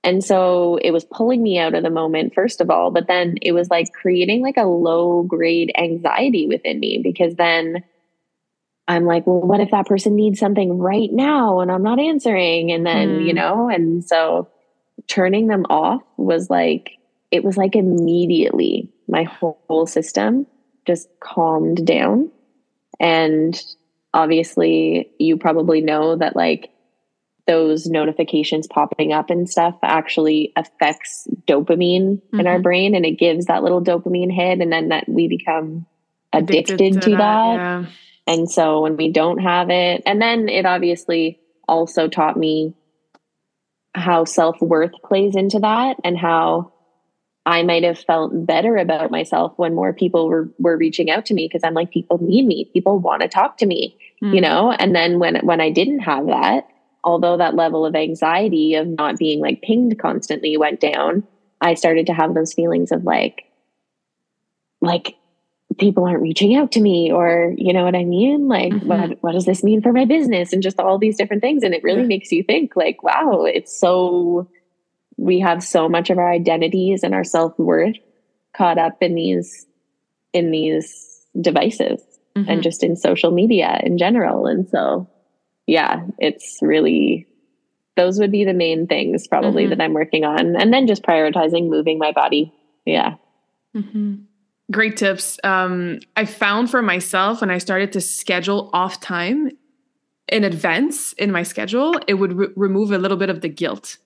And 0.04 0.24
so 0.24 0.78
it 0.78 0.92
was 0.92 1.04
pulling 1.04 1.42
me 1.42 1.58
out 1.58 1.74
of 1.74 1.84
the 1.84 1.90
moment, 1.90 2.34
first 2.34 2.62
of 2.62 2.70
all, 2.70 2.92
but 2.92 3.08
then 3.08 3.36
it 3.42 3.52
was 3.52 3.70
like 3.70 3.92
creating 3.94 4.42
like 4.42 4.58
a 4.58 4.64
low 4.64 5.24
grade 5.24 5.72
anxiety 5.78 6.48
within 6.48 6.80
me 6.80 7.00
because 7.04 7.36
then 7.36 7.84
I'm 8.88 9.06
like, 9.06 9.28
well, 9.28 9.42
what 9.42 9.60
if 9.60 9.72
that 9.72 9.88
person 9.88 10.16
needs 10.16 10.40
something 10.40 10.78
right 10.78 11.10
now 11.12 11.60
and 11.60 11.72
I'm 11.72 11.84
not 11.84 12.00
answering? 12.00 12.72
And 12.72 12.86
then, 12.86 13.20
mm. 13.20 13.28
you 13.28 13.34
know, 13.34 13.70
and 13.70 14.06
so 14.06 14.48
turning 15.08 15.48
them 15.48 15.66
off 15.70 16.02
was 16.18 16.50
like, 16.50 16.92
it 17.32 17.44
was 17.44 17.58
like 17.58 17.76
immediately 17.76 18.92
my 19.08 19.24
whole 19.24 19.86
system 19.86 20.46
just 20.86 21.08
calmed 21.20 21.86
down. 21.86 22.32
And 23.00 23.60
obviously, 24.14 25.12
you 25.20 25.38
probably 25.38 25.82
know 25.82 26.16
that 26.16 26.36
like 26.36 26.72
those 27.48 27.88
notifications 27.88 28.68
popping 28.68 29.14
up 29.14 29.30
and 29.30 29.50
stuff 29.50 29.76
actually 29.82 30.52
affects 30.56 31.28
dopamine 31.48 32.18
mm-hmm. 32.18 32.40
in 32.40 32.48
our 32.48 32.56
mm-hmm. 32.56 32.64
brain 32.64 32.96
and 32.96 33.06
it 33.06 33.18
gives 33.18 33.46
that 33.46 33.64
little 33.64 33.82
dopamine 33.82 34.32
hit 34.32 34.60
and 34.60 34.72
then 34.72 34.90
that 34.90 35.08
we 35.08 35.28
become 35.28 35.86
addicted, 36.34 36.74
addicted 36.76 37.02
to, 37.02 37.10
to, 37.12 37.12
that, 37.12 37.18
that. 37.18 37.56
Yeah. 37.56 37.86
and 38.28 38.52
so 38.52 38.82
when 38.82 38.98
we 38.98 39.12
don't 39.12 39.40
have 39.40 39.70
it 39.70 40.04
and 40.06 40.22
then 40.22 40.50
it 40.50 40.66
obviously 40.66 41.40
also 41.70 42.10
taught 42.10 42.36
me 42.36 42.76
how 43.96 44.26
self-worth 44.26 44.92
plays 45.04 45.36
into 45.36 45.60
that 45.60 45.98
and 46.04 46.18
how 46.18 46.72
I 47.46 47.64
might 47.64 47.84
have 47.84 47.98
felt 47.98 48.46
better 48.46 48.78
about 48.78 49.10
myself 49.10 49.54
when 49.56 49.74
more 49.74 49.94
people 49.94 50.28
were 50.28 50.50
were 50.60 50.78
reaching 50.78 51.10
out 51.10 51.26
to 51.28 51.34
me 51.34 51.48
because 51.48 51.64
I'm 51.64 51.74
like 51.74 51.92
people 51.92 52.22
need 52.22 52.46
me 52.46 52.70
people 52.74 53.00
want 53.00 53.22
to 53.22 53.28
talk 53.28 53.58
to 53.58 53.66
me 53.66 53.98
mm. 54.22 54.36
you 54.36 54.42
know 54.42 54.72
and 54.72 54.96
then 54.96 55.20
when 55.20 55.38
when 55.38 55.62
I 55.62 55.70
didn't 55.72 56.00
have 56.00 56.28
that 56.28 56.68
although 57.08 57.38
that 57.38 57.56
level 57.56 57.86
of 57.86 57.96
anxiety 57.96 58.76
of 58.76 58.86
not 58.86 59.18
being 59.18 59.40
like 59.40 59.62
pinged 59.62 59.98
constantly 59.98 60.58
went 60.58 60.82
down, 60.82 61.24
I 61.62 61.74
started 61.74 62.06
to 62.08 62.14
have 62.14 62.34
those 62.34 62.54
feelings 62.54 62.92
of 62.92 63.06
like, 63.06 63.46
like 64.82 65.16
people 65.78 66.06
aren't 66.06 66.22
reaching 66.22 66.56
out 66.56 66.72
to 66.72 66.82
me 66.82 67.12
or 67.12 67.54
you 67.58 67.74
know 67.74 67.84
what 67.84 67.96
i 67.96 68.04
mean 68.04 68.48
like 68.48 68.72
mm-hmm. 68.72 68.88
what 68.88 69.24
what 69.24 69.32
does 69.34 69.46
this 69.46 69.64
mean 69.64 69.82
for 69.82 69.94
my 69.94 70.06
business 70.06 70.54
and 70.54 70.64
just 70.64 70.80
all 70.80 70.98
these 70.98 71.18
different 71.18 71.42
things 71.42 71.64
and 71.64 71.74
it 71.74 71.84
really 71.84 72.02
yeah. 72.02 72.08
makes 72.08 72.32
you 72.32 72.44
think 72.44 72.76
like 72.76 73.04
wow 73.04 73.44
it's 73.44 73.80
so 73.80 74.50
we 75.18 75.40
have 75.40 75.64
so 75.64 75.90
much 75.90 76.10
of 76.10 76.18
our 76.18 76.32
identities 76.32 77.04
and 77.04 77.14
our 77.14 77.24
self-worth 77.24 77.96
caught 78.56 78.78
up 78.78 78.98
in 79.02 79.16
these 79.16 79.66
in 80.34 80.52
these 80.52 81.26
devices 81.40 82.02
mm-hmm. 82.36 82.50
and 82.50 82.64
just 82.64 82.84
in 82.84 82.96
social 82.96 83.32
media 83.32 83.80
in 83.84 83.98
general 83.98 84.46
and 84.46 84.68
so 84.70 85.08
yeah, 85.68 86.06
it's 86.18 86.60
really 86.62 87.28
those 87.98 88.20
would 88.20 88.32
be 88.32 88.46
the 88.46 88.54
main 88.54 88.88
things 88.88 89.28
probably 89.28 89.64
mm-hmm. 89.64 89.72
that 89.72 89.82
I'm 89.82 89.94
working 89.94 90.24
on. 90.24 90.56
And 90.56 90.74
then 90.74 90.88
just 90.88 91.04
prioritizing 91.04 91.68
moving 91.68 92.00
my 92.00 92.12
body. 92.12 92.54
Yeah. 92.86 93.16
Mm-hmm. 93.76 94.16
Great 94.72 94.98
tips. 94.98 95.40
Um, 95.44 96.00
I 96.16 96.26
found 96.26 96.70
for 96.70 96.82
myself 96.82 97.42
when 97.42 97.50
I 97.50 97.58
started 97.58 97.94
to 97.94 98.02
schedule 98.02 98.70
off 98.74 99.00
time 99.00 99.52
in 100.28 100.44
advance 100.44 101.14
in 101.14 101.32
my 101.32 101.44
schedule, 101.44 101.96
it 102.08 102.16
would 102.16 102.34
re- 102.34 102.48
remove 102.56 102.92
a 102.92 102.98
little 102.98 103.18
bit 103.18 103.30
of 103.30 103.42
the 103.42 103.50
guilt. 103.50 103.98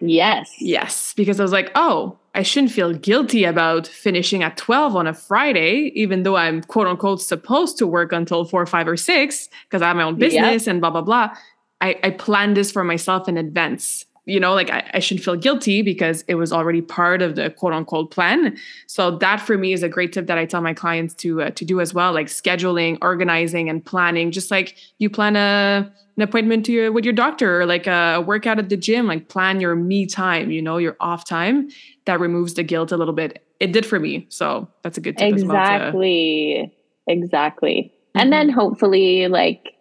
Yes. 0.00 0.52
Yes. 0.58 1.14
Because 1.14 1.38
I 1.38 1.44
was 1.44 1.52
like, 1.52 1.70
oh, 1.76 2.18
I 2.34 2.42
shouldn't 2.42 2.72
feel 2.72 2.92
guilty 2.92 3.44
about 3.44 3.86
finishing 3.86 4.42
at 4.42 4.56
12 4.56 4.96
on 4.96 5.06
a 5.06 5.14
Friday, 5.14 5.92
even 5.94 6.24
though 6.24 6.36
I'm 6.36 6.62
quote 6.62 6.88
unquote 6.88 7.22
supposed 7.22 7.78
to 7.78 7.86
work 7.86 8.12
until 8.12 8.44
four, 8.44 8.66
five, 8.66 8.88
or 8.88 8.96
six 8.96 9.48
because 9.64 9.82
I 9.82 9.88
have 9.88 9.96
my 9.96 10.02
own 10.02 10.16
business 10.16 10.66
yep. 10.66 10.72
and 10.72 10.80
blah, 10.80 10.90
blah, 10.90 11.02
blah. 11.02 11.36
I, 11.80 11.98
I 12.02 12.10
planned 12.10 12.56
this 12.56 12.72
for 12.72 12.82
myself 12.82 13.28
in 13.28 13.36
advance. 13.36 14.04
You 14.26 14.40
know, 14.40 14.54
like 14.54 14.70
I, 14.70 14.90
I 14.94 14.98
shouldn't 15.00 15.24
feel 15.24 15.36
guilty 15.36 15.82
because 15.82 16.24
it 16.28 16.36
was 16.36 16.50
already 16.50 16.80
part 16.80 17.20
of 17.20 17.36
the 17.36 17.50
quote 17.50 17.74
unquote 17.74 18.10
plan. 18.10 18.56
So 18.86 19.18
that 19.18 19.40
for 19.40 19.58
me 19.58 19.74
is 19.74 19.82
a 19.82 19.88
great 19.88 20.12
tip 20.14 20.26
that 20.28 20.38
I 20.38 20.46
tell 20.46 20.62
my 20.62 20.72
clients 20.72 21.14
to 21.16 21.42
uh, 21.42 21.50
to 21.50 21.64
do 21.64 21.80
as 21.80 21.92
well, 21.92 22.12
like 22.12 22.28
scheduling, 22.28 22.96
organizing, 23.02 23.68
and 23.68 23.84
planning. 23.84 24.30
Just 24.30 24.50
like 24.50 24.76
you 24.98 25.10
plan 25.10 25.36
a 25.36 25.92
an 26.16 26.22
appointment 26.22 26.64
to 26.66 26.72
your 26.72 26.90
with 26.90 27.04
your 27.04 27.12
doctor 27.12 27.60
or 27.60 27.66
like 27.66 27.86
a 27.86 28.22
workout 28.26 28.58
at 28.58 28.70
the 28.70 28.76
gym, 28.76 29.06
like 29.06 29.28
plan 29.28 29.60
your 29.60 29.74
me 29.76 30.06
time. 30.06 30.50
You 30.50 30.62
know, 30.62 30.78
your 30.78 30.96
off 31.00 31.28
time, 31.28 31.68
that 32.06 32.18
removes 32.18 32.54
the 32.54 32.62
guilt 32.62 32.92
a 32.92 32.96
little 32.96 33.14
bit. 33.14 33.44
It 33.60 33.72
did 33.72 33.84
for 33.84 34.00
me. 34.00 34.26
So 34.30 34.68
that's 34.82 34.96
a 34.96 35.00
good 35.00 35.18
tip 35.18 35.32
exactly. 35.32 36.54
Well 36.56 36.68
to... 36.68 36.72
Exactly. 37.06 37.92
Mm-hmm. 37.92 38.20
And 38.20 38.32
then 38.32 38.48
hopefully 38.48 39.28
like 39.28 39.73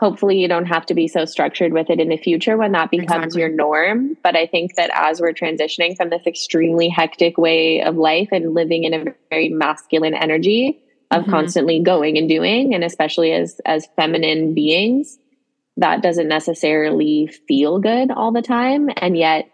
hopefully 0.00 0.38
you 0.38 0.48
don't 0.48 0.66
have 0.66 0.86
to 0.86 0.94
be 0.94 1.06
so 1.06 1.24
structured 1.24 1.72
with 1.72 1.88
it 1.90 2.00
in 2.00 2.08
the 2.08 2.16
future 2.16 2.56
when 2.56 2.72
that 2.72 2.90
becomes 2.90 3.26
exactly. 3.26 3.40
your 3.40 3.50
norm. 3.50 4.16
But 4.22 4.36
I 4.36 4.46
think 4.46 4.74
that 4.76 4.90
as 4.92 5.20
we're 5.20 5.32
transitioning 5.32 5.96
from 5.96 6.10
this 6.10 6.26
extremely 6.26 6.88
hectic 6.88 7.38
way 7.38 7.82
of 7.82 7.96
life 7.96 8.28
and 8.32 8.54
living 8.54 8.84
in 8.84 8.94
a 8.94 9.14
very 9.30 9.48
masculine 9.48 10.14
energy 10.14 10.80
of 11.10 11.22
mm-hmm. 11.22 11.30
constantly 11.30 11.80
going 11.80 12.18
and 12.18 12.28
doing, 12.28 12.74
and 12.74 12.82
especially 12.82 13.32
as 13.32 13.60
as 13.64 13.86
feminine 13.96 14.54
beings, 14.54 15.18
that 15.76 16.02
doesn't 16.02 16.28
necessarily 16.28 17.28
feel 17.48 17.78
good 17.78 18.10
all 18.10 18.32
the 18.32 18.42
time. 18.42 18.88
And 18.96 19.16
yet 19.16 19.48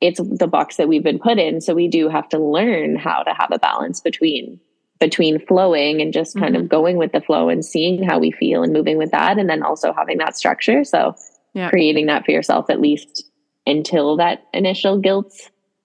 it's 0.00 0.20
the 0.20 0.48
box 0.48 0.76
that 0.76 0.88
we've 0.88 1.04
been 1.04 1.20
put 1.20 1.38
in 1.38 1.60
so 1.60 1.74
we 1.74 1.88
do 1.88 2.08
have 2.08 2.28
to 2.30 2.38
learn 2.38 2.96
how 2.96 3.22
to 3.22 3.32
have 3.32 3.50
a 3.52 3.58
balance 3.58 4.00
between 4.00 4.60
between 5.02 5.44
flowing 5.46 6.00
and 6.00 6.12
just 6.12 6.38
kind 6.38 6.54
mm-hmm. 6.54 6.62
of 6.62 6.68
going 6.68 6.96
with 6.96 7.10
the 7.10 7.20
flow 7.20 7.48
and 7.48 7.64
seeing 7.64 8.00
how 8.04 8.20
we 8.20 8.30
feel 8.30 8.62
and 8.62 8.72
moving 8.72 8.96
with 8.96 9.10
that 9.10 9.36
and 9.36 9.50
then 9.50 9.60
also 9.60 9.92
having 9.92 10.16
that 10.16 10.36
structure 10.36 10.84
so 10.84 11.12
yeah. 11.54 11.68
creating 11.70 12.06
that 12.06 12.24
for 12.24 12.30
yourself 12.30 12.70
at 12.70 12.80
least 12.80 13.24
until 13.66 14.16
that 14.16 14.46
initial 14.54 14.96
guilt 15.00 15.34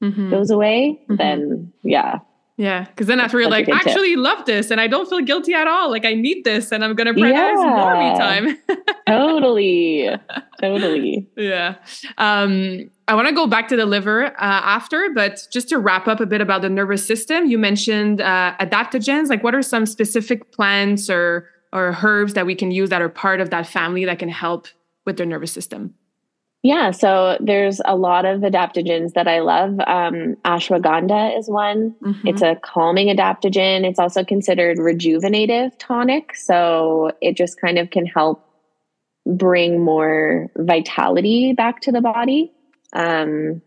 mm-hmm. 0.04 0.30
goes 0.30 0.52
away 0.52 1.02
mm-hmm. 1.10 1.16
then 1.16 1.74
yeah 1.82 2.20
yeah, 2.60 2.86
because 2.86 3.06
then 3.06 3.20
after 3.20 3.40
you're 3.40 3.52
like, 3.52 3.70
actually 3.70 4.16
tip. 4.16 4.24
love 4.24 4.46
this 4.46 4.72
and 4.72 4.82
I 4.82 4.88
don't 4.88 5.08
feel 5.08 5.22
guilty 5.22 5.54
at 5.54 5.68
all. 5.68 5.92
Like 5.92 6.06
I 6.06 6.16
need 6.16 6.44
this 6.44 6.72
and 6.72 6.84
I'm 6.84 6.96
gonna 6.96 7.14
prioritize 7.14 7.64
yeah. 7.64 7.76
more 7.76 7.98
me 8.00 8.18
time. 8.18 8.58
totally. 9.08 10.10
Totally. 10.60 11.30
Yeah. 11.38 11.76
Um, 12.18 12.90
I 13.10 13.16
want 13.16 13.28
to 13.30 13.34
go 13.34 13.48
back 13.48 13.70
to 13.70 13.78
the 13.78 13.86
liver 13.86 14.26
uh, 14.26 14.32
after, 14.38 15.10
but 15.16 15.48
just 15.52 15.70
to 15.70 15.80
wrap 15.80 16.08
up 16.08 16.20
a 16.20 16.26
bit 16.26 16.42
about 16.42 16.62
the 16.62 16.70
nervous 16.70 17.06
system, 17.06 17.46
you 17.46 17.58
mentioned 17.58 18.20
uh, 18.20 18.54
adaptogens. 18.60 19.30
Like, 19.30 19.44
what 19.44 19.56
are 19.56 19.62
some 19.62 19.86
specific 19.86 20.52
plants 20.52 21.10
or 21.10 21.48
or 21.74 21.98
herbs 22.02 22.34
that 22.34 22.46
we 22.46 22.56
can 22.56 22.72
use 22.72 22.90
that 22.90 23.02
are 23.02 23.10
part 23.10 23.42
of 23.42 23.50
that 23.50 23.68
family 23.68 24.06
that 24.06 24.20
can 24.20 24.30
help 24.30 24.68
with 25.06 25.18
their 25.18 25.26
nervous 25.26 25.52
system? 25.52 25.94
Yeah, 26.64 26.92
so 26.92 27.38
there's 27.40 27.80
a 27.86 27.96
lot 27.96 28.26
of 28.26 28.42
adaptogens 28.42 29.14
that 29.14 29.28
I 29.28 29.40
love. 29.40 29.80
Um, 29.88 30.36
ashwagandha 30.44 31.38
is 31.38 31.48
one. 31.48 31.96
Mm-hmm. 32.04 32.28
It's 32.28 32.42
a 32.42 32.56
calming 32.56 33.08
adaptogen. 33.08 33.86
It's 33.86 34.00
also 34.00 34.26
considered 34.26 34.78
rejuvenative 34.78 35.78
tonic. 35.78 36.36
So 36.36 37.12
it 37.22 37.38
just 37.38 37.62
kind 37.62 37.78
of 37.78 37.92
can 37.92 38.06
help 38.06 38.44
bring 39.26 39.82
more 39.82 40.50
vitality 40.58 41.54
back 41.54 41.82
to 41.82 41.92
the 41.92 42.02
body. 42.02 42.52
Um, 42.94 43.62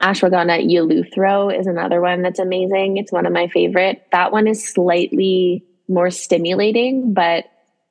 ashwagandha 0.00 0.64
eleuthero 0.64 1.56
is 1.56 1.66
another 1.66 2.00
one 2.00 2.22
that's 2.22 2.38
amazing. 2.38 2.96
It's 2.96 3.12
one 3.12 3.26
of 3.26 3.32
my 3.32 3.48
favorite. 3.48 4.06
That 4.12 4.32
one 4.32 4.46
is 4.46 4.66
slightly 4.66 5.64
more 5.88 6.10
stimulating, 6.10 7.12
but 7.12 7.44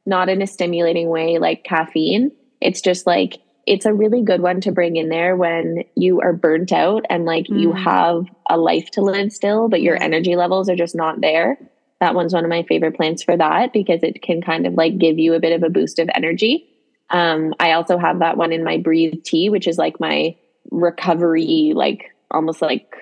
not 0.06 0.30
in 0.30 0.41
a 0.41 0.47
stimulating 0.47 1.10
way 1.10 1.38
like 1.38 1.64
caffeine. 1.64 2.32
It's 2.62 2.82
just 2.82 3.06
like 3.06 3.39
it's 3.68 3.86
a 3.86 3.93
really 3.93 4.24
good 4.24 4.41
one 4.41 4.62
to 4.62 4.72
bring 4.72 4.95
in 4.95 5.10
there 5.10 5.36
when 5.36 5.84
you 5.95 6.22
are 6.22 6.34
burnt 6.34 6.72
out 6.72 7.06
and 7.10 7.26
like 7.26 7.45
mm. 7.45 7.60
you 7.62 7.72
have 7.72 8.26
a 8.50 8.58
life 8.58 8.89
to 8.91 9.02
live 9.02 9.32
still, 9.32 9.70
but 9.70 9.82
your 9.82 10.02
energy 10.02 10.36
levels 10.36 10.70
are 10.70 10.76
just 10.76 10.95
not 10.95 11.22
there. 11.22 11.58
That 12.00 12.16
one's 12.16 12.34
one 12.34 12.45
of 12.45 12.50
my 12.50 12.64
favorite 12.64 12.95
plants 12.95 13.22
for 13.22 13.38
that 13.38 13.74
because 13.74 14.02
it 14.02 14.22
can 14.24 14.41
kind 14.41 14.66
of 14.66 14.74
like 14.74 14.97
give 14.97 15.20
you 15.20 15.34
a 15.34 15.39
bit 15.39 15.54
of 15.54 15.64
a 15.64 15.70
boost 15.70 16.00
of 16.00 16.10
energy. 16.16 16.69
Um, 17.12 17.53
I 17.60 17.72
also 17.72 17.97
have 17.97 18.20
that 18.20 18.38
one 18.38 18.51
in 18.51 18.64
my 18.64 18.78
breathe 18.78 19.24
tea, 19.24 19.49
which 19.49 19.68
is 19.68 19.78
like 19.78 19.99
my 19.99 20.36
recovery, 20.72 21.74
like 21.76 22.12
almost 22.32 22.62
like 22.62 22.93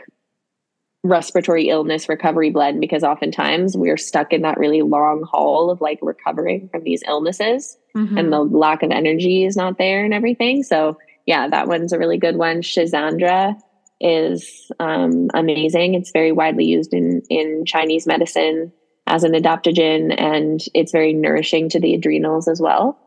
respiratory 1.04 1.70
illness 1.70 2.10
recovery 2.10 2.50
blend 2.50 2.82
because 2.82 3.04
oftentimes 3.04 3.78
we're 3.78 3.98
stuck 3.98 4.34
in 4.34 4.42
that 4.42 4.58
really 4.58 4.82
long 4.82 5.24
haul 5.24 5.70
of 5.70 5.80
like 5.80 6.00
recovering 6.02 6.68
from 6.70 6.84
these 6.84 7.04
illnesses 7.08 7.78
mm-hmm. 7.96 8.18
and 8.18 8.34
the 8.34 8.40
lack 8.40 8.84
of 8.84 8.92
energy 8.92 9.46
is 9.46 9.56
not 9.56 9.78
there 9.78 10.04
and 10.04 10.14
everything. 10.14 10.64
So 10.64 10.98
yeah, 11.26 11.48
that 11.50 11.68
one's 11.68 11.94
a 11.94 12.00
really 12.00 12.18
good 12.18 12.36
one. 12.36 12.62
Schisandra 12.62 13.56
is 14.00 14.72
um, 14.80 15.30
amazing. 15.34 15.96
It's 15.96 16.12
very 16.12 16.32
widely 16.32 16.66
used 16.66 16.94
in 16.94 17.22
in 17.30 17.66
Chinese 17.66 18.08
medicine 18.08 18.72
as 19.08 19.24
an 19.24 19.34
adaptogen, 19.34 20.14
and 20.18 20.62
it's 20.74 20.92
very 20.92 21.14
nourishing 21.14 21.70
to 21.70 21.80
the 21.80 21.96
adrenals 21.96 22.48
as 22.48 22.62
well. 22.62 23.00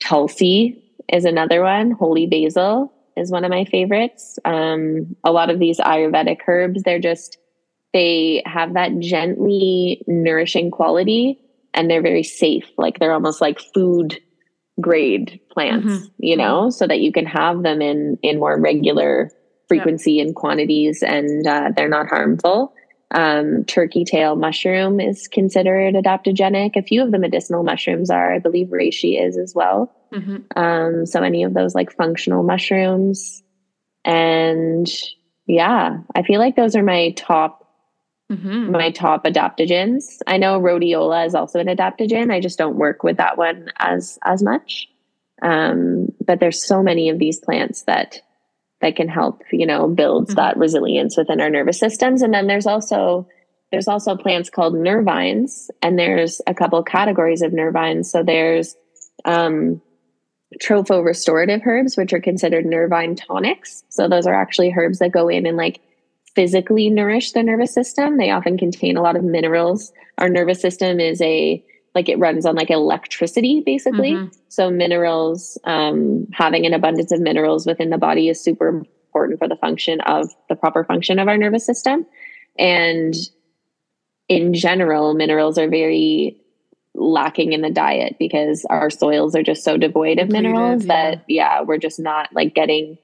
Tulsi 0.00 0.82
is 1.12 1.24
another 1.24 1.62
one. 1.62 1.92
Holy 1.92 2.26
basil 2.26 2.92
is 3.16 3.30
one 3.30 3.44
of 3.44 3.50
my 3.50 3.64
favorites. 3.64 4.38
Um, 4.44 5.16
a 5.24 5.32
lot 5.32 5.50
of 5.50 5.58
these 5.58 5.78
Ayurvedic 5.78 6.38
herbs, 6.46 6.82
they're 6.82 6.98
just, 6.98 7.38
they 7.92 8.42
have 8.46 8.74
that 8.74 8.98
gently 8.98 10.02
nourishing 10.06 10.70
quality 10.70 11.38
and 11.72 11.90
they're 11.90 12.02
very 12.02 12.22
safe. 12.22 12.66
Like 12.76 12.98
they're 12.98 13.12
almost 13.12 13.40
like 13.40 13.60
food 13.74 14.20
grade 14.80 15.40
plants, 15.52 15.86
mm-hmm. 15.86 16.06
you 16.18 16.36
know, 16.36 16.62
mm-hmm. 16.62 16.70
so 16.70 16.86
that 16.86 17.00
you 17.00 17.12
can 17.12 17.26
have 17.26 17.62
them 17.62 17.80
in, 17.80 18.18
in 18.22 18.40
more 18.40 18.58
regular 18.60 19.30
frequency 19.68 20.20
and 20.20 20.34
quantities 20.34 21.02
and 21.02 21.46
uh, 21.46 21.70
they're 21.76 21.88
not 21.88 22.08
harmful. 22.08 22.74
Um, 23.14 23.64
turkey 23.64 24.04
tail 24.04 24.34
mushroom 24.34 24.98
is 24.98 25.28
considered 25.28 25.94
adaptogenic. 25.94 26.74
A 26.76 26.82
few 26.82 27.02
of 27.02 27.12
the 27.12 27.18
medicinal 27.18 27.62
mushrooms 27.62 28.10
are, 28.10 28.34
I 28.34 28.40
believe 28.40 28.66
reishi 28.68 29.24
is 29.24 29.38
as 29.38 29.54
well. 29.54 29.94
Mm-hmm. 30.12 30.58
Um, 30.58 31.06
so 31.06 31.22
any 31.22 31.44
of 31.44 31.54
those 31.54 31.76
like 31.76 31.92
functional 31.92 32.42
mushrooms. 32.42 33.42
And 34.04 34.88
yeah, 35.46 35.98
I 36.14 36.22
feel 36.22 36.40
like 36.40 36.56
those 36.56 36.76
are 36.76 36.82
my 36.82 37.10
top 37.16 37.60
Mm-hmm. 38.32 38.70
my 38.70 38.90
top 38.90 39.24
adaptogens. 39.24 40.16
I 40.26 40.38
know 40.38 40.58
rhodiola 40.58 41.26
is 41.26 41.34
also 41.34 41.60
an 41.60 41.66
adaptogen. 41.66 42.32
I 42.32 42.40
just 42.40 42.56
don't 42.56 42.78
work 42.78 43.02
with 43.02 43.18
that 43.18 43.36
one 43.36 43.70
as 43.76 44.18
as 44.24 44.42
much. 44.42 44.88
Um, 45.42 46.08
but 46.24 46.40
there's 46.40 46.66
so 46.66 46.82
many 46.82 47.10
of 47.10 47.18
these 47.18 47.38
plants 47.38 47.82
that 47.82 48.22
that 48.84 48.96
can 48.96 49.08
help, 49.08 49.42
you 49.50 49.66
know, 49.66 49.88
build 49.88 50.26
mm-hmm. 50.26 50.34
that 50.34 50.58
resilience 50.58 51.16
within 51.16 51.40
our 51.40 51.48
nervous 51.48 51.78
systems. 51.78 52.20
And 52.20 52.34
then 52.34 52.46
there's 52.46 52.66
also 52.66 53.26
there's 53.72 53.88
also 53.88 54.14
plants 54.14 54.50
called 54.50 54.74
nervines, 54.74 55.68
and 55.80 55.98
there's 55.98 56.42
a 56.46 56.52
couple 56.52 56.82
categories 56.82 57.40
of 57.40 57.50
nervines. 57.50 58.04
So 58.06 58.22
there's 58.22 58.76
um, 59.24 59.80
tropho 60.62 61.02
restorative 61.02 61.62
herbs, 61.64 61.96
which 61.96 62.12
are 62.12 62.20
considered 62.20 62.66
nervine 62.66 63.16
tonics. 63.16 63.82
So 63.88 64.06
those 64.06 64.26
are 64.26 64.34
actually 64.34 64.74
herbs 64.76 64.98
that 64.98 65.12
go 65.12 65.28
in 65.28 65.46
and 65.46 65.56
like 65.56 65.80
physically 66.34 66.90
nourish 66.90 67.32
the 67.32 67.42
nervous 67.42 67.72
system. 67.72 68.18
They 68.18 68.30
often 68.30 68.58
contain 68.58 68.98
a 68.98 69.02
lot 69.02 69.16
of 69.16 69.24
minerals. 69.24 69.94
Our 70.18 70.28
nervous 70.28 70.60
system 70.60 71.00
is 71.00 71.22
a 71.22 71.64
like 71.94 72.08
it 72.08 72.18
runs 72.18 72.44
on 72.44 72.54
like 72.54 72.70
electricity 72.70 73.62
basically 73.64 74.12
mm-hmm. 74.12 74.28
so 74.48 74.70
minerals 74.70 75.58
um, 75.64 76.26
having 76.32 76.66
an 76.66 76.74
abundance 76.74 77.12
of 77.12 77.20
minerals 77.20 77.66
within 77.66 77.90
the 77.90 77.98
body 77.98 78.28
is 78.28 78.42
super 78.42 78.68
important 78.68 79.38
for 79.38 79.48
the 79.48 79.56
function 79.56 80.00
of 80.02 80.28
the 80.48 80.56
proper 80.56 80.84
function 80.84 81.18
of 81.18 81.28
our 81.28 81.38
nervous 81.38 81.64
system 81.64 82.06
and 82.58 83.14
in 84.28 84.54
general 84.54 85.14
minerals 85.14 85.58
are 85.58 85.68
very 85.68 86.40
lacking 86.94 87.52
in 87.52 87.60
the 87.60 87.70
diet 87.70 88.16
because 88.18 88.64
our 88.70 88.88
soils 88.88 89.34
are 89.34 89.42
just 89.42 89.64
so 89.64 89.76
devoid 89.76 90.18
of 90.18 90.28
minerals 90.28 90.84
yeah. 90.84 91.10
that 91.12 91.24
yeah 91.28 91.60
we're 91.62 91.78
just 91.78 91.98
not 91.98 92.32
like 92.32 92.54
getting 92.54 92.96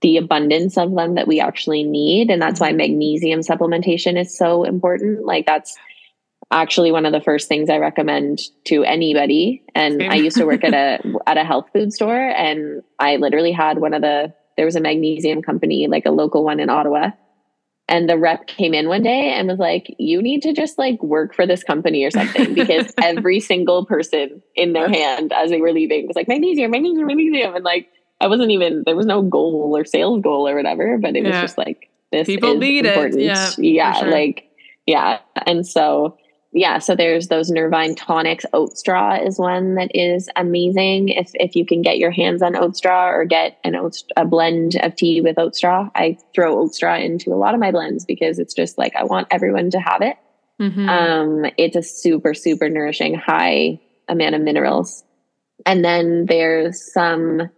the 0.00 0.16
abundance 0.16 0.78
of 0.78 0.94
them 0.94 1.14
that 1.14 1.28
we 1.28 1.40
actually 1.40 1.84
need 1.84 2.30
and 2.30 2.40
that's 2.40 2.58
why 2.58 2.70
mm-hmm. 2.70 2.78
magnesium 2.78 3.40
supplementation 3.40 4.18
is 4.18 4.36
so 4.36 4.64
important 4.64 5.24
like 5.24 5.46
that's 5.46 5.76
actually 6.50 6.90
one 6.90 7.06
of 7.06 7.12
the 7.12 7.20
first 7.20 7.48
things 7.48 7.70
I 7.70 7.78
recommend 7.78 8.40
to 8.66 8.82
anybody. 8.84 9.62
And 9.74 10.00
Same. 10.00 10.10
I 10.10 10.14
used 10.16 10.36
to 10.36 10.46
work 10.46 10.64
at 10.64 10.74
a 10.74 10.98
at 11.26 11.36
a 11.36 11.44
health 11.44 11.66
food 11.72 11.92
store 11.92 12.18
and 12.18 12.82
I 12.98 13.16
literally 13.16 13.52
had 13.52 13.78
one 13.78 13.94
of 13.94 14.02
the 14.02 14.34
there 14.56 14.66
was 14.66 14.76
a 14.76 14.80
magnesium 14.80 15.42
company, 15.42 15.86
like 15.88 16.06
a 16.06 16.10
local 16.10 16.44
one 16.44 16.60
in 16.60 16.68
Ottawa. 16.68 17.10
And 17.88 18.08
the 18.08 18.18
rep 18.18 18.46
came 18.46 18.72
in 18.72 18.88
one 18.88 19.02
day 19.02 19.32
and 19.32 19.48
was 19.48 19.58
like, 19.58 19.94
You 19.98 20.22
need 20.22 20.42
to 20.42 20.52
just 20.52 20.78
like 20.78 21.02
work 21.02 21.34
for 21.34 21.46
this 21.46 21.64
company 21.64 22.04
or 22.04 22.10
something 22.10 22.54
because 22.54 22.92
every 23.02 23.40
single 23.40 23.84
person 23.86 24.42
in 24.54 24.72
their 24.72 24.88
hand 24.88 25.32
as 25.32 25.50
they 25.50 25.60
were 25.60 25.72
leaving 25.72 26.06
was 26.06 26.14
like, 26.14 26.28
Magnesium, 26.28 26.70
magnesium, 26.70 27.06
magnesium. 27.06 27.54
And 27.56 27.64
like, 27.64 27.88
I 28.20 28.28
wasn't 28.28 28.50
even, 28.50 28.82
there 28.84 28.94
was 28.94 29.06
no 29.06 29.22
goal 29.22 29.72
or 29.76 29.84
sales 29.84 30.20
goal 30.22 30.46
or 30.46 30.54
whatever, 30.54 30.98
but 30.98 31.16
it 31.16 31.24
yeah. 31.24 31.30
was 31.30 31.40
just 31.40 31.58
like, 31.58 31.88
this 32.12 32.26
people 32.26 32.56
need 32.58 32.86
important. 32.86 33.20
it. 33.20 33.24
Yeah, 33.24 33.50
yeah 33.58 33.92
sure. 33.94 34.10
like, 34.10 34.50
yeah. 34.86 35.18
And 35.46 35.66
so 35.66 36.16
yeah, 36.52 36.78
so 36.78 36.96
there's 36.96 37.28
those 37.28 37.48
Nervine 37.48 37.94
tonics. 37.94 38.44
Oat 38.52 38.76
straw 38.76 39.14
is 39.14 39.38
one 39.38 39.76
that 39.76 39.94
is 39.94 40.28
amazing. 40.34 41.10
If 41.10 41.30
if 41.34 41.54
you 41.54 41.64
can 41.64 41.80
get 41.80 41.98
your 41.98 42.10
hands 42.10 42.42
on 42.42 42.56
oat 42.56 42.76
straw 42.76 43.08
or 43.08 43.24
get 43.24 43.58
an 43.62 43.76
oat 43.76 43.98
a 44.16 44.24
blend 44.24 44.74
of 44.82 44.96
tea 44.96 45.20
with 45.20 45.38
oat 45.38 45.54
straw, 45.54 45.88
I 45.94 46.18
throw 46.34 46.58
oat 46.58 46.74
straw 46.74 46.96
into 46.96 47.32
a 47.32 47.36
lot 47.38 47.54
of 47.54 47.60
my 47.60 47.70
blends 47.70 48.04
because 48.04 48.40
it's 48.40 48.54
just 48.54 48.78
like 48.78 48.96
I 48.96 49.04
want 49.04 49.28
everyone 49.30 49.70
to 49.70 49.78
have 49.78 50.02
it. 50.02 50.16
Mm-hmm. 50.60 50.88
Um, 50.88 51.46
it's 51.56 51.76
a 51.76 51.82
super 51.82 52.34
super 52.34 52.68
nourishing, 52.68 53.14
high 53.14 53.80
amount 54.08 54.34
of 54.34 54.42
minerals. 54.42 55.04
And 55.64 55.84
then 55.84 56.26
there's 56.26 56.92
some 56.92 57.48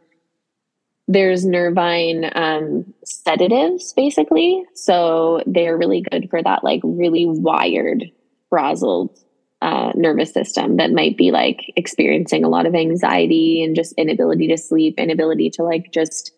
there's 1.09 1.47
nervine 1.47 2.31
um, 2.35 2.93
sedatives 3.05 3.93
basically 3.95 4.65
so 4.75 5.43
they're 5.47 5.77
really 5.77 6.01
good 6.01 6.31
for 6.31 6.43
that 6.43 6.63
like 6.63 6.81
really 6.85 7.27
wired 7.27 8.05
frazzled 8.53 9.19
uh, 9.63 9.93
nervous 9.95 10.31
system 10.31 10.77
that 10.77 10.91
might 10.91 11.17
be 11.17 11.31
like 11.31 11.73
experiencing 11.75 12.45
a 12.45 12.51
lot 12.51 12.67
of 12.67 12.75
anxiety 12.75 13.63
and 13.63 13.75
just 13.75 13.95
inability 13.95 14.47
to 14.49 14.59
sleep, 14.59 14.97
inability 14.99 15.49
to 15.49 15.63
like 15.63 15.91
just 15.91 16.33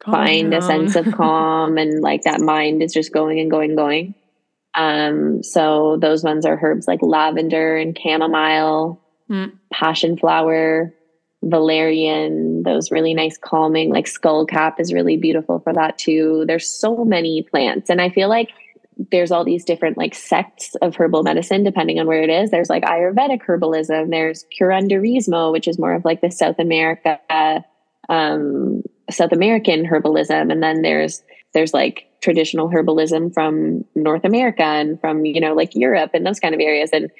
calm 0.00 0.14
find 0.14 0.50
down. 0.50 0.60
a 0.60 0.66
sense 0.66 0.96
of 0.96 1.12
calm 1.14 1.78
and 1.78 2.02
like 2.02 2.22
that 2.22 2.40
mind 2.40 2.82
is 2.82 2.92
just 2.92 3.12
going 3.12 3.38
and 3.38 3.52
going, 3.52 3.70
and 3.70 3.78
going. 3.78 4.14
Um, 4.74 5.44
so 5.44 5.96
those 6.00 6.24
ones 6.24 6.44
are 6.44 6.58
herbs 6.60 6.88
like 6.88 7.02
lavender 7.02 7.76
and 7.76 7.96
chamomile, 7.96 9.00
mm. 9.30 9.52
passion 9.72 10.16
flower, 10.16 10.92
valerian, 11.44 12.64
those 12.64 12.90
really 12.90 13.14
nice 13.14 13.38
calming, 13.38 13.92
like 13.92 14.06
skullcap 14.06 14.80
is 14.80 14.92
really 14.92 15.16
beautiful 15.16 15.60
for 15.60 15.72
that 15.72 15.98
too. 15.98 16.44
There's 16.48 16.68
so 16.68 17.04
many 17.04 17.42
plants. 17.42 17.88
And 17.88 18.00
I 18.00 18.10
feel 18.10 18.28
like 18.28 18.48
there's 19.10 19.30
all 19.30 19.44
these 19.44 19.64
different 19.64 19.96
like 19.96 20.14
sects 20.14 20.74
of 20.76 20.94
herbal 20.96 21.22
medicine 21.22 21.64
depending 21.64 21.98
on 21.98 22.06
where 22.06 22.22
it 22.22 22.30
is. 22.30 22.50
There's 22.50 22.68
like 22.68 22.84
Ayurvedic 22.84 23.42
herbalism. 23.46 24.10
There's 24.10 24.44
curanderismo, 24.58 25.52
which 25.52 25.66
is 25.66 25.78
more 25.78 25.94
of 25.94 26.04
like 26.04 26.20
the 26.20 26.30
South 26.30 26.58
America, 26.58 27.18
um, 28.08 28.82
South 29.10 29.32
American 29.32 29.86
herbalism, 29.86 30.52
and 30.52 30.62
then 30.62 30.82
there's 30.82 31.22
there's 31.54 31.72
like 31.72 32.06
traditional 32.20 32.68
herbalism 32.68 33.32
from 33.32 33.84
North 33.94 34.24
America 34.24 34.62
and 34.62 35.00
from 35.00 35.24
you 35.24 35.40
know 35.40 35.54
like 35.54 35.74
Europe 35.74 36.10
and 36.12 36.26
those 36.26 36.40
kind 36.40 36.54
of 36.54 36.60
areas. 36.60 36.90
And 36.92 37.10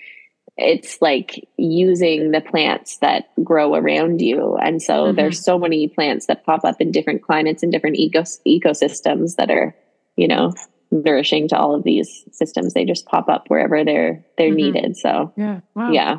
it's 0.57 1.01
like 1.01 1.49
using 1.57 2.33
the 2.33 2.41
plants 2.41 2.99
that 2.99 3.31
grow 3.43 3.75
around 3.75 4.21
you. 4.21 4.57
And 4.57 4.83
so 4.83 5.07
mm-hmm. 5.07 5.17
there's 5.17 5.43
so 5.43 5.59
many 5.59 5.89
plants 5.89 6.27
that 6.27 6.45
pop 6.45 6.65
up 6.65 6.81
in 6.81 6.91
different 6.91 7.23
climates 7.23 7.63
and 7.63 7.73
different 7.73 7.97
ecos- 7.97 8.41
ecosystems 8.47 9.37
that 9.37 9.51
are 9.51 9.75
you 10.17 10.29
know 10.29 10.53
nourishing 10.91 11.49
to 11.49 11.57
all 11.57 11.75
of 11.75 11.85
these 11.85 12.25
systems. 12.33 12.75
They 12.75 12.85
just 12.85 13.07
pop 13.07 13.29
up 13.29 13.45
wherever 13.49 13.85
they're 13.85 14.25
they're 14.37 14.49
mm-hmm. 14.49 14.57
needed. 14.57 14.97
So 14.97 15.33
yeah, 15.37 15.61
wow. 15.75 15.91
yeah. 15.91 16.19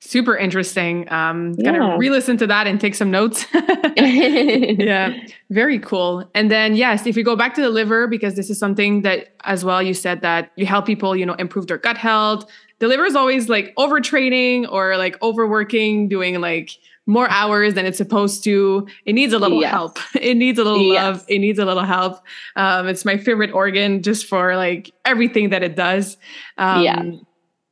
Super 0.00 0.36
interesting. 0.36 1.10
Um, 1.10 1.54
yeah. 1.56 1.72
gotta 1.72 1.98
re-listen 1.98 2.36
to 2.38 2.46
that 2.46 2.66
and 2.66 2.80
take 2.80 2.94
some 2.94 3.10
notes. 3.10 3.46
yeah, 3.96 5.18
very 5.50 5.78
cool. 5.78 6.30
And 6.34 6.50
then 6.50 6.76
yes, 6.76 7.06
if 7.06 7.16
we 7.16 7.22
go 7.22 7.34
back 7.34 7.54
to 7.54 7.62
the 7.62 7.70
liver, 7.70 8.06
because 8.06 8.36
this 8.36 8.50
is 8.50 8.58
something 8.58 9.02
that 9.02 9.34
as 9.44 9.64
well 9.64 9.82
you 9.82 9.94
said 9.94 10.20
that 10.20 10.52
you 10.56 10.66
help 10.66 10.86
people, 10.86 11.16
you 11.16 11.24
know, 11.24 11.34
improve 11.34 11.66
their 11.66 11.78
gut 11.78 11.96
health. 11.96 12.48
The 12.78 12.88
liver 12.88 13.06
is 13.06 13.16
always 13.16 13.48
like 13.48 13.74
overtraining 13.76 14.70
or 14.70 14.98
like 14.98 15.20
overworking, 15.22 16.08
doing 16.08 16.40
like 16.40 16.70
more 17.06 17.30
hours 17.30 17.74
than 17.74 17.86
it's 17.86 17.98
supposed 17.98 18.42
to. 18.44 18.86
It 19.04 19.12
needs 19.12 19.32
a 19.32 19.38
little 19.38 19.60
yes. 19.60 19.70
help. 19.70 19.98
It 20.14 20.36
needs 20.36 20.58
a 20.58 20.64
little 20.64 20.82
yes. 20.82 21.02
love. 21.02 21.24
It 21.28 21.38
needs 21.38 21.58
a 21.58 21.64
little 21.64 21.84
help. 21.84 22.20
Um, 22.56 22.88
it's 22.88 23.04
my 23.04 23.16
favorite 23.16 23.52
organ 23.52 24.02
just 24.02 24.26
for 24.26 24.56
like 24.56 24.90
everything 25.04 25.50
that 25.50 25.62
it 25.62 25.76
does. 25.76 26.16
Um, 26.58 26.82
yeah. 26.82 27.02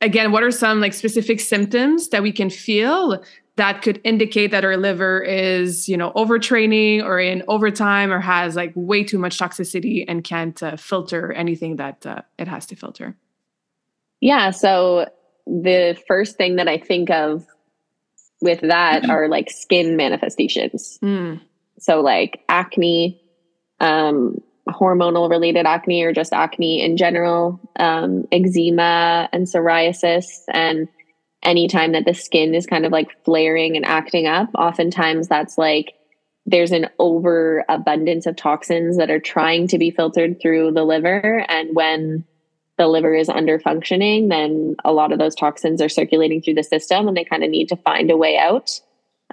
Again, 0.01 0.31
what 0.31 0.43
are 0.43 0.51
some 0.51 0.79
like 0.79 0.93
specific 0.93 1.39
symptoms 1.39 2.09
that 2.09 2.23
we 2.23 2.31
can 2.31 2.49
feel 2.49 3.21
that 3.57 3.81
could 3.81 4.01
indicate 4.03 4.51
that 4.51 4.65
our 4.65 4.77
liver 4.77 5.21
is, 5.21 5.87
you 5.87 5.95
know, 5.95 6.11
overtraining 6.11 7.03
or 7.03 7.19
in 7.19 7.43
overtime 7.47 8.11
or 8.11 8.19
has 8.19 8.55
like 8.55 8.73
way 8.75 9.03
too 9.03 9.17
much 9.17 9.37
toxicity 9.37 10.03
and 10.07 10.23
can't 10.23 10.61
uh, 10.61 10.75
filter 10.75 11.31
anything 11.33 11.77
that 11.77 12.05
uh, 12.05 12.21
it 12.37 12.47
has 12.47 12.65
to 12.67 12.75
filter? 12.75 13.15
Yeah. 14.19 14.51
So 14.51 15.07
the 15.45 15.97
first 16.07 16.37
thing 16.37 16.57
that 16.57 16.67
I 16.67 16.77
think 16.77 17.09
of 17.09 17.45
with 18.41 18.61
that 18.61 19.03
mm-hmm. 19.03 19.11
are 19.11 19.27
like 19.27 19.49
skin 19.49 19.95
manifestations. 19.95 20.99
Mm. 21.01 21.41
So 21.79 22.01
like 22.01 22.43
acne, 22.49 23.21
um, 23.79 24.41
hormonal 24.67 25.29
related 25.29 25.65
acne 25.65 26.03
or 26.03 26.13
just 26.13 26.33
acne 26.33 26.81
in 26.81 26.97
general, 26.97 27.59
um, 27.77 28.27
eczema 28.31 29.29
and 29.31 29.45
psoriasis 29.45 30.25
and 30.51 30.87
anytime 31.45 31.93
that 31.93 32.05
the 32.05 32.13
skin 32.13 32.55
is 32.55 32.65
kind 32.65 32.85
of 32.85 32.91
like 32.91 33.23
flaring 33.23 33.75
and 33.75 33.85
acting 33.85 34.25
up, 34.25 34.49
oftentimes 34.55 35.27
that's 35.27 35.57
like 35.57 35.93
there's 36.45 36.71
an 36.71 36.89
overabundance 36.99 38.25
of 38.25 38.35
toxins 38.35 38.97
that 38.97 39.09
are 39.09 39.19
trying 39.19 39.67
to 39.67 39.77
be 39.77 39.91
filtered 39.91 40.41
through 40.41 40.71
the 40.71 40.83
liver. 40.83 41.45
And 41.47 41.75
when 41.75 42.25
the 42.77 42.87
liver 42.87 43.13
is 43.13 43.29
under 43.29 43.59
functioning, 43.59 44.27
then 44.27 44.75
a 44.83 44.91
lot 44.91 45.11
of 45.11 45.19
those 45.19 45.35
toxins 45.35 45.81
are 45.81 45.89
circulating 45.89 46.41
through 46.41 46.55
the 46.55 46.63
system 46.63 47.07
and 47.07 47.15
they 47.15 47.23
kind 47.23 47.43
of 47.43 47.49
need 47.49 47.69
to 47.69 47.77
find 47.77 48.11
a 48.11 48.17
way 48.17 48.37
out. 48.37 48.79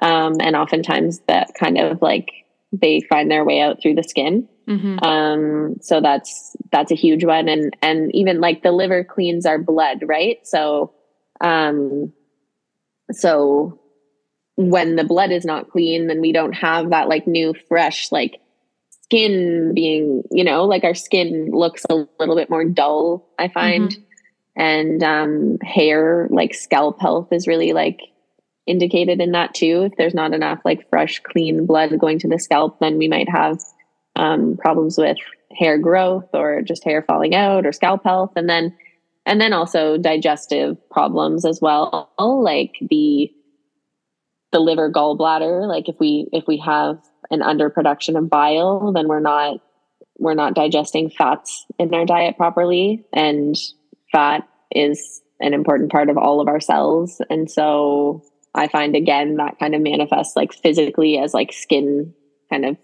Um, 0.01 0.37
and 0.41 0.57
oftentimes 0.57 1.21
that 1.29 1.53
kind 1.59 1.79
of 1.79 2.01
like 2.01 2.31
they 2.73 3.01
find 3.03 3.31
their 3.31 3.45
way 3.45 3.61
out 3.61 3.83
through 3.83 3.95
the 3.95 4.03
skin. 4.03 4.49
Mm-hmm. 4.69 5.05
Um, 5.05 5.77
so 5.81 6.01
that's 6.01 6.57
that's 6.71 6.93
a 6.93 6.97
huge 6.97 7.25
one. 7.25 7.49
And 7.49 7.77
and 7.83 8.15
even 8.15 8.41
like 8.41 8.63
the 8.63 8.73
liver 8.73 9.05
cleans 9.05 9.45
our 9.45 9.59
blood, 9.59 10.05
right? 10.07 10.39
So 10.47 10.93
um, 11.41 12.13
so 13.11 13.81
when 14.55 14.97
the 14.97 15.05
blood 15.05 15.33
is 15.33 15.45
not 15.45 15.71
clean, 15.71 16.07
then 16.07 16.21
we 16.21 16.33
don't 16.33 16.53
have 16.53 16.91
that 16.91 17.09
like 17.09 17.27
new, 17.27 17.55
fresh, 17.69 18.13
like 18.13 18.41
skin 19.05 19.73
being, 19.75 20.23
you 20.31 20.45
know, 20.45 20.65
like 20.65 20.85
our 20.85 20.95
skin 20.95 21.51
looks 21.53 21.85
a 21.91 22.07
little 22.19 22.37
bit 22.37 22.51
more 22.51 22.65
dull, 22.65 23.29
I 23.39 23.49
find. 23.49 23.91
Mm-hmm. 23.91 24.03
And 24.55 25.03
um, 25.03 25.59
hair, 25.63 26.29
like 26.31 26.55
scalp 26.55 27.01
health, 27.01 27.33
is 27.33 27.47
really 27.47 27.73
like 27.73 28.01
indicated 28.67 29.21
in 29.21 29.33
that 29.33 29.55
too. 29.55 29.89
If 29.91 29.97
there's 29.97 30.15
not 30.15 30.35
enough 30.35 30.61
like 30.65 30.89
fresh, 30.91 31.21
clean 31.21 31.67
blood 31.67 31.99
going 31.99 32.19
to 32.21 32.29
the 32.29 32.39
scalp, 32.39 32.79
then 32.79 32.99
we 32.99 33.09
might 33.09 33.29
have 33.29 33.59
um, 34.15 34.57
problems 34.59 34.99
with 34.99 35.17
hair 35.59 35.79
growth 35.79 36.29
or 36.35 36.63
just 36.63 36.85
hair 36.85 37.03
falling 37.03 37.35
out 37.35 37.67
or 37.67 37.73
scalp 37.73 38.05
health. 38.05 38.33
And 38.37 38.49
then 38.49 38.75
and 39.25 39.41
then 39.41 39.53
also 39.53 39.97
digestive 39.99 40.77
problems 40.91 41.45
as 41.45 41.61
well 41.61 42.11
like 42.19 42.75
the 42.91 43.31
the 44.51 44.61
liver 44.61 44.91
gallbladder 44.91 45.67
like 45.67 45.89
if 45.89 45.97
we 45.99 46.29
if 46.33 46.45
we 46.47 46.59
have 46.59 46.99
an 47.33 47.41
underproduction 47.41 48.17
of 48.17 48.31
bile 48.31 48.93
then 48.93 49.09
we're 49.09 49.21
not 49.21 49.61
we're 50.19 50.35
not 50.35 50.55
digesting 50.55 51.11
fats 51.11 51.67
in 51.79 51.93
our 51.95 52.07
diet 52.07 52.37
properly. 52.37 53.05
And 53.13 53.57
fat 54.11 54.49
is 54.71 55.21
an 55.41 55.53
important 55.55 55.91
part 55.91 56.09
of 56.09 56.17
all 56.17 56.41
of 56.41 56.49
our 56.49 56.61
cells. 56.61 57.21
And 57.29 57.51
so 57.51 58.23
i 58.55 58.69
find 58.69 58.95
again 58.95 59.37
that 59.37 59.59
kind 59.59 59.75
of 59.75 59.81
manifests 59.81 60.37
like 60.37 60.53
physically 60.53 61.17
as 61.17 61.33
like 61.33 61.55
skin 61.55 62.13
kind 62.51 62.67
of 62.67 62.77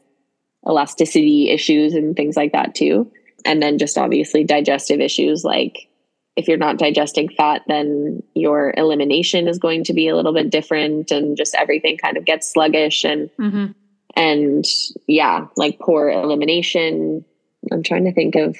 elasticity 0.66 1.50
issues 1.50 1.92
and 1.92 2.16
things 2.16 2.36
like 2.36 2.52
that 2.52 2.74
too. 2.74 3.10
And 3.44 3.62
then 3.62 3.78
just 3.78 3.96
obviously 3.96 4.44
digestive 4.44 5.00
issues 5.00 5.44
like 5.44 5.88
if 6.36 6.46
you're 6.46 6.56
not 6.56 6.78
digesting 6.78 7.28
fat, 7.28 7.62
then 7.66 8.22
your 8.34 8.72
elimination 8.76 9.48
is 9.48 9.58
going 9.58 9.82
to 9.84 9.92
be 9.92 10.06
a 10.06 10.14
little 10.14 10.32
bit 10.32 10.50
different 10.50 11.10
and 11.10 11.36
just 11.36 11.54
everything 11.56 11.98
kind 11.98 12.16
of 12.16 12.24
gets 12.24 12.52
sluggish 12.52 13.04
and 13.04 13.28
mm-hmm. 13.40 13.72
And 14.18 14.64
yeah, 15.06 15.46
like 15.56 15.78
poor 15.78 16.10
elimination. 16.10 17.24
I'm 17.70 17.84
trying 17.84 18.04
to 18.04 18.12
think 18.12 18.34
of 18.34 18.58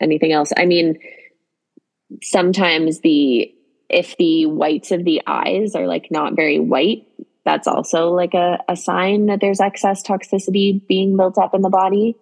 anything 0.00 0.32
else. 0.32 0.50
I 0.56 0.64
mean, 0.64 0.98
sometimes 2.22 3.00
the 3.00 3.52
if 3.88 4.16
the 4.16 4.46
whites 4.46 4.90
of 4.90 5.04
the 5.04 5.22
eyes 5.26 5.74
are 5.74 5.86
like 5.86 6.08
not 6.10 6.34
very 6.34 6.58
white, 6.58 7.06
that's 7.44 7.68
also 7.68 8.10
like 8.10 8.32
a, 8.32 8.58
a 8.68 8.76
sign 8.76 9.26
that 9.26 9.40
there's 9.40 9.60
excess 9.60 10.02
toxicity 10.02 10.84
being 10.88 11.16
built 11.16 11.38
up 11.38 11.54
in 11.54 11.60
the 11.60 11.68
body. 11.68 12.16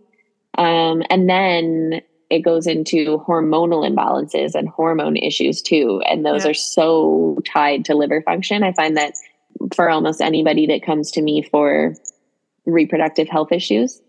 Um, 0.58 1.02
and 1.10 1.28
then 1.30 2.02
it 2.30 2.40
goes 2.40 2.66
into 2.66 3.22
hormonal 3.26 3.88
imbalances 3.88 4.54
and 4.54 4.68
hormone 4.68 5.16
issues 5.16 5.62
too. 5.62 6.02
And 6.06 6.26
those 6.26 6.44
yeah. 6.44 6.50
are 6.50 6.54
so 6.54 7.38
tied 7.46 7.84
to 7.86 7.94
liver 7.94 8.22
function. 8.22 8.64
I 8.64 8.72
find 8.72 8.96
that 8.96 9.14
for 9.74 9.88
almost 9.88 10.20
anybody 10.20 10.66
that 10.66 10.82
comes 10.82 11.10
to 11.12 11.22
me 11.22 11.42
for 11.42 11.94
reproductive 12.66 13.28
health 13.28 13.52
issues, 13.52 14.00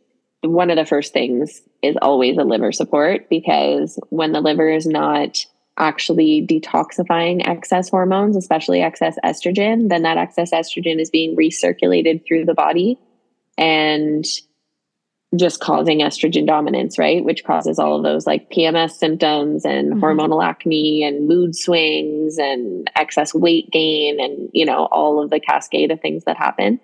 one 0.42 0.70
of 0.70 0.76
the 0.76 0.86
first 0.86 1.14
things 1.14 1.62
is 1.82 1.96
always 2.02 2.38
a 2.38 2.44
liver 2.44 2.72
support 2.72 3.30
because 3.30 4.00
when 4.10 4.32
the 4.32 4.42
liver 4.42 4.70
is 4.70 4.86
not 4.86 5.46
actually 5.78 6.46
detoxifying 6.48 7.46
excess 7.46 7.90
hormones, 7.90 8.36
especially 8.36 8.82
excess 8.82 9.18
estrogen, 9.26 9.90
then 9.90 10.04
that 10.04 10.18
excess 10.18 10.52
estrogen 10.52 11.02
is 11.02 11.10
being 11.10 11.36
recirculated 11.36 12.26
through 12.26 12.46
the 12.46 12.54
body. 12.54 12.98
And 13.58 14.26
just 15.36 15.60
causing 15.60 16.00
estrogen 16.00 16.46
dominance, 16.46 16.98
right? 16.98 17.24
Which 17.24 17.44
causes 17.44 17.80
all 17.80 17.98
of 17.98 18.04
those 18.04 18.26
like 18.26 18.52
PMS 18.52 18.92
symptoms 18.92 19.66
and 19.66 19.94
mm-hmm. 19.94 20.04
hormonal 20.04 20.44
acne 20.44 21.04
and 21.04 21.28
mood 21.28 21.56
swings 21.56 22.38
and 22.38 22.90
excess 22.96 23.34
weight 23.34 23.70
gain 23.72 24.20
and, 24.20 24.50
you 24.54 24.66
know, 24.66 24.86
all 24.92 25.22
of 25.22 25.30
the 25.30 25.40
cascade 25.40 25.92
of 25.92 26.00
things 26.00 26.24
that 26.26 26.38
happen. 26.38 26.80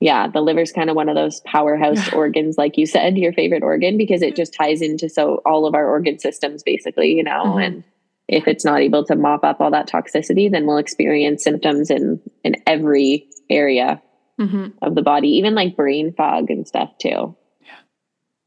Yeah, 0.00 0.28
the 0.28 0.40
liver's 0.40 0.72
kind 0.72 0.88
of 0.88 0.96
one 0.96 1.08
of 1.08 1.14
those 1.14 1.40
powerhouse 1.40 2.12
organs, 2.12 2.56
like 2.56 2.78
you 2.78 2.86
said, 2.86 3.18
your 3.18 3.32
favorite 3.32 3.62
organ, 3.62 3.98
because 3.98 4.22
it 4.22 4.34
just 4.34 4.54
ties 4.54 4.80
into 4.80 5.08
so 5.08 5.42
all 5.44 5.66
of 5.66 5.74
our 5.74 5.86
organ 5.88 6.18
systems 6.18 6.62
basically, 6.62 7.12
you 7.12 7.22
know, 7.22 7.44
mm-hmm. 7.44 7.58
and 7.58 7.84
if 8.26 8.46
it's 8.46 8.64
not 8.64 8.80
able 8.80 9.04
to 9.04 9.16
mop 9.16 9.44
up 9.44 9.60
all 9.60 9.70
that 9.72 9.88
toxicity, 9.88 10.50
then 10.50 10.66
we'll 10.66 10.78
experience 10.78 11.44
symptoms 11.44 11.90
in 11.90 12.20
in 12.44 12.56
every 12.66 13.28
area 13.50 14.00
mm-hmm. 14.40 14.68
of 14.82 14.94
the 14.94 15.02
body, 15.02 15.28
even 15.28 15.54
like 15.54 15.76
brain 15.76 16.14
fog 16.14 16.50
and 16.50 16.66
stuff 16.66 16.90
too 16.98 17.36
yeah 17.60 17.78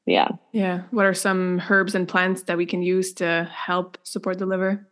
yeah 0.05 0.27
Yeah. 0.51 0.81
what 0.91 1.05
are 1.05 1.13
some 1.13 1.61
herbs 1.69 1.95
and 1.95 2.07
plants 2.07 2.43
that 2.43 2.57
we 2.57 2.65
can 2.65 2.81
use 2.81 3.13
to 3.13 3.49
help 3.51 3.97
support 4.03 4.39
the 4.39 4.45
liver 4.45 4.87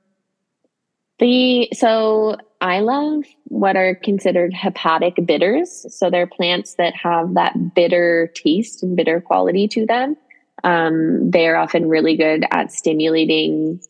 the 1.21 1.69
so 1.73 2.35
i 2.59 2.81
love 2.81 3.23
what 3.51 3.75
are 3.75 3.95
considered 3.95 4.53
hepatic 4.53 5.17
bitters. 5.25 5.85
So 5.93 6.09
they're 6.09 6.25
plants 6.25 6.75
that 6.75 6.95
have 6.95 7.33
that 7.33 7.75
bitter 7.75 8.31
taste 8.33 8.81
and 8.81 8.95
bitter 8.95 9.19
quality 9.19 9.67
to 9.67 9.85
them. 9.85 10.15
Um, 10.63 11.29
they're 11.31 11.57
often 11.57 11.89
really 11.89 12.15
good 12.15 12.45
at 12.49 12.71
stimulating 12.71 13.81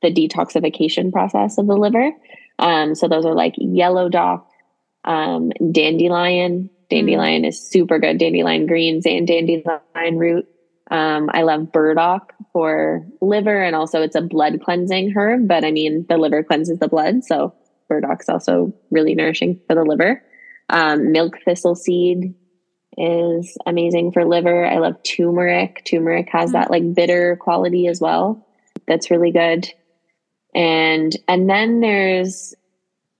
the 0.00 0.10
detoxification 0.10 1.12
process 1.12 1.58
of 1.58 1.66
the 1.66 1.76
liver. 1.76 2.10
Um, 2.58 2.94
so 2.94 3.06
those 3.06 3.26
are 3.26 3.34
like 3.34 3.54
yellow 3.58 4.08
dock 4.08 4.48
um, 5.04 5.50
dandelion. 5.70 6.70
Dandelion 6.88 7.42
mm. 7.42 7.48
is 7.48 7.60
super 7.60 7.98
good. 7.98 8.16
Dandelion 8.16 8.66
greens 8.66 9.04
and 9.04 9.26
dandelion 9.26 10.18
root. 10.18 10.48
Um, 10.90 11.28
I 11.34 11.42
love 11.42 11.70
burdock 11.70 12.32
for 12.52 13.06
liver, 13.20 13.62
and 13.62 13.74
also 13.74 14.02
it's 14.02 14.16
a 14.16 14.20
blood 14.20 14.60
cleansing 14.62 15.12
herb. 15.16 15.48
But 15.48 15.64
I 15.64 15.70
mean, 15.70 16.06
the 16.08 16.18
liver 16.18 16.42
cleanses 16.42 16.78
the 16.78 16.88
blood, 16.88 17.24
so 17.24 17.54
burdock's 17.88 18.28
also 18.28 18.74
really 18.90 19.14
nourishing 19.14 19.60
for 19.66 19.74
the 19.74 19.84
liver. 19.84 20.22
Um, 20.68 21.12
milk 21.12 21.38
thistle 21.44 21.74
seed 21.74 22.34
is 22.96 23.56
amazing 23.66 24.12
for 24.12 24.24
liver. 24.24 24.66
I 24.66 24.78
love 24.78 25.02
turmeric. 25.02 25.84
Turmeric 25.84 26.28
has 26.30 26.50
mm-hmm. 26.50 26.52
that 26.52 26.70
like 26.70 26.94
bitter 26.94 27.36
quality 27.36 27.86
as 27.86 28.00
well. 28.00 28.46
That's 28.86 29.10
really 29.10 29.30
good. 29.30 29.68
And 30.54 31.16
and 31.28 31.48
then 31.48 31.80
there's 31.80 32.54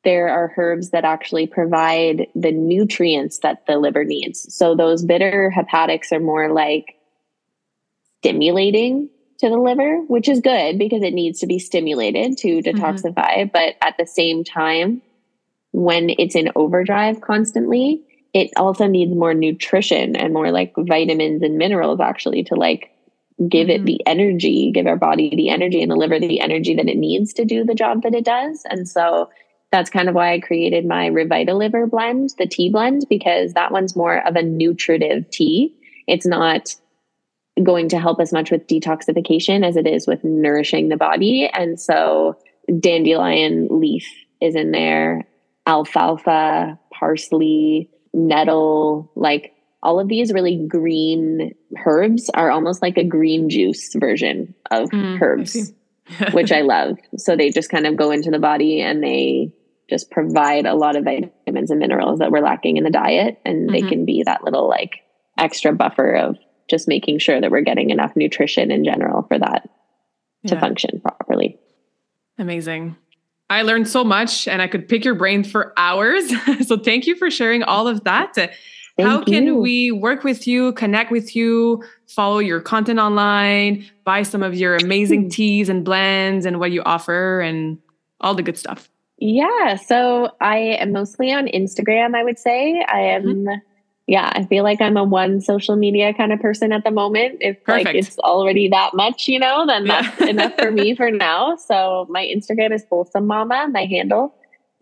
there 0.05 0.29
are 0.29 0.53
herbs 0.57 0.91
that 0.91 1.05
actually 1.05 1.47
provide 1.47 2.27
the 2.35 2.51
nutrients 2.51 3.39
that 3.39 3.67
the 3.67 3.79
liver 3.79 4.05
needs. 4.05 4.53
So 4.55 4.75
those 4.75 5.05
bitter 5.05 5.53
hepatics 5.57 6.11
are 6.13 6.21
more 6.21 6.53
like 6.53 6.97
stimulating 8.19 9.09
to 9.39 9.49
the 9.49 9.57
liver, 9.57 9.99
which 10.07 10.29
is 10.29 10.41
good 10.41 10.79
because 10.79 11.03
it 11.03 11.15
needs 11.15 11.41
to 11.41 11.47
be 11.47 11.59
stimulated 11.59 12.39
to 12.39 12.61
detoxify. 12.61 13.15
Mm-hmm. 13.15 13.51
But 13.53 13.77
at 13.81 13.97
the 13.99 14.07
same 14.07 14.45
time, 14.45 15.03
when 15.73 16.11
it's 16.11 16.35
in 16.35 16.51
overdrive 16.55 17.21
constantly, 17.21 18.03
it 18.33 18.51
also 18.57 18.87
needs 18.87 19.15
more 19.15 19.35
nutrition 19.35 20.17
and 20.17 20.33
more 20.33 20.51
like 20.51 20.73
vitamins 20.77 21.43
and 21.43 21.59
minerals 21.59 22.01
actually 22.01 22.45
to 22.45 22.55
like 22.55 22.91
give 23.49 23.69
mm-hmm. 23.69 23.83
it 23.83 23.87
the 23.87 24.07
energy, 24.07 24.71
give 24.73 24.87
our 24.87 24.97
body 24.97 25.35
the 25.35 25.51
energy 25.51 25.83
and 25.83 25.91
the 25.91 25.97
liver 25.97 26.19
the 26.19 26.41
energy 26.41 26.75
that 26.77 26.89
it 26.89 26.97
needs 26.97 27.33
to 27.35 27.45
do 27.45 27.65
the 27.65 27.75
job 27.75 28.03
that 28.03 28.15
it 28.15 28.25
does. 28.25 28.63
And 28.69 28.89
so 28.89 29.31
that's 29.71 29.91
kind 29.91 30.09
of 30.09 30.15
why 30.15 30.35
I 30.35 30.41
created 30.41 30.87
my 30.87 31.09
Revitaliver 31.09 31.91
blend, 31.91 32.35
the 32.39 32.47
tea 32.47 32.71
blend, 32.71 33.07
because 33.09 33.55
that 33.55 33.73
one's 33.73 33.97
more 33.97 34.27
of 34.27 34.37
a 34.37 34.43
nutritive 34.43 35.29
tea. 35.31 35.75
It's 36.07 36.27
not 36.27 36.75
going 37.63 37.89
to 37.91 37.99
help 37.99 38.21
as 38.21 38.33
much 38.33 38.51
with 38.51 38.67
detoxification 38.67 39.67
as 39.67 39.77
it 39.77 39.87
is 39.87 40.07
with 40.07 40.25
nourishing 40.25 40.89
the 40.89 40.97
body. 40.97 41.51
And 41.53 41.79
so 41.79 42.39
dandelion 42.81 43.69
leaf 43.71 44.07
is 44.41 44.55
in 44.55 44.71
there, 44.71 45.27
alfalfa, 45.67 46.79
parsley, 46.93 47.91
nettle, 48.15 49.11
like 49.15 49.55
all 49.83 49.99
of 49.99 50.09
these 50.09 50.33
really 50.33 50.65
green 50.69 51.55
herbs 51.85 52.31
are 52.35 52.51
almost 52.51 52.83
like 52.83 52.97
a 52.97 53.05
green 53.05 53.51
juice 53.51 53.93
version 53.95 54.55
of 54.71 54.91
mm, 54.91 55.21
herbs, 55.21 55.73
which 56.33 56.53
I 56.53 56.61
love. 56.61 56.99
So 57.17 57.37
they 57.37 57.51
just 57.51 57.71
kind 57.71 57.87
of 57.87 57.97
go 57.97 58.11
into 58.11 58.31
the 58.31 58.39
body 58.39 58.81
and 58.81 59.03
they 59.03 59.53
just 59.91 60.11
provide 60.11 60.67
a 60.67 60.75
lot 60.75 60.97
of 60.97 61.05
vitamins 61.05 61.71
and 61.71 61.81
minerals 61.81 62.21
that 62.21 62.31
we're 62.31 62.41
lacking 62.41 62.77
in 62.77 62.85
the 62.85 62.91
diet. 62.91 63.41
And 63.45 63.69
mm-hmm. 63.69 63.73
they 63.73 63.83
can 63.83 64.05
be 64.05 64.23
that 64.25 64.45
little 64.45 64.69
like 64.69 65.01
extra 65.37 65.73
buffer 65.73 66.15
of 66.15 66.39
just 66.73 66.89
making 66.89 67.19
sure 67.19 67.41
that 67.41 67.51
we're 67.51 67.61
getting 67.61 67.91
enough 67.91 68.17
nutrition 68.17 68.71
in 68.71 68.83
general 68.85 69.23
for 69.23 69.39
that 69.39 69.69
yeah. 70.43 70.55
to 70.55 70.61
function 70.61 71.01
properly. 71.01 71.61
Amazing. 72.39 72.97
I 73.51 73.63
learned 73.63 73.87
so 73.87 74.03
much 74.03 74.49
and 74.49 74.63
I 74.63 74.67
could 74.67 74.89
pick 74.89 75.05
your 75.05 75.15
brain 75.15 75.45
for 75.45 75.75
hours. 75.77 76.33
so 76.67 76.79
thank 76.79 77.07
you 77.07 77.15
for 77.15 77.31
sharing 77.31 77.63
all 77.63 77.87
of 77.87 78.05
that. 78.05 78.35
Thank 78.35 78.51
How 78.99 79.23
can 79.23 79.47
you. 79.47 79.57
we 79.57 79.91
work 79.91 80.25
with 80.25 80.47
you, 80.47 80.73
connect 80.73 81.11
with 81.11 81.37
you, 81.37 81.85
follow 82.09 82.39
your 82.39 82.61
content 82.61 82.99
online, 82.99 83.87
buy 84.05 84.23
some 84.23 84.43
of 84.43 84.55
your 84.55 84.77
amazing 84.77 85.29
teas 85.37 85.69
and 85.69 85.85
blends 85.85 86.47
and 86.47 86.59
what 86.59 86.73
you 86.73 86.83
offer 86.85 87.41
and 87.41 87.79
all 88.21 88.35
the 88.35 88.43
good 88.43 88.59
stuff? 88.59 88.89
Yeah, 89.19 89.77
so 89.77 90.31
I 90.41 90.57
am 90.57 90.93
mostly 90.93 91.31
on 91.31 91.47
Instagram, 91.49 92.17
I 92.17 92.25
would 92.25 92.39
say. 92.39 92.85
I 92.89 93.01
am 93.01 93.23
mm-hmm. 93.23 93.55
Yeah, 94.13 94.31
I 94.35 94.45
feel 94.45 94.63
like 94.63 94.83
I'm 94.83 94.99
a 94.99 95.05
one 95.05 95.41
social 95.41 95.75
media 95.75 96.13
kind 96.13 96.35
of 96.35 96.41
person 96.41 96.71
at 96.71 96.85
the 96.85 96.91
moment. 96.91 97.39
If 97.41 97.65
Perfect. 97.65 97.87
like 97.87 97.95
it's 97.95 98.19
already 98.19 98.69
that 98.69 98.93
much, 98.93 99.27
you 99.27 99.39
know, 99.39 99.65
then 99.67 99.87
that's 99.87 100.21
yeah. 100.21 100.27
enough 100.27 100.53
for 100.59 100.71
me 100.71 100.95
for 100.95 101.11
now. 101.11 101.57
So 101.57 102.07
my 102.11 102.23
Instagram 102.23 102.75
is 102.75 102.85
wholesome 102.91 103.27
mama, 103.27 103.69
my 103.73 103.87
handle. 103.87 104.35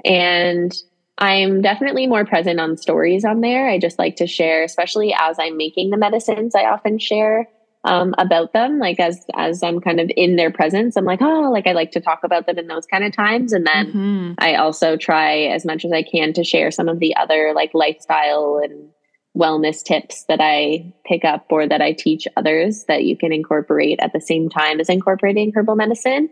And 0.05 0.76
I'm 1.18 1.62
definitely 1.62 2.09
more 2.09 2.24
present 2.24 2.59
on 2.59 2.76
stories 2.76 3.24
on 3.24 3.41
there. 3.41 3.70
I 3.70 3.78
just 3.78 4.01
like 4.01 4.16
to 4.16 4.26
share, 4.26 4.64
especially 4.64 5.14
as 5.16 5.39
I'm 5.39 5.57
making 5.57 5.91
the 5.91 5.97
medicines. 5.97 6.57
I 6.57 6.64
often 6.64 6.99
share 6.99 7.49
um, 7.85 8.16
about 8.18 8.53
them, 8.53 8.81
like 8.81 8.99
as 8.99 9.24
as 9.37 9.62
I'm 9.62 9.81
kind 9.81 10.01
of 10.01 10.11
in 10.16 10.35
their 10.35 10.51
presence. 10.51 10.97
I'm 10.97 11.05
like, 11.05 11.22
oh, 11.22 11.53
like 11.53 11.68
I 11.68 11.72
like 11.72 11.93
to 11.93 12.01
talk 12.01 12.24
about 12.24 12.47
them 12.47 12.59
in 12.59 12.66
those 12.66 12.85
kind 12.85 13.05
of 13.05 13.12
times. 13.12 13.53
And 13.53 13.64
then 13.64 13.87
mm-hmm. 13.87 14.33
I 14.39 14.57
also 14.57 14.97
try 14.97 15.43
as 15.43 15.64
much 15.64 15.85
as 15.85 15.93
I 15.93 16.03
can 16.03 16.33
to 16.33 16.43
share 16.43 16.72
some 16.72 16.89
of 16.89 16.99
the 16.99 17.14
other 17.14 17.53
like 17.55 17.70
lifestyle 17.74 18.61
and 18.61 18.91
wellness 19.37 19.83
tips 19.83 20.24
that 20.24 20.41
I 20.41 20.93
pick 21.07 21.24
up 21.24 21.47
or 21.51 21.66
that 21.66 21.81
I 21.81 21.93
teach 21.93 22.26
others 22.37 22.85
that 22.89 23.05
you 23.05 23.16
can 23.16 23.33
incorporate 23.33 24.01
at 24.01 24.12
the 24.12 24.20
same 24.20 24.49
time 24.49 24.81
as 24.81 24.89
incorporating 24.89 25.53
herbal 25.55 25.76
medicine. 25.76 26.31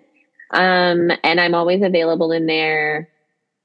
Um, 0.50 1.10
and 1.22 1.40
I'm 1.40 1.54
always 1.54 1.82
available 1.82 2.32
in 2.32 2.46
there 2.46 3.08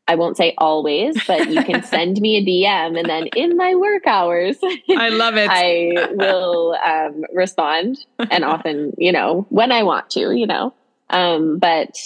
I 0.07 0.15
won't 0.15 0.35
say 0.35 0.53
always, 0.57 1.17
but 1.25 1.49
you 1.49 1.63
can 1.63 1.83
send 1.83 2.19
me 2.19 2.37
a 2.37 2.45
DM 2.45 2.99
and 2.99 3.09
then 3.09 3.27
in 3.35 3.55
my 3.55 3.75
work 3.75 4.05
hours, 4.05 4.57
I 4.97 5.09
love 5.09 5.37
it. 5.37 5.49
I 5.49 6.09
will 6.11 6.75
um, 6.83 7.23
respond 7.33 7.97
and 8.19 8.43
often, 8.43 8.93
you 8.97 9.11
know, 9.11 9.45
when 9.49 9.71
I 9.71 9.83
want 9.83 10.09
to, 10.11 10.31
you 10.35 10.47
know. 10.47 10.73
Um, 11.09 11.57
but 11.59 11.97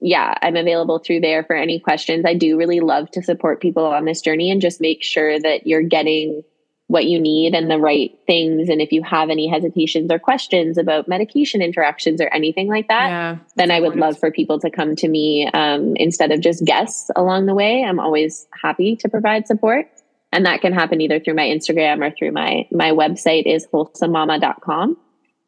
yeah, 0.00 0.34
I'm 0.42 0.56
available 0.56 0.98
through 0.98 1.20
there 1.20 1.44
for 1.44 1.56
any 1.56 1.80
questions. 1.80 2.24
I 2.26 2.34
do 2.34 2.58
really 2.58 2.80
love 2.80 3.10
to 3.12 3.22
support 3.22 3.62
people 3.62 3.86
on 3.86 4.04
this 4.04 4.20
journey 4.20 4.50
and 4.50 4.60
just 4.60 4.80
make 4.80 5.02
sure 5.02 5.40
that 5.40 5.66
you're 5.66 5.82
getting 5.82 6.42
what 6.88 7.06
you 7.06 7.18
need 7.18 7.54
and 7.54 7.70
the 7.70 7.78
right 7.78 8.16
things. 8.26 8.68
And 8.68 8.80
if 8.80 8.92
you 8.92 9.02
have 9.02 9.28
any 9.28 9.48
hesitations 9.48 10.10
or 10.10 10.18
questions 10.18 10.78
about 10.78 11.08
medication 11.08 11.60
interactions 11.60 12.20
or 12.20 12.28
anything 12.28 12.68
like 12.68 12.88
that, 12.88 13.08
yeah, 13.08 13.36
then 13.56 13.70
I 13.70 13.80
would 13.80 13.96
love 13.96 14.18
for 14.18 14.30
people 14.30 14.60
to 14.60 14.70
come 14.70 14.94
to 14.96 15.08
me 15.08 15.48
um, 15.52 15.96
instead 15.96 16.30
of 16.30 16.40
just 16.40 16.64
guests 16.64 17.10
along 17.16 17.46
the 17.46 17.54
way. 17.54 17.82
I'm 17.82 17.98
always 17.98 18.46
happy 18.62 18.94
to 18.96 19.08
provide 19.08 19.46
support. 19.48 19.88
And 20.32 20.46
that 20.46 20.60
can 20.60 20.72
happen 20.72 21.00
either 21.00 21.18
through 21.18 21.34
my 21.34 21.46
Instagram 21.46 22.06
or 22.06 22.14
through 22.14 22.32
my 22.32 22.68
my 22.70 22.90
website 22.90 23.46
is 23.46 23.66
wholesomemama.com. 23.72 24.96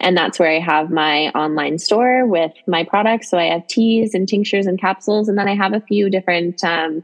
And 0.01 0.17
that's 0.17 0.39
where 0.39 0.51
I 0.51 0.61
have 0.61 0.91
my 0.91 1.29
online 1.31 1.79
store 1.79 2.25
with 2.27 2.53
my 2.67 2.85
products. 2.85 3.29
So 3.29 3.39
I 3.39 3.47
have 3.47 3.67
teas 3.67 4.15
and 4.15 4.29
tinctures 4.29 4.67
and 4.67 4.81
capsules. 4.81 5.29
And 5.29 5.37
then 5.37 5.49
I 5.49 5.57
have 5.57 5.73
a 5.73 5.81
few 5.81 6.09
different 6.09 6.63
um, 6.63 7.03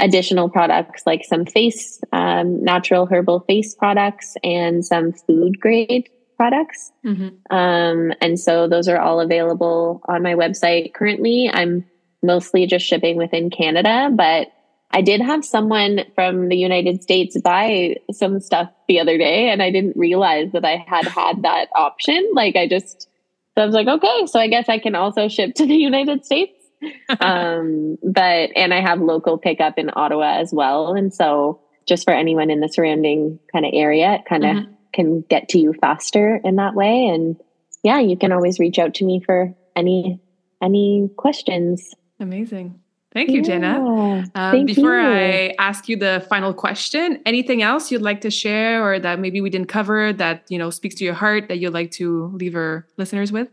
additional 0.00 0.48
products 0.48 1.02
like 1.06 1.24
some 1.24 1.44
face 1.44 2.00
um, 2.12 2.62
natural 2.62 3.06
herbal 3.06 3.40
face 3.40 3.74
products 3.74 4.36
and 4.42 4.84
some 4.84 5.12
food 5.12 5.60
grade 5.60 6.08
products. 6.36 6.90
Mm-hmm. 7.04 7.54
um, 7.54 8.12
and 8.20 8.40
so 8.40 8.66
those 8.66 8.88
are 8.88 8.98
all 8.98 9.20
available 9.20 10.00
on 10.06 10.22
my 10.22 10.34
website 10.34 10.94
currently. 10.94 11.50
I'm 11.52 11.84
mostly 12.22 12.66
just 12.66 12.86
shipping 12.86 13.16
within 13.16 13.50
canada 13.50 14.10
but 14.12 14.48
i 14.90 15.00
did 15.00 15.20
have 15.20 15.44
someone 15.44 16.00
from 16.14 16.48
the 16.48 16.56
united 16.56 17.02
states 17.02 17.40
buy 17.40 17.96
some 18.12 18.40
stuff 18.40 18.70
the 18.88 19.00
other 19.00 19.16
day 19.16 19.48
and 19.48 19.62
i 19.62 19.70
didn't 19.70 19.96
realize 19.96 20.50
that 20.52 20.64
i 20.64 20.76
had 20.86 21.06
had 21.06 21.42
that 21.42 21.68
option. 21.74 22.28
Like 22.34 22.56
i 22.56 22.68
just 22.68 23.08
so 23.54 23.62
i 23.62 23.66
was 23.66 23.74
like 23.74 23.88
okay 23.88 24.26
so 24.26 24.38
i 24.38 24.48
guess 24.48 24.68
i 24.68 24.78
can 24.78 24.94
also 24.94 25.28
ship 25.28 25.54
to 25.54 25.66
the 25.66 25.76
united 25.90 26.24
states 26.24 26.59
um, 27.20 27.98
but 28.02 28.50
and 28.56 28.72
I 28.72 28.80
have 28.80 29.00
local 29.00 29.38
pickup 29.38 29.78
in 29.78 29.90
Ottawa 29.94 30.38
as 30.38 30.52
well, 30.52 30.94
and 30.94 31.12
so 31.12 31.60
just 31.86 32.04
for 32.04 32.14
anyone 32.14 32.50
in 32.50 32.60
the 32.60 32.68
surrounding 32.68 33.38
kind 33.52 33.66
of 33.66 33.72
area, 33.74 34.14
it 34.14 34.24
kind 34.28 34.44
of 34.44 34.56
mm-hmm. 34.56 34.72
can 34.92 35.20
get 35.22 35.48
to 35.50 35.58
you 35.58 35.74
faster 35.80 36.40
in 36.44 36.56
that 36.56 36.74
way. 36.74 37.06
And 37.06 37.36
yeah, 37.82 37.98
you 37.98 38.16
can 38.16 38.32
always 38.32 38.58
reach 38.58 38.78
out 38.78 38.94
to 38.94 39.04
me 39.04 39.20
for 39.20 39.54
any 39.74 40.20
any 40.62 41.10
questions. 41.16 41.94
Amazing. 42.18 42.80
Thank 43.12 43.30
you, 43.30 43.38
yeah, 43.38 43.42
Jenna. 43.42 44.30
Um, 44.36 44.66
before 44.66 44.94
you. 44.94 45.00
I 45.00 45.54
ask 45.58 45.88
you 45.88 45.96
the 45.96 46.24
final 46.28 46.54
question, 46.54 47.20
anything 47.26 47.60
else 47.60 47.90
you'd 47.90 48.02
like 48.02 48.20
to 48.20 48.30
share 48.30 48.84
or 48.84 49.00
that 49.00 49.18
maybe 49.18 49.40
we 49.40 49.50
didn't 49.50 49.66
cover 49.66 50.12
that 50.12 50.44
you 50.48 50.58
know 50.58 50.70
speaks 50.70 50.94
to 50.96 51.04
your 51.04 51.14
heart 51.14 51.48
that 51.48 51.58
you'd 51.58 51.74
like 51.74 51.90
to 51.92 52.26
leave 52.34 52.54
our 52.54 52.86
listeners 52.96 53.32
with? 53.32 53.48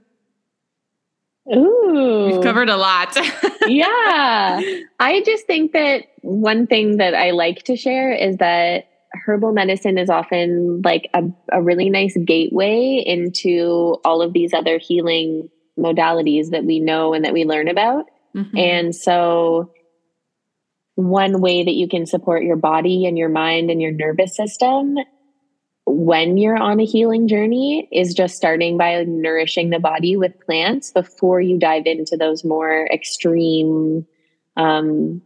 Ooh. 1.56 2.30
We've 2.32 2.44
covered 2.44 2.70
a 2.70 2.78
lot. 2.78 3.16
yeah. 3.68 4.62
I 5.00 5.22
just 5.26 5.46
think 5.46 5.74
that 5.74 6.04
one 6.22 6.68
thing 6.68 6.98
that 6.98 7.16
I 7.16 7.32
like 7.32 7.64
to 7.64 7.76
share 7.76 8.12
is 8.12 8.38
that 8.38 8.90
herbal 9.14 9.54
medicine 9.54 9.98
is 9.98 10.10
often 10.10 10.82
like 10.84 11.10
a, 11.14 11.24
a 11.52 11.62
really 11.62 11.90
nice 11.90 12.18
gateway 12.26 13.04
into 13.06 13.98
all 14.04 14.22
of 14.22 14.34
these 14.34 14.54
other 14.54 14.78
healing 14.78 15.50
modalities 15.78 16.50
that 16.50 16.66
we 16.66 16.80
know 16.80 17.14
and 17.14 17.24
that 17.24 17.34
we 17.34 17.46
learn 17.46 17.68
about. 17.68 18.06
Mm-hmm. 18.36 18.58
And 18.58 18.96
so, 18.96 19.72
one 20.96 21.42
way 21.42 21.64
that 21.64 21.74
you 21.74 21.88
can 21.88 22.08
support 22.08 22.44
your 22.44 22.56
body 22.56 23.06
and 23.06 23.18
your 23.18 23.30
mind 23.30 23.70
and 23.70 23.80
your 23.80 23.92
nervous 23.92 24.36
system 24.36 24.98
when 25.88 26.38
you're 26.38 26.58
on 26.58 26.82
a 26.82 26.86
healing 26.86 27.30
journey 27.30 27.88
is 27.94 28.14
just 28.14 28.36
starting 28.36 28.78
by 28.78 29.06
nourishing 29.06 29.70
the 29.70 29.80
body 29.80 30.18
with 30.18 30.38
plants 30.42 30.92
before 30.92 31.40
you 31.40 31.58
dive 31.58 31.86
into 31.86 32.18
those 32.18 32.44
more 32.44 32.88
extreme 32.92 34.06
um, 34.58 35.22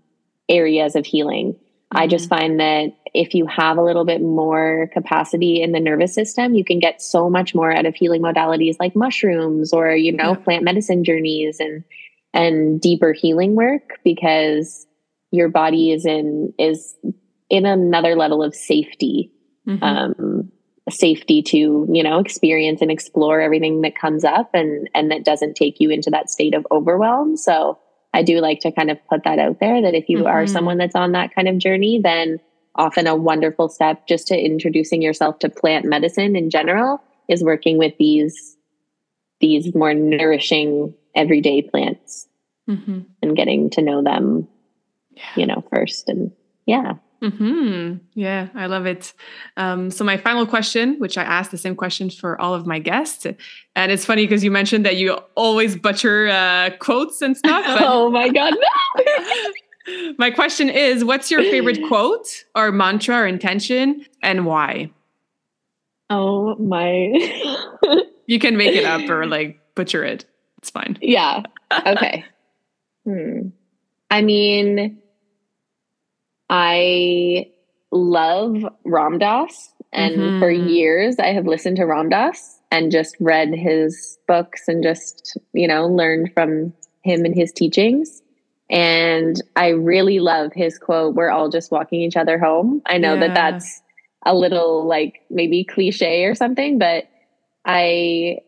areas 0.47 0.95
of 0.95 1.03
healing. 1.03 1.53
Mm-hmm. 1.53 1.97
I 1.97 2.05
just 2.05 2.29
mm-hmm. 2.29 2.39
find 2.39 2.59
that 2.59 2.95
if 3.15 3.33
you 3.33 3.47
have 3.47 3.77
a 3.77 3.83
little 3.83 4.05
bit 4.05 4.21
more 4.21 4.87
capacity 4.93 5.63
in 5.63 5.71
the 5.71 5.79
nervous 5.79 6.13
system, 6.13 6.53
you 6.53 6.63
can 6.63 6.77
get 6.77 7.01
so 7.01 7.27
much 7.27 7.55
more 7.55 7.71
out 7.71 7.87
of 7.87 7.95
healing 7.95 8.21
modalities 8.21 8.75
like 8.79 8.95
mushrooms 8.95 9.73
or, 9.73 9.95
you 9.95 10.11
know, 10.11 10.31
yeah. 10.31 10.43
plant 10.43 10.63
medicine 10.63 11.03
journeys 11.03 11.59
and 11.59 11.83
and 12.33 12.79
deeper 12.79 13.11
healing 13.11 13.55
work 13.55 13.99
because 14.05 14.85
your 15.31 15.49
body 15.49 15.91
is 15.91 16.05
in 16.05 16.53
is 16.59 16.95
in 17.49 17.65
another 17.65 18.15
level 18.15 18.43
of 18.43 18.55
safety 18.55 19.31
mm-hmm. 19.67 19.83
um, 19.83 20.51
safety 20.89 21.41
to 21.41 21.87
you 21.91 22.03
know 22.03 22.19
experience 22.19 22.81
and 22.81 22.91
explore 22.91 23.39
everything 23.39 23.81
that 23.81 23.95
comes 23.95 24.23
up 24.23 24.49
and 24.53 24.89
and 24.93 25.11
that 25.11 25.23
doesn't 25.23 25.55
take 25.55 25.79
you 25.79 25.89
into 25.89 26.09
that 26.09 26.29
state 26.29 26.55
of 26.55 26.65
overwhelm 26.71 27.37
so 27.37 27.77
i 28.13 28.23
do 28.23 28.39
like 28.39 28.59
to 28.59 28.71
kind 28.71 28.89
of 28.89 28.97
put 29.07 29.23
that 29.23 29.39
out 29.39 29.59
there 29.59 29.81
that 29.81 29.93
if 29.93 30.09
you 30.09 30.19
mm-hmm. 30.19 30.27
are 30.27 30.47
someone 30.47 30.77
that's 30.77 30.95
on 30.95 31.11
that 31.11 31.33
kind 31.33 31.47
of 31.47 31.57
journey 31.57 31.99
then 32.03 32.39
often 32.75 33.05
a 33.05 33.15
wonderful 33.15 33.69
step 33.69 34.07
just 34.07 34.27
to 34.27 34.37
introducing 34.37 35.01
yourself 35.01 35.37
to 35.39 35.49
plant 35.49 35.85
medicine 35.85 36.35
in 36.35 36.49
general 36.49 37.01
is 37.29 37.43
working 37.43 37.77
with 37.77 37.93
these 37.99 38.57
these 39.39 39.73
more 39.75 39.93
nourishing 39.93 40.93
everyday 41.15 41.61
plants 41.61 42.27
mm-hmm. 42.67 43.01
and 43.21 43.35
getting 43.35 43.69
to 43.69 43.81
know 43.81 44.01
them 44.01 44.47
yeah. 45.11 45.23
you 45.35 45.45
know 45.45 45.63
first 45.69 46.09
and 46.09 46.31
yeah 46.65 46.93
Hmm. 47.21 47.97
Yeah, 48.15 48.49
I 48.55 48.65
love 48.65 48.87
it. 48.87 49.13
Um, 49.55 49.91
so 49.91 50.03
my 50.03 50.17
final 50.17 50.47
question, 50.47 50.97
which 50.97 51.19
I 51.19 51.23
ask 51.23 51.51
the 51.51 51.57
same 51.57 51.75
question 51.75 52.09
for 52.09 52.39
all 52.41 52.55
of 52.55 52.65
my 52.65 52.79
guests, 52.79 53.27
and 53.75 53.91
it's 53.91 54.05
funny 54.05 54.23
because 54.25 54.43
you 54.43 54.49
mentioned 54.49 54.85
that 54.87 54.97
you 54.97 55.13
always 55.35 55.75
butcher 55.75 56.29
uh, 56.29 56.71
quotes 56.79 57.21
and 57.21 57.37
stuff. 57.37 57.63
oh 57.67 58.09
my 58.09 58.29
god! 58.29 58.55
My 60.17 60.29
question 60.29 60.69
is 60.69 61.03
what's 61.03 61.31
your 61.31 61.41
favorite 61.41 61.79
quote 61.87 62.45
or 62.55 62.71
mantra 62.71 63.17
or 63.17 63.27
intention 63.27 64.05
and 64.21 64.45
why? 64.45 64.91
Oh 66.09 66.55
my. 66.55 67.11
you 68.27 68.37
can 68.37 68.57
make 68.57 68.75
it 68.75 68.85
up 68.85 69.09
or 69.09 69.25
like 69.25 69.59
butcher 69.75 70.03
it. 70.03 70.25
It's 70.59 70.69
fine. 70.69 70.99
Yeah. 71.01 71.41
Okay. 71.87 72.25
hmm. 73.05 73.49
I 74.11 74.21
mean, 74.21 75.00
I 76.51 77.47
love 77.91 78.57
Ram 78.83 79.19
Dass, 79.19 79.73
and 79.93 80.17
mm-hmm. 80.17 80.39
for 80.39 80.51
years 80.51 81.15
I 81.17 81.27
have 81.27 81.47
listened 81.47 81.77
to 81.77 81.85
Ram 81.85 82.09
Dass 82.09 82.59
and 82.71 82.91
just 82.91 83.15
read 83.21 83.53
his 83.53 84.19
books 84.27 84.67
and 84.67 84.83
just, 84.83 85.37
you 85.53 85.67
know, 85.67 85.87
learned 85.87 86.33
from 86.33 86.73
him 87.03 87.23
and 87.23 87.33
his 87.33 87.53
teachings. 87.53 88.21
And 88.69 89.41
I 89.55 89.69
really 89.69 90.19
love 90.19 90.51
his 90.53 90.77
quote, 90.77 91.15
We're 91.15 91.29
all 91.29 91.49
just 91.49 91.71
walking 91.71 92.01
each 92.01 92.17
other 92.17 92.37
home. 92.37 92.81
I 92.85 92.97
know 92.97 93.13
yeah. 93.13 93.27
that 93.27 93.33
that's 93.33 93.81
a 94.25 94.35
little 94.35 94.85
like 94.85 95.21
maybe 95.29 95.63
cliche 95.63 96.25
or 96.25 96.35
something, 96.35 96.79
but 96.79 97.09
I, 97.65 98.39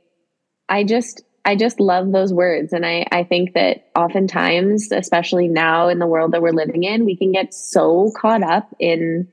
I 0.67 0.83
just, 0.83 1.23
I 1.45 1.55
just 1.55 1.79
love 1.79 2.11
those 2.11 2.33
words. 2.33 2.71
And 2.71 2.85
I, 2.85 3.05
I 3.11 3.23
think 3.23 3.53
that 3.53 3.89
oftentimes, 3.95 4.91
especially 4.91 5.47
now 5.47 5.89
in 5.89 5.99
the 5.99 6.07
world 6.07 6.31
that 6.31 6.41
we're 6.41 6.51
living 6.51 6.83
in, 6.83 7.05
we 7.05 7.17
can 7.17 7.31
get 7.31 7.53
so 7.53 8.11
caught 8.15 8.43
up 8.43 8.73
in 8.79 9.27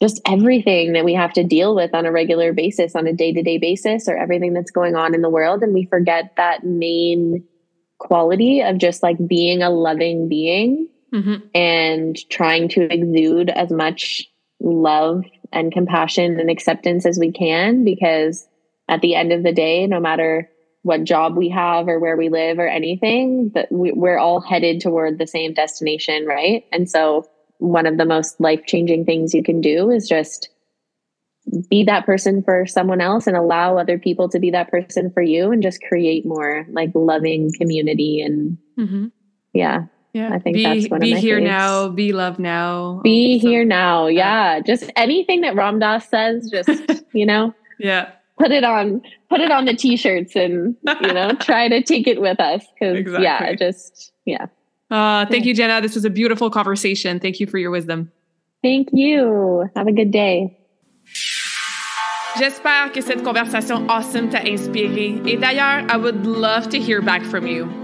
just 0.00 0.20
everything 0.26 0.94
that 0.94 1.04
we 1.04 1.14
have 1.14 1.32
to 1.34 1.44
deal 1.44 1.74
with 1.74 1.94
on 1.94 2.06
a 2.06 2.12
regular 2.12 2.52
basis, 2.52 2.96
on 2.96 3.06
a 3.06 3.12
day 3.12 3.32
to 3.32 3.42
day 3.42 3.58
basis, 3.58 4.08
or 4.08 4.16
everything 4.16 4.54
that's 4.54 4.70
going 4.70 4.96
on 4.96 5.14
in 5.14 5.22
the 5.22 5.30
world. 5.30 5.62
And 5.62 5.74
we 5.74 5.84
forget 5.86 6.34
that 6.36 6.64
main 6.64 7.44
quality 7.98 8.62
of 8.62 8.78
just 8.78 9.02
like 9.02 9.16
being 9.26 9.62
a 9.62 9.70
loving 9.70 10.28
being 10.28 10.88
mm-hmm. 11.12 11.46
and 11.54 12.16
trying 12.30 12.68
to 12.70 12.92
exude 12.92 13.50
as 13.50 13.70
much 13.70 14.26
love 14.60 15.24
and 15.52 15.72
compassion 15.72 16.40
and 16.40 16.50
acceptance 16.50 17.06
as 17.06 17.18
we 17.18 17.30
can. 17.30 17.84
Because 17.84 18.46
at 18.88 19.00
the 19.00 19.14
end 19.14 19.32
of 19.32 19.42
the 19.42 19.52
day, 19.52 19.86
no 19.86 20.00
matter 20.00 20.50
what 20.84 21.02
job 21.04 21.36
we 21.36 21.48
have 21.48 21.88
or 21.88 21.98
where 21.98 22.16
we 22.16 22.28
live 22.28 22.58
or 22.58 22.68
anything, 22.68 23.50
that 23.54 23.72
we, 23.72 23.90
we're 23.92 24.18
all 24.18 24.40
headed 24.40 24.80
toward 24.80 25.18
the 25.18 25.26
same 25.26 25.54
destination, 25.54 26.26
right? 26.26 26.64
And 26.70 26.88
so, 26.88 27.28
one 27.58 27.86
of 27.86 27.96
the 27.96 28.04
most 28.04 28.38
life 28.40 28.60
changing 28.66 29.04
things 29.06 29.32
you 29.32 29.42
can 29.42 29.60
do 29.60 29.90
is 29.90 30.06
just 30.06 30.50
be 31.70 31.84
that 31.84 32.04
person 32.04 32.42
for 32.42 32.66
someone 32.66 33.00
else 33.00 33.26
and 33.26 33.36
allow 33.36 33.78
other 33.78 33.98
people 33.98 34.28
to 34.28 34.38
be 34.38 34.50
that 34.50 34.70
person 34.70 35.10
for 35.10 35.22
you 35.22 35.52
and 35.52 35.62
just 35.62 35.80
create 35.82 36.26
more 36.26 36.66
like 36.70 36.90
loving 36.94 37.50
community 37.58 38.20
and 38.20 38.58
mm-hmm. 38.78 39.06
yeah 39.52 39.84
yeah 40.14 40.32
i 40.32 40.38
think 40.38 40.56
be, 40.56 40.64
that's 40.64 40.88
one 40.88 41.00
be 41.00 41.12
of 41.12 41.16
my 41.16 41.20
here 41.20 41.38
faves. 41.38 41.44
now 41.44 41.88
be 41.88 42.12
loved 42.12 42.38
now 42.38 43.00
be 43.04 43.38
here 43.38 43.64
now 43.64 44.06
yeah. 44.06 44.54
yeah 44.54 44.60
just 44.60 44.90
anything 44.96 45.42
that 45.42 45.54
Ram 45.54 45.78
Dass 45.78 46.08
says 46.08 46.50
just 46.50 47.04
you 47.12 47.26
know 47.26 47.54
yeah 47.78 48.10
put 48.38 48.50
it 48.50 48.64
on 48.64 49.02
put 49.28 49.40
it 49.40 49.50
on 49.50 49.64
the 49.64 49.74
t-shirts 49.74 50.34
and 50.36 50.76
you 51.02 51.12
know 51.12 51.32
try 51.40 51.68
to 51.68 51.82
take 51.82 52.06
it 52.06 52.20
with 52.20 52.40
us 52.40 52.64
because 52.74 52.96
exactly. 52.96 53.24
yeah 53.24 53.54
just 53.54 54.12
yeah. 54.24 54.46
Uh 54.90 55.26
thank 55.26 55.44
you 55.44 55.54
jenna. 55.54 55.80
This 55.80 55.94
was 55.94 56.04
a 56.04 56.10
beautiful 56.10 56.50
conversation. 56.50 57.20
Thank 57.20 57.40
you 57.40 57.46
for 57.46 57.58
your 57.58 57.70
wisdom. 57.70 58.10
Thank 58.62 58.88
you. 58.92 59.68
Have 59.76 59.86
a 59.86 59.92
good 59.92 60.10
day. 60.10 60.56
J'espère 62.38 62.90
que 62.92 63.00
cette 63.00 63.22
conversation 63.22 63.86
awesome 63.88 64.28
t'a 64.28 64.42
inspiré. 64.44 65.20
Et 65.26 65.36
d'ailleurs, 65.36 65.84
I 65.88 65.96
would 65.96 66.26
love 66.26 66.68
to 66.70 66.78
hear 66.78 67.00
back 67.00 67.22
from 67.22 67.46
you. 67.46 67.83